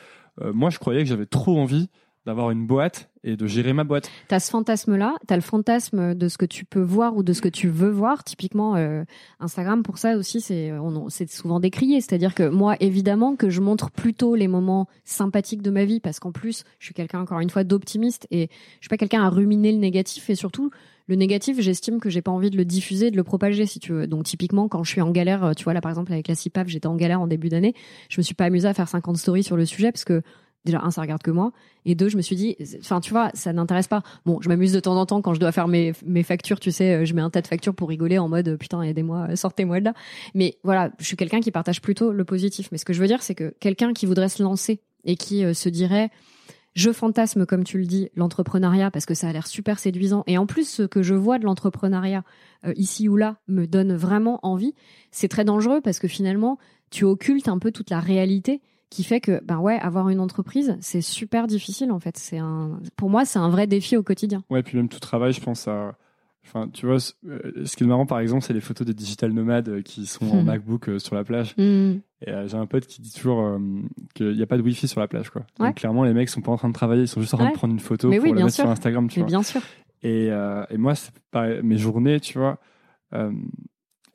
[0.54, 1.89] moi je croyais que j'avais trop envie
[2.28, 6.28] d'avoir une boîte et de gérer ma boîte T'as ce fantasme-là, t'as le fantasme de
[6.28, 8.23] ce que tu peux voir ou de ce que tu veux voir.
[8.23, 9.03] Typiquement, euh,
[9.39, 11.99] Instagram, pour ça aussi, c'est on- c'est souvent décrié.
[12.01, 16.19] C'est-à-dire que moi, évidemment, que je montre plutôt les moments sympathiques de ma vie, parce
[16.19, 18.49] qu'en plus, je suis quelqu'un, encore une fois, d'optimiste et
[18.80, 20.30] je suis pas quelqu'un à ruminer le négatif.
[20.30, 20.69] Et surtout,
[21.07, 23.93] le négatif, j'estime que j'ai pas envie de le diffuser, de le propager, si tu
[23.93, 24.07] veux.
[24.07, 26.36] Donc, typiquement, quand je suis en galère, euh, tu vois, là, par exemple, avec la
[26.36, 27.73] CIPAF, j'étais en galère en début d'année.
[28.09, 30.21] Je me suis pas amusée à faire 50 stories sur le sujet parce que
[30.66, 31.51] déjà un ça regarde que moi
[31.86, 34.74] et deux je me suis dit enfin tu vois ça n'intéresse pas bon je m'amuse
[34.74, 37.14] de temps en temps quand je dois faire mes, mes factures tu sais euh, je
[37.14, 39.93] mets un tas de factures pour rigoler en mode putain aidez-moi euh, sortez-moi de là
[40.34, 43.08] mais voilà je suis quelqu'un qui partage plutôt le positif mais ce que je veux
[43.08, 46.12] dire c'est que quelqu'un qui voudrait se lancer et qui euh, se dirait
[46.78, 50.24] je fantasme, comme tu le dis, l'entrepreneuriat parce que ça a l'air super séduisant.
[50.28, 52.24] Et en plus, ce que je vois de l'entrepreneuriat
[52.66, 54.76] euh, ici ou là me donne vraiment envie.
[55.10, 56.60] C'est très dangereux parce que finalement,
[56.91, 60.77] tu occultes un peu toute la réalité qui fait que, ben ouais, avoir une entreprise,
[60.81, 62.18] c'est super difficile en fait.
[62.18, 64.43] C'est un, pour moi, c'est un vrai défi au quotidien.
[64.49, 65.95] ouais puis même tout travail je pense à
[66.49, 68.93] Enfin, tu vois, ce euh, ce qui est marrant, par exemple, c'est les photos des
[68.93, 70.45] digital nomades euh, qui sont en Mhm.
[70.45, 71.53] MacBook euh, sur la plage.
[71.57, 71.95] Hmm.
[72.22, 73.59] Et euh, j'ai un pote qui dit toujours euh,
[74.15, 75.41] qu'il n'y a pas de Wi-Fi sur la plage, quoi.
[75.59, 75.68] Ouais.
[75.68, 77.47] Donc clairement, les mecs sont pas en train de travailler, ils sont juste en train
[77.47, 77.51] Ouais.
[77.51, 78.64] de prendre une photo Mais pour oui, la mettre sûr.
[78.64, 79.27] sur Instagram, tu Mais vois.
[79.30, 79.59] bien sûr.
[80.03, 82.59] Et, et moi, c'est pareil, mes journées, tu vois,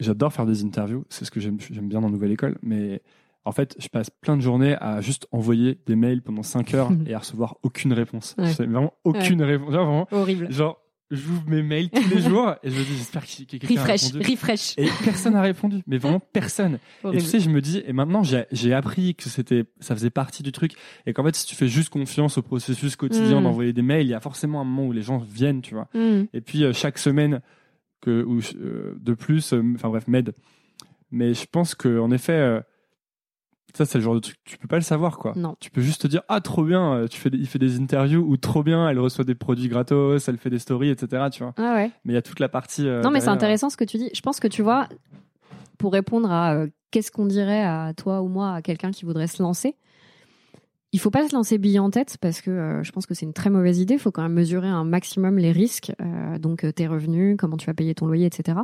[0.01, 3.03] j'adore faire des interviews, c'est ce que j'aime j'aime bien dans Nouvelle École, mais
[3.44, 6.90] en fait, je passe plein de journées à juste envoyer des mails pendant 5 heures
[7.06, 8.35] et à recevoir aucune réponse.
[8.39, 8.52] Ouais.
[8.52, 9.73] C'est vraiment aucune réponse.
[9.73, 10.52] Genre, vraiment, Horrible.
[10.52, 10.78] genre,
[11.10, 13.77] j'ouvre mes mails tous les jours et je me dis, j'espère qu'il y a quelqu'un
[13.77, 14.31] a Refresh, répondu.
[14.32, 14.74] refresh.
[14.78, 16.78] Et personne n'a répondu, mais vraiment personne.
[17.12, 20.43] Et tu sais, je me dis, et maintenant j'ai appris que c'était, ça faisait partie
[20.43, 20.73] du truc,
[21.05, 23.44] et qu'en fait, si tu fais juste confiance au processus quotidien Mm.
[23.44, 25.89] d'envoyer des mails, il y a forcément un moment où les gens viennent, tu vois.
[25.94, 26.23] Hmm.
[26.32, 27.40] Et puis euh, chaque semaine
[28.01, 30.32] que ou euh, de plus, euh, enfin bref, m'aide.
[31.10, 32.62] Mais je pense que en effet,
[33.74, 35.32] ça c'est le genre de truc, tu peux pas le savoir quoi.
[35.36, 35.57] Non.
[35.61, 37.78] Tu peux juste te dire ah trop bien, euh, tu fais, des- il fait des
[37.81, 41.24] interviews ou trop bien, elle reçoit des produits gratos, elle fait des stories, etc.
[41.32, 41.55] Tu vois.
[41.57, 41.90] Ah ouais.
[42.05, 42.86] Mais il y a toute la partie.
[42.86, 44.11] euh, Non, mais c'est intéressant ce que tu dis.
[44.15, 44.89] Je pense que tu vois,
[45.78, 49.27] pour répondre à euh, qu'est-ce qu'on dirait à toi ou moi, à quelqu'un qui voudrait
[49.27, 49.77] se lancer,
[50.94, 53.24] il faut pas se lancer billet en tête parce que euh, je pense que c'est
[53.24, 53.94] une très mauvaise idée.
[53.94, 55.90] Il faut quand même mesurer un maximum les risques,
[56.39, 58.59] donc tes revenus, comment tu vas payer ton loyer, etc.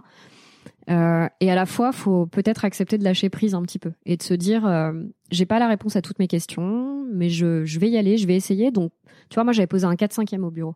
[0.89, 4.17] Euh, et à la fois, faut peut-être accepter de lâcher prise un petit peu et
[4.17, 4.93] de se dire, euh,
[5.31, 8.27] j'ai pas la réponse à toutes mes questions, mais je, je vais y aller, je
[8.27, 8.71] vais essayer.
[8.71, 8.93] Donc,
[9.29, 10.75] tu vois, moi, j'avais posé un 4-5e au bureau.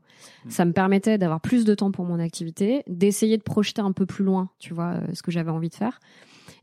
[0.48, 4.04] Ça me permettait d'avoir plus de temps pour mon activité, d'essayer de projeter un peu
[4.04, 5.98] plus loin, tu vois, euh, ce que j'avais envie de faire.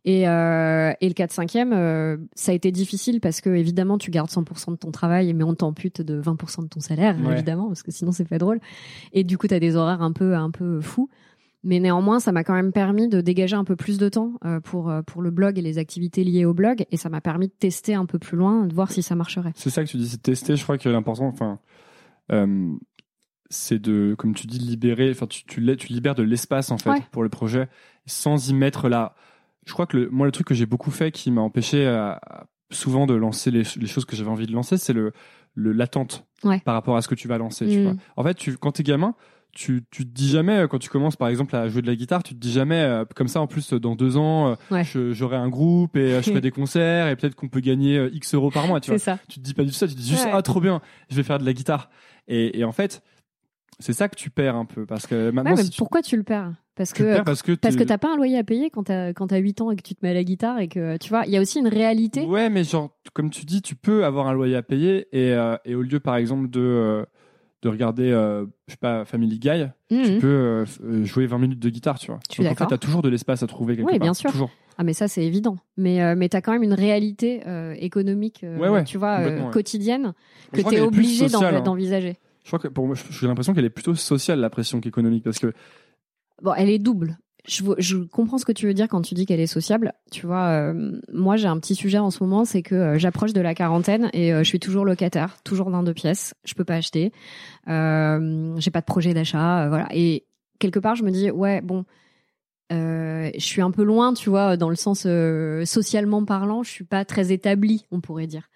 [0.06, 4.30] Et, euh, et le 4-5e, euh, ça a été difficile parce que, évidemment, tu gardes
[4.30, 7.34] 100% de ton travail, mais on t'ampute de 20% de ton salaire, Ouais.
[7.34, 8.60] évidemment, parce que sinon, c'est pas drôle.
[9.14, 11.10] Et du coup, tu as des horaires un peu, un peu fous.
[11.64, 14.60] Mais néanmoins, ça m'a quand même permis de dégager un peu plus de temps euh,
[14.62, 16.86] pour, euh, pour le blog et les activités liées au blog.
[16.92, 19.52] Et ça m'a permis de tester un peu plus loin, de voir si ça marcherait.
[19.56, 20.56] C'est ça que tu dis, c'est de tester.
[20.56, 21.60] Je crois que l'important, enfin,
[22.32, 22.74] euh,
[23.50, 25.10] c'est de, comme tu dis, libérer.
[25.12, 27.02] Enfin, tu, tu, la- tu libères de l'espace en fait Ouais.
[27.12, 27.68] pour le projet,
[28.06, 29.16] sans y mettre là.
[29.66, 32.14] Je crois que le, moi, le truc que j'ai beaucoup fait, qui m'a empêché à-
[32.26, 35.12] à- souvent de lancer les, les choses que j'avais envie de lancer, c'est le
[35.56, 36.62] l'attente Ouais.
[36.64, 37.68] par rapport à ce que tu vas lancer.
[37.68, 37.84] Tu Mm.
[37.84, 37.94] vois.
[38.16, 39.14] En fait, tu, quand t'es gamin.
[39.52, 41.96] Tu, tu te dis jamais, euh, quand tu commences par exemple à jouer de la
[41.96, 44.56] guitare, tu te dis jamais, euh, comme ça en plus, euh, dans deux ans, euh,
[44.72, 44.84] Ouais.
[45.12, 48.36] j'aurai un groupe et euh, je ferai des concerts et peut-être qu'on peut gagner X
[48.36, 48.80] euros par mois.
[48.80, 49.18] Tu vois ça.
[49.28, 50.32] tu te dis pas du tout ça, tu te dis juste Ouais.
[50.34, 51.90] ah trop bien, je vais faire de la guitare.
[52.28, 53.02] Et, et en fait,
[53.80, 56.02] c'est ça que tu perds un peu parce que maintenant Ouais, mais si tu, pourquoi
[56.04, 56.54] tu le perds?
[56.76, 58.84] Parce que perds parce que Parce tu- que t'as pas un loyer à payer quand
[58.84, 60.96] t'as quand t'as 8 ans et que tu te mets à la guitare et que
[60.98, 62.22] tu vois, il y a aussi une réalité.
[62.22, 65.36] ouais, mais genre comme tu dis, tu peux avoir un loyer à payer et,
[65.66, 67.06] et au lieu par exemple de
[67.62, 70.20] de regarder euh, je sais pas Family Guy, tu Mhm.
[70.20, 72.20] peux euh, jouer 20 minutes de guitare, tu vois.
[72.30, 74.06] Suis Donc en fait, t'as toujours de l'espace à trouver quelque Oui, part.
[74.08, 74.32] bien sûr.
[74.32, 74.50] Toujours.
[74.78, 75.58] Ah mais ça c'est évident.
[75.76, 79.20] Mais euh, mais t'as quand même une réalité euh, économique, euh, Ouais, ouais, tu vois,
[79.52, 80.14] quotidienne
[80.54, 81.62] que t'es obligé hein.
[81.62, 82.18] d'envisager.
[82.44, 85.40] Je crois que pour moi, j'ai l'impression qu'elle est plutôt sociale la pression qu'économique parce
[85.40, 85.54] que
[86.42, 87.18] Bon, elle est double.
[87.48, 89.94] Je, comprends ce que tu veux dire quand tu dis qu'elle est sociable.
[90.12, 93.34] Tu vois, euh, moi j'ai un petit sujet en ce moment, c'est que euh, j'approche
[93.34, 96.34] de la quarantaine et euh, je suis toujours locataire, toujours dans deux pièces.
[96.44, 97.12] Je peux pas acheter.
[97.68, 99.88] J'ai pas de projet d'achat, voilà.
[99.94, 100.26] Et
[100.60, 101.86] quelque part, je me dis ouais, bon,
[102.72, 105.08] je suis un peu loin, tu vois, dans le sens
[105.66, 108.50] socialement parlant, je suis pas très établie, on pourrait dire.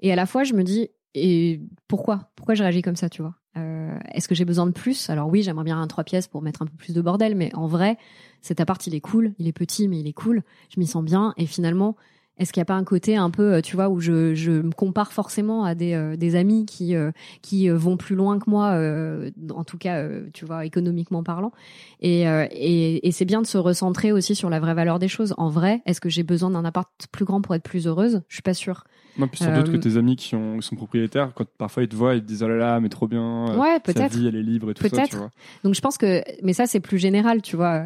[0.00, 2.30] Et à la fois, je me dis et pourquoi?
[2.34, 3.34] Pourquoi je réagis comme ça, tu vois?
[3.56, 5.10] Euh, Est-ce que j'ai besoin de plus?
[5.10, 7.54] Alors oui, j'aimerais bien un trois pièces pour mettre un peu plus de bordel, mais
[7.54, 7.98] en vrai,
[8.42, 10.42] cet appart, il est cool, il est petit, mais il est cool.
[10.74, 11.34] Je m'y sens bien.
[11.36, 11.96] Et finalement,
[12.38, 14.50] est-ce qu'il n'y a pas un côté un peu, euh, tu vois, où je, je
[14.50, 17.12] me compare forcément à des, euh, des amis qui, euh,
[17.42, 21.52] qui vont plus loin que moi, euh, en tout cas, tu vois, économiquement parlant.
[22.00, 25.34] Et, et, et c'est bien de se recentrer aussi sur la vraie valeur des choses.
[25.38, 28.22] En vrai, est-ce que j'ai besoin d'un appart plus grand pour être plus heureuse?
[28.28, 28.84] Je suis pas sûre.
[29.16, 31.94] non, puis sans doute que tes amis qui ont, sont propriétaires, quand parfois ils te
[31.96, 33.56] voient, ils te disent oh là là, mais trop bien.
[33.58, 34.12] Ouais, Sa peut-être.
[34.14, 35.30] vie, elle est libre et tout ça, tu vois.
[35.62, 37.84] Donc je pense que, mais ça c'est plus général, tu vois,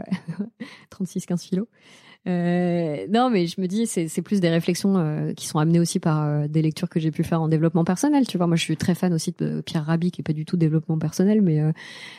[0.92, 1.66] 36-15 kilos.
[2.27, 5.99] Euh, non, mais je me dis, c'est plus des réflexions euh, qui sont amenées aussi
[5.99, 8.27] par euh, des lectures que j'ai pu faire en développement personnel.
[8.27, 10.45] Tu vois, moi, je suis très fan aussi de Pierre Rabhi, qui est pas du
[10.45, 11.62] tout développement personnel, mais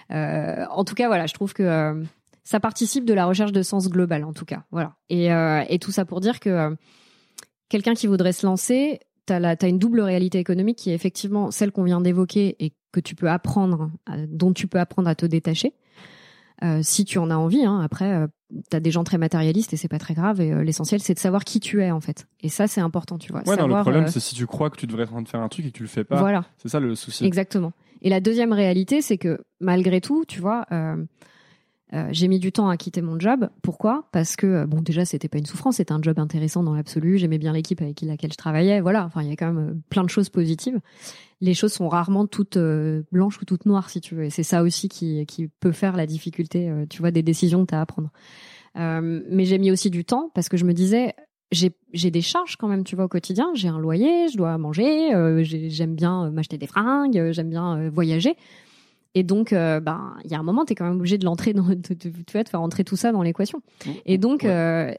[0.10, 2.04] en tout cas, voilà, je trouve que
[2.44, 4.96] ça participe de la recherche de sens global, en tout cas, voilà.
[5.10, 6.76] Et, et tout ça pour dire que
[7.68, 9.00] quelqu'un qui voudrait se lancer,
[9.30, 13.00] la- t'as une double réalité économique qui est effectivement celle qu'on vient d'évoquer et que
[13.00, 13.92] tu peux apprendre,
[14.28, 15.74] dont tu peux apprendre à te détacher.
[16.64, 17.80] Euh, si tu en as envie, hein.
[17.80, 18.27] après, euh,
[18.69, 20.41] t'as des gens très matérialistes et c'est pas très grave.
[20.41, 22.27] Et euh, l'essentiel, c'est de savoir qui tu es en fait.
[22.41, 23.41] Et ça, c'est important, tu vois.
[23.48, 25.23] Ouais, non, le problème, euh, c'est si tu crois que tu devrais être en train
[25.23, 26.19] de faire un truc et que tu le fais pas.
[26.19, 26.45] voilà.
[26.57, 27.26] C'est ça le souci.
[27.26, 27.72] Exactement.
[28.02, 30.65] Et la deuxième réalité, c'est que malgré tout, tu vois,
[31.94, 33.49] euh, j'ai mis du temps à quitter mon job.
[33.64, 34.07] Pourquoi?
[34.11, 37.18] Parce que euh, bon, déjà, c'était pas une souffrance, c'était un job intéressant dans l'absolu.
[37.18, 38.80] J'aimais bien l'équipe avec laquelle je travaillais.
[38.80, 40.80] Voilà, enfin, il y a quand même euh, plein de choses positives.
[41.41, 42.57] Les choses sont rarement toutes
[43.11, 44.26] blanches ou toutes noires, si tu veux.
[44.26, 47.74] Et c'est ça aussi qui, qui peut faire la difficulté, tu vois, des décisions que
[47.74, 48.10] as à prendre.
[48.76, 51.16] Mais j'ai mis aussi du temps parce que je me disais,
[51.53, 53.52] j'ai des charges quand même, tu vois, au quotidien.
[53.53, 55.11] J'ai un loyer, je dois manger,
[55.45, 58.36] j'ai- j'aime bien m'acheter des fringues, j'aime bien voyager.
[59.15, 61.26] Et donc, euh, ben, il y a un moment, tu es quand même obligé de
[61.26, 63.61] l'entrer dans, de, de- tu vois, de faire entrer tout ça dans l'équation.
[64.06, 64.94] Et donc, euh,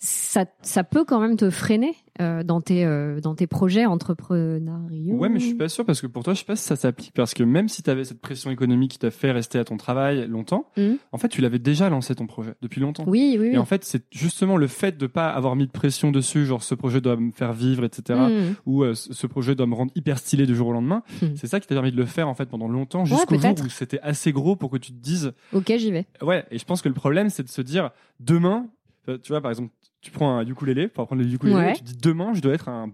[0.00, 5.16] ça, ça peut quand même te freiner euh, dans tes euh, dans tes projets entrepreneuriaux.
[5.16, 6.76] Ouais, mais je suis pas sûr parce que pour toi, je sais pas si ça
[6.76, 9.64] s'applique parce que même si tu avais cette pression économique qui t'a fait rester à
[9.64, 10.98] ton travail longtemps, Mhm.
[11.12, 13.04] en fait, tu l'avais déjà lancé ton projet depuis longtemps.
[13.06, 13.54] Oui, oui, oui.
[13.54, 16.62] Et en fait, c'est justement le fait de pas avoir mis de pression dessus, genre
[16.62, 18.18] ce projet doit me faire vivre, etc.
[18.18, 18.54] Mhm.
[18.66, 21.02] Ou euh, ce projet doit me rendre hyper stylé du jour au lendemain.
[21.22, 21.36] Mhm.
[21.36, 23.64] C'est ça qui t'a permis de le faire en fait pendant longtemps, jusqu'au jour peut-être.
[23.64, 26.06] où c'était assez gros pour que tu te dises, Ok, j'y vais.
[26.22, 26.44] ouais.
[26.50, 28.66] Et je pense que le problème, c'est de se dire demain,
[29.08, 29.70] euh, tu vois, par exemple,
[30.00, 31.72] tu prends un ukulélé, pour apprendre le ukulélé, Ouais.
[31.74, 32.90] tu te dis demain, je dois être un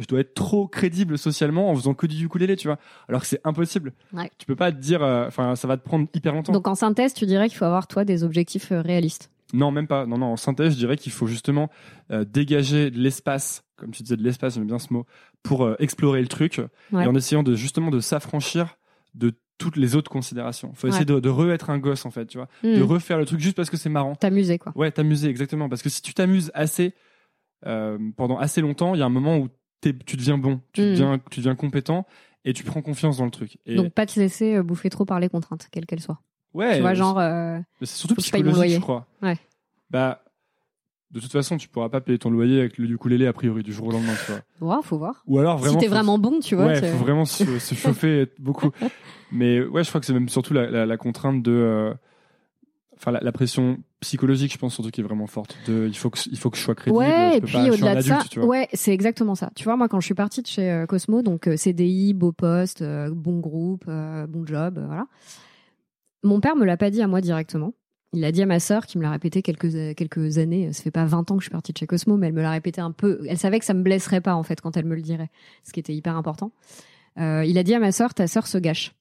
[0.00, 2.78] je dois être trop crédible socialement en faisant que du ukulélé, tu vois.
[3.08, 3.92] Alors que c'est impossible.
[4.12, 4.28] Ouais.
[4.36, 6.52] Tu peux pas te dire, euh, enfin, ça va te prendre hyper longtemps.
[6.52, 9.30] Donc en synthèse, tu dirais qu'il faut avoir toi des objectifs euh, réalistes.
[9.52, 10.06] Non, même pas.
[10.06, 10.26] Non, non.
[10.32, 11.70] En synthèse, je dirais qu'il faut justement
[12.10, 15.06] euh, dégager de l'espace, comme tu disais de l'espace, j'aime bien ce mot,
[15.44, 16.60] pour euh, explorer le truc
[16.90, 17.04] Ouais.
[17.04, 18.76] et en essayant de justement de s'affranchir
[19.14, 20.72] de toutes les autres considérations.
[20.74, 22.86] Faut essayer de, de re-être un gosse en fait, tu vois, de Hmm.
[22.86, 24.14] refaire le truc juste parce que c'est marrant.
[24.14, 24.72] T'amuser quoi.
[24.74, 25.68] Ouais, t'amuser exactement.
[25.68, 26.94] Parce que si tu t'amuses assez
[27.66, 29.48] euh, pendant assez longtemps, il y a un moment où
[29.82, 30.84] tu deviens bon, tu Mm.
[30.92, 32.06] deviens, tu deviens compétent
[32.44, 33.58] et tu prends confiance dans le truc.
[33.66, 36.20] Et Donc pas te laisser euh, bouffer trop par les contraintes, quelles qu'elles soient.
[36.54, 39.06] ouais, tu vois, genre, euh, Mais c'est surtout psychologique, je crois.
[39.22, 39.36] Ouais.
[39.90, 40.22] Bah,
[41.12, 43.72] de toute façon, tu pourras pas payer ton loyer avec le ukulélé a priori du
[43.72, 44.76] jour au lendemain, tu vois.
[44.76, 45.22] ouais, faut voir.
[45.26, 45.72] Ou alors vraiment.
[45.74, 46.66] si t'es faut- vraiment bon, tu vois.
[46.66, 48.70] ouais, faut vraiment se, se chauffer beaucoup.
[49.32, 51.52] Mais ouais, je crois que c'est même surtout la, la, la contrainte de.
[51.52, 51.94] euh,
[52.96, 55.56] Enfin, la, la pression psychologique, je pense surtout qui est vraiment forte.
[55.66, 57.02] De, il faut que, il faut que je sois crédible.
[57.02, 58.48] Ouais, je et peux puis au-delà de ça, adulte, tu vois.
[58.50, 59.50] ouais, c'est exactement ça.
[59.56, 62.32] Tu vois, moi, quand je suis partie de chez euh, Cosmo, donc euh, CDI, beau
[62.32, 65.06] poste, euh, bon groupe, bon job, voilà.
[66.22, 67.72] Mon père me l'a pas dit à moi directement.
[68.12, 70.72] Il l'a dit à ma sœur, qui me l'a répété quelques euh, quelques années.
[70.72, 72.42] Ça fait pas 20 ans que je suis partie de chez Cosmo, mais elle me
[72.42, 73.20] l'a répété un peu.
[73.28, 75.30] Elle savait que ça me blesserait pas en fait quand elle me le dirait,
[75.62, 76.50] ce qui était hyper important.
[77.18, 78.94] Euh, il a dit à ma sœur, ta sœur se gâche.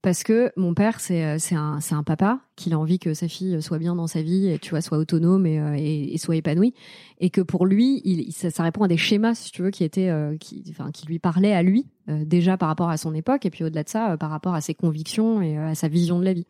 [0.00, 3.60] Parce que mon père, c'est euh, un, un papa qu'il a envie que sa fille
[3.60, 6.72] soit bien dans sa vie, et tu vois, soit autonome et, soit épanouie.
[7.18, 10.10] Et que pour lui, ça, répond à des schémas, si tu veux, qui étaient,
[10.40, 13.64] qui, enfin, qui lui parlaient à lui, déjà par rapport à son époque, et puis
[13.64, 16.46] au-delà de ça, par rapport à ses convictions et à sa vision de la vie.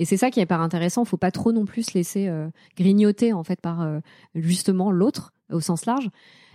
[0.00, 1.04] Et c'est ça qui est hyper intéressant.
[1.04, 4.00] Faut pas trop non plus se laisser euh, grignoter, en fait, par euh,
[4.34, 6.08] justement l'autre, au sens large.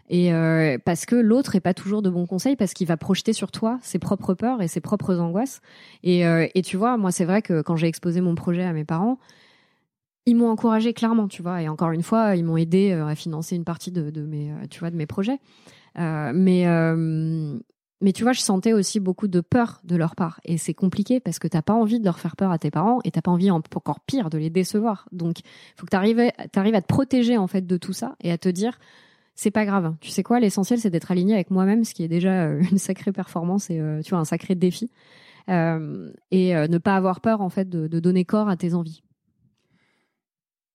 [0.10, 3.34] Et euh, parce que l'autre est pas toujours de bons conseils parce qu'il va projeter
[3.34, 5.62] sur toi ses propres peurs et ses propres angoisses.
[6.04, 6.24] Et,
[6.64, 9.20] tu vois, moi c'est vrai que quand j'ai exposé mon projet à mes parents,
[10.28, 11.62] ils m'ont encouragé clairement, tu vois.
[11.62, 14.92] Et encore une fois, ils m'ont aidé à financer une partie de, mes, tu vois,
[14.92, 15.40] de mes projets.
[15.96, 16.66] Mais
[18.02, 20.40] mais tu vois, je sentais aussi beaucoup de peur de leur part.
[20.44, 23.00] Et c'est compliqué parce que t'as pas envie de leur faire peur à tes parents
[23.04, 25.08] et t'as pas envie, en- encore pire, de les décevoir.
[25.12, 25.38] Donc,
[25.78, 26.48] faut que t'arrives, à
[26.82, 28.78] te protéger en fait de tout ça et à te dire,
[29.34, 29.96] c'est pas grave.
[30.02, 32.78] Tu sais quoi, l'essentiel c'est d'être aligné avec moi-même, ce qui est déjà euh, une
[32.78, 34.92] sacrée performance et euh, tu vois un sacré défi.
[35.48, 39.04] Euh, et ne pas avoir peur en fait de donner corps à tes envies.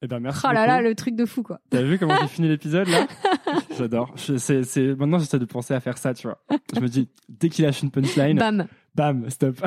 [0.03, 0.47] Eh ben, merci.
[0.49, 1.61] Oh là là, le truc de fou quoi.
[1.69, 3.07] T'as vu comment j'ai fini l'épisode là
[3.77, 4.15] J'adore.
[4.17, 4.95] C'est, c'est...
[4.95, 6.39] Maintenant, j'essaie de penser à faire ça, tu vois.
[6.75, 8.67] Je me dis, dès qu'il lâche une punchline, Bam.
[8.95, 9.61] bam, stop.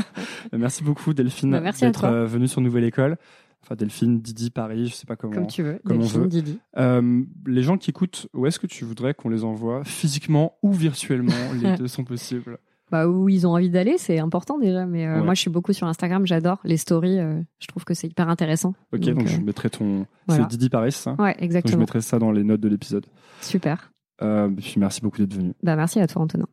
[0.52, 3.16] merci beaucoup, Delphine, Bah, d'être euh, venue sur Nouvelle École.
[3.62, 5.34] Enfin, Delphine, Didi, Paris, je sais pas comment.
[5.34, 5.80] Comme tu veux.
[5.86, 6.26] comme on veut.
[6.28, 6.58] Didi.
[6.76, 10.72] Euh, les gens qui écoutent, où est-ce que tu voudrais qu'on les envoie Physiquement ou
[10.72, 11.32] virtuellement
[11.62, 12.58] Les deux sont possibles?
[12.94, 14.86] Bah, où ils ont envie d'aller, c'est important déjà.
[14.86, 15.24] Mais euh, Ouais.
[15.24, 16.24] moi, je suis beaucoup sur Instagram.
[16.28, 17.18] J'adore les stories.
[17.18, 18.72] euh, je trouve que c'est hyper intéressant.
[18.92, 20.06] Ok, donc, Donc, je euh, mettrai ton.
[20.28, 20.44] voilà.
[20.44, 21.78] C'est Didi Paris, ça Ouais, Donc, je exactement.
[21.78, 23.04] mettrai ça dans les notes de l'épisode.
[23.40, 23.90] Super.
[24.22, 25.54] Euh, et puis merci beaucoup d'être venu.
[25.64, 26.46] Bah, merci à toi, Antonin.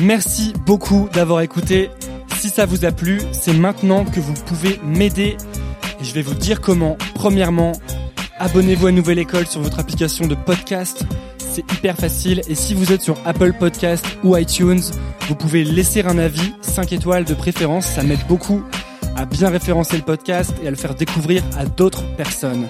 [0.00, 1.90] Merci beaucoup d'avoir écouté.
[2.36, 5.36] Si ça vous a plu, c'est maintenant que vous pouvez m'aider.
[6.00, 6.96] Et je vais vous dire comment.
[7.14, 7.72] Premièrement,
[8.38, 11.04] abonnez-vous à Nouvelle École sur votre application de podcast.
[11.54, 12.42] C'est hyper facile.
[12.48, 14.80] Et si vous êtes sur Apple Podcast ou iTunes,
[15.28, 17.86] vous pouvez laisser un avis, 5 étoiles de préférence.
[17.86, 18.64] Ça m'aide beaucoup
[19.14, 22.66] à bien référencer le podcast et à le faire découvrir à d'autres personnes.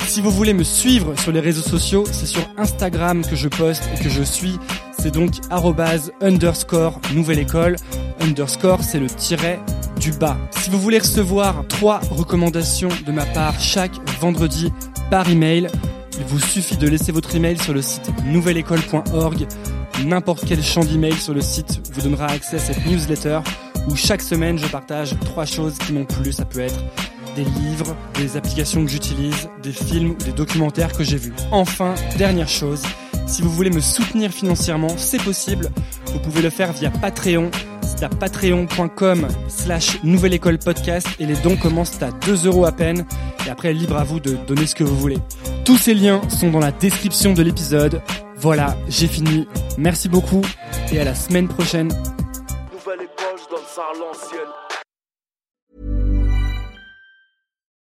[0.00, 3.88] Si vous voulez me suivre sur les réseaux sociaux, c'est sur Instagram que je poste
[3.96, 4.58] et que je suis.
[4.98, 7.76] C'est donc arrobase underscore nouvelle école.
[8.20, 9.58] Underscore, c'est le tiret
[9.98, 10.36] du bas.
[10.50, 14.70] Si vous voulez recevoir trois recommandations de ma part chaque vendredi
[15.10, 15.68] par email,
[16.18, 19.46] il vous suffit de laisser votre email sur le site nouvelleécole.org.
[20.04, 23.40] N'importe quel champ d'email sur le site vous donnera accès à cette newsletter
[23.88, 26.32] où chaque semaine je partage trois choses qui m'ont plu.
[26.32, 26.78] Ça peut être
[27.36, 31.32] des livres, des applications que j'utilise, des films ou des documentaires que j'ai vus.
[31.50, 32.82] Enfin, dernière chose,
[33.26, 35.70] si vous voulez me soutenir financièrement, c'est possible.
[36.12, 37.50] Vous pouvez le faire via Patreon.
[38.00, 43.04] À patreon.com slash nouvelle école podcast et les dons commencent à 2 euros à peine.
[43.46, 45.18] Et après, libre à vous de donner ce que vous voulez.
[45.64, 48.02] Tous ces liens sont dans la description de l'épisode.
[48.36, 49.46] Voilà, j'ai fini.
[49.78, 50.42] Merci beaucoup
[50.92, 51.88] et à la semaine prochaine.
[52.72, 54.71] Nouvelle école, je donne ça l'ancienne.